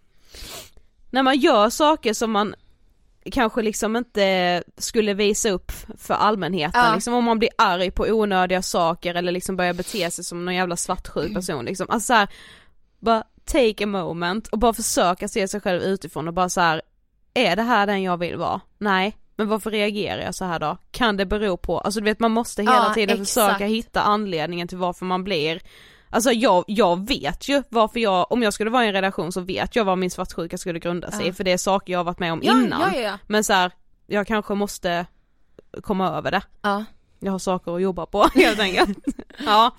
när 1.11 1.22
man 1.22 1.38
gör 1.38 1.70
saker 1.70 2.14
som 2.14 2.30
man 2.32 2.54
kanske 3.32 3.62
liksom 3.62 3.96
inte 3.96 4.62
skulle 4.78 5.14
visa 5.14 5.50
upp 5.50 5.72
för 5.98 6.14
allmänheten 6.14 6.80
Ja. 6.84 6.94
liksom 6.94 7.14
om 7.14 7.24
man 7.24 7.38
blir 7.38 7.50
arg 7.59 7.90
på 7.90 8.04
onödiga 8.04 8.62
saker 8.62 9.14
eller 9.14 9.32
liksom 9.32 9.57
börjar 9.57 9.74
bete 9.74 10.11
sig 10.11 10.24
som 10.24 10.44
någon 10.44 10.54
jävla 10.54 10.76
svartsjuk 10.76 11.34
person 11.34 11.64
liksom, 11.64 11.86
alltså 11.90 12.07
så 12.07 12.12
här, 12.14 12.28
bara 12.98 13.24
take 13.44 13.84
a 13.84 13.86
moment 13.86 14.48
och 14.48 14.59
bara 14.59 14.72
försöka 14.72 15.28
se 15.28 15.48
sig 15.48 15.61
själv 15.61 15.82
utifrån 15.82 16.28
och 16.28 16.34
bara 16.34 16.48
så 16.48 16.61
här. 16.61 16.82
är 17.34 17.57
det 17.57 17.62
här 17.62 17.86
den 17.86 18.02
jag 18.02 18.16
vill 18.16 18.36
vara? 18.36 18.61
Nej. 18.78 19.16
Men 19.37 19.49
varför 19.49 19.70
reagerar 19.70 20.22
jag 20.22 20.34
så 20.34 20.45
här 20.45 20.59
då? 20.59 20.76
Kan 20.91 21.16
det 21.16 21.26
bero 21.26 21.57
på, 21.57 21.78
alltså 21.80 22.01
du 22.01 22.05
vet 22.05 22.20
man 22.20 22.30
måste 22.32 22.62
hela 22.62 22.74
Ja, 22.89 22.95
tiden 22.95 23.22
exakt. 23.22 23.47
försöka 23.53 23.66
hitta 23.66 24.03
anledningen 24.03 24.68
till 24.68 24.78
varför 24.78 25.05
man 25.05 25.24
blir 25.24 25.61
Alltså 26.11 26.32
jag, 26.32 26.64
jag 26.66 27.09
vet 27.09 27.49
ju 27.49 27.62
varför 27.68 28.01
jag, 28.01 28.32
om 28.32 28.43
jag 28.43 28.53
skulle 28.53 28.70
vara 28.70 28.84
i 28.84 28.87
en 28.87 28.93
relation 28.93 29.32
så 29.32 29.41
vet 29.41 29.76
jag 29.76 29.84
vad 29.84 29.99
min 29.99 30.11
svartsjuka 30.11 30.59
skulle 30.59 30.78
grunda 30.78 31.11
sig 31.11 31.26
Ja. 31.26 31.32
för 31.32 31.45
det 31.45 31.53
är 31.53 31.57
saker 31.59 31.93
jag 31.93 31.99
har 32.01 32.05
varit 32.05 32.18
med 32.18 32.32
om 32.32 32.41
Ja, 32.43 32.53
innan. 32.53 32.95
ja. 33.03 33.18
Men 33.26 33.45
så 33.45 33.53
här, 33.53 33.72
jag 34.07 34.26
kanske 34.26 34.55
måste 34.55 35.07
komma 35.82 36.09
över 36.09 36.30
det. 36.30 36.43
Ja. 36.62 36.84
Jag 37.20 37.32
har 37.32 37.39
saker 37.39 37.76
att 37.76 37.82
jobba 37.82 38.07
på 38.07 38.22
helt 38.34 38.61
enkelt. 38.61 38.99
ja, 39.47 39.76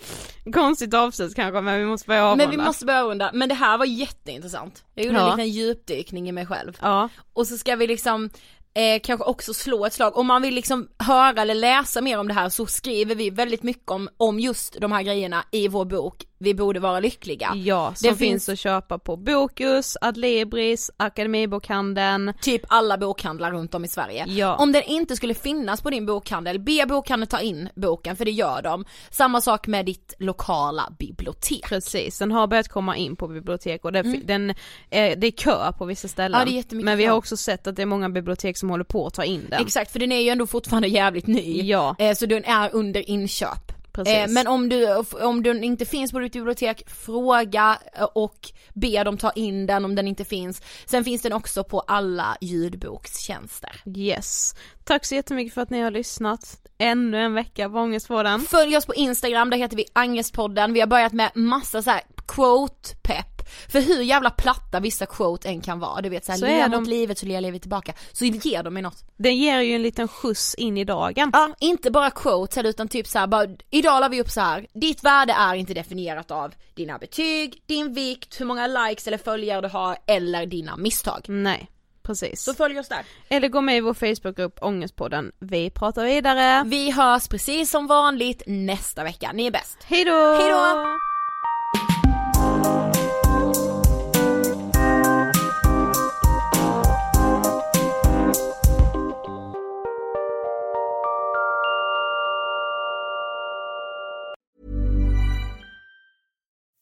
konstigt 0.54 0.94
avslut 0.94 1.36
kanske 1.36 1.62
men 1.62 1.80
vi 1.80 1.86
måste 1.86 2.08
börja 2.08 2.26
avrunda. 2.26 2.46
Men 2.48 2.52
vi 2.60 2.66
måste 2.66 2.86
börja 2.86 3.04
runda, 3.04 3.32
men 3.34 3.50
det 3.50 3.56
här 3.56 3.78
var 3.78 3.86
jätteintressant. 3.86 4.84
Jag 4.94 5.06
gjorde 5.06 5.20
en 5.20 5.26
liten 5.30 5.50
djupdykning 5.50 6.30
i 6.30 6.32
mig 6.32 6.46
själv. 6.46 6.78
Ja, 6.82 7.10
Och 7.34 7.48
så 7.48 7.58
ska 7.58 7.76
vi 7.76 7.88
liksom 7.88 8.30
eh, 8.78 9.00
kanske 9.04 9.26
också 9.26 9.54
slå 9.54 9.86
ett 9.86 9.94
slag, 9.94 10.18
om 10.18 10.28
man 10.28 10.42
vill 10.42 10.56
liksom 10.56 10.88
höra 11.00 11.42
eller 11.42 11.56
läsa 11.56 12.02
mer 12.02 12.20
om 12.20 12.28
det 12.28 12.34
här 12.34 12.50
så 12.50 12.66
skriver 12.66 13.16
vi 13.16 13.30
väldigt 13.30 13.64
mycket 13.64 13.92
om, 13.92 14.10
om 14.18 14.40
just 14.40 14.82
de 14.82 14.92
här 14.92 15.04
grejerna 15.04 15.44
i 15.52 15.68
vår 15.68 15.86
bok. 15.86 16.24
Vi 16.40 16.54
borde 16.54 16.80
vara 16.80 17.00
lyckliga. 17.00 17.54
ja 17.56 17.94
Det 18.02 18.08
som 18.08 18.18
finns... 18.18 18.50
att 18.50 18.60
köpa 18.60 19.00
på 19.00 19.16
Bokus, 19.16 19.98
Adlibris, 20.02 20.92
Akademibokhandeln. 20.98 22.34
Typ 22.42 22.62
alla 22.68 22.98
bokhandlar 22.98 23.52
runt 23.52 23.74
om 23.74 23.86
i 23.86 23.88
Sverige. 23.88 24.26
Ja. 24.28 24.56
Om 24.56 24.72
den 24.72 24.84
inte 24.84 25.16
skulle 25.16 25.34
finnas 25.34 25.82
på 25.82 25.90
din 25.90 26.06
bokhandel, 26.06 26.60
be 26.60 26.86
bokhandeln 26.88 27.28
ta 27.28 27.40
in 27.40 27.70
boken 27.76 28.16
för 28.16 28.26
det 28.26 28.32
gör 28.32 28.62
de. 28.62 28.86
Samma 29.12 29.42
sak 29.42 29.68
med 29.68 29.86
ditt 29.86 30.14
lokala 30.20 30.94
bibliotek. 31.00 31.64
Precis, 31.70 32.20
den 32.20 32.32
har 32.32 32.48
börjat 32.48 32.68
komma 32.68 32.98
in 32.98 33.16
på 33.16 33.28
bibliotek 33.28 33.86
och 33.86 33.92
det, 33.92 34.02
den, 34.02 34.50
eh, 34.50 34.56
det 34.90 35.28
är 35.28 35.32
kö 35.32 35.72
på 35.78 35.86
vissa 35.86 36.08
ställen. 36.08 36.40
Ja, 36.40 36.46
det 36.46 36.52
är 36.52 36.56
jättemycket 36.56 36.86
Men 36.86 36.98
vi 36.98 37.06
har 37.06 37.18
också 37.18 37.38
sett 37.38 37.68
att 37.68 37.76
det 37.76 37.82
är 37.82 37.86
många 37.86 38.10
bibliotek 38.10 38.58
som 38.58 38.70
håller 38.70 38.84
på 38.84 39.08
att 39.08 39.14
ta 39.14 39.24
in 39.24 39.48
den. 39.50 39.62
Exakt, 39.62 39.92
för 39.92 40.00
den 40.00 40.12
är 40.12 40.22
ju 40.22 40.30
ändå 40.30 40.48
fortfarande 40.48 40.88
jävligt 40.88 41.28
ny. 41.28 41.62
Ja. 41.62 41.96
Eh, 42.00 42.16
så 42.16 42.26
den 42.26 42.44
är 42.44 42.70
under 42.76 43.10
inköp. 43.10 43.67
Eh, 44.06 44.28
men 44.28 44.48
om 44.48 44.70
du, 44.70 44.96
om 45.22 45.44
den 45.44 45.64
inte 45.64 45.86
finns 45.86 46.12
på 46.12 46.20
ditt 46.20 46.34
bibliotek, 46.34 46.90
fråga 46.90 47.80
eh, 47.94 48.04
och 48.04 48.52
be 48.74 49.04
dem 49.04 49.18
ta 49.18 49.32
in 49.32 49.66
den 49.66 49.86
om 49.86 49.96
den 49.96 50.08
inte 50.08 50.26
finns. 50.26 50.62
Sen 50.86 51.04
finns 51.04 51.22
den 51.22 51.34
också 51.34 51.64
på 51.64 51.80
alla 51.80 52.38
ljudbokstjänster. 52.42 53.82
Yes. 53.96 54.56
Tack 54.84 55.06
så 55.06 55.16
jättemycket 55.16 55.54
för 55.54 55.62
att 55.62 55.70
ni 55.70 55.82
har 55.82 55.92
lyssnat. 55.92 56.58
Ännu 56.78 57.22
en 57.22 57.34
vecka 57.34 57.70
på 57.70 57.78
Ångestpodden. 57.78 58.42
Följ 58.42 58.78
oss 58.78 58.86
på 58.86 58.96
Instagram, 58.96 59.50
där 59.50 59.58
heter 59.58 59.78
vi 59.78 59.86
Angestpodden. 59.94 60.74
Vi 60.74 60.80
har 60.80 60.88
börjat 60.88 61.14
med 61.14 61.32
massa 61.36 61.82
så 61.82 61.90
här 61.90 62.02
quote-pepp. 62.28 63.37
För 63.70 63.80
hur 63.82 64.02
jävla 64.02 64.30
platta 64.30 64.80
vissa 64.80 65.06
quote 65.06 65.50
än 65.50 65.62
kan 65.62 65.80
vara, 65.80 66.02
du 66.02 66.10
vet 66.10 66.26
såhär, 66.26 66.40
Så 66.40 66.46
le 66.46 66.60
är 66.60 66.70
mot 66.70 66.86
de- 66.86 66.90
livet 66.90 67.18
så 67.18 67.26
ler 67.26 67.42
livet 67.42 67.62
tillbaka. 67.62 67.94
Så 68.12 68.26
ger 68.26 68.64
de 68.64 68.74
mig 68.74 68.84
något. 68.84 69.04
Den 69.18 69.38
ger 69.38 69.62
ju 69.62 69.76
en 69.76 69.82
liten 69.82 70.08
skjuts 70.08 70.56
in 70.56 70.78
i 70.78 70.84
dagen. 70.84 71.30
Ja, 71.34 71.50
inte 71.60 71.92
bara 71.92 72.12
quotes 72.12 72.66
utan 72.66 72.88
typ 72.88 73.08
så 73.08 73.20
här, 73.20 73.28
bara, 73.28 73.48
idag 73.70 74.02
la 74.02 74.08
vi 74.08 74.22
upp 74.22 74.30
så 74.30 74.42
här. 74.42 74.68
ditt 74.74 75.04
värde 75.04 75.34
är 75.34 75.56
inte 75.56 75.74
definierat 75.74 76.32
av 76.32 76.54
dina 76.76 76.98
betyg, 76.98 77.62
din 77.66 77.94
vikt, 77.94 78.40
hur 78.42 78.46
många 78.46 78.68
likes 78.68 79.08
eller 79.08 79.18
följare 79.18 79.62
du 79.62 79.68
har 79.68 79.98
eller 80.08 80.46
dina 80.46 80.78
misstag. 80.78 81.26
Nej, 81.28 81.70
precis. 82.04 82.44
Så 82.44 82.54
följ 82.54 82.80
oss 82.80 82.88
där. 82.88 83.06
Eller 83.30 83.48
gå 83.48 83.62
med 83.62 83.78
i 83.78 83.82
vår 83.82 83.94
Facebookgrupp 83.94 84.58
Ångestpodden. 84.62 85.32
Vi 85.40 85.70
pratar 85.70 86.04
vidare. 86.06 86.64
Vi 86.66 86.92
hörs 86.92 87.28
precis 87.28 87.72
som 87.72 87.88
vanligt 87.88 88.42
nästa 88.48 89.04
vecka, 89.04 89.32
ni 89.34 89.46
är 89.48 89.52
bäst. 89.52 89.78
Hej 89.86 90.06
då! 90.06 90.36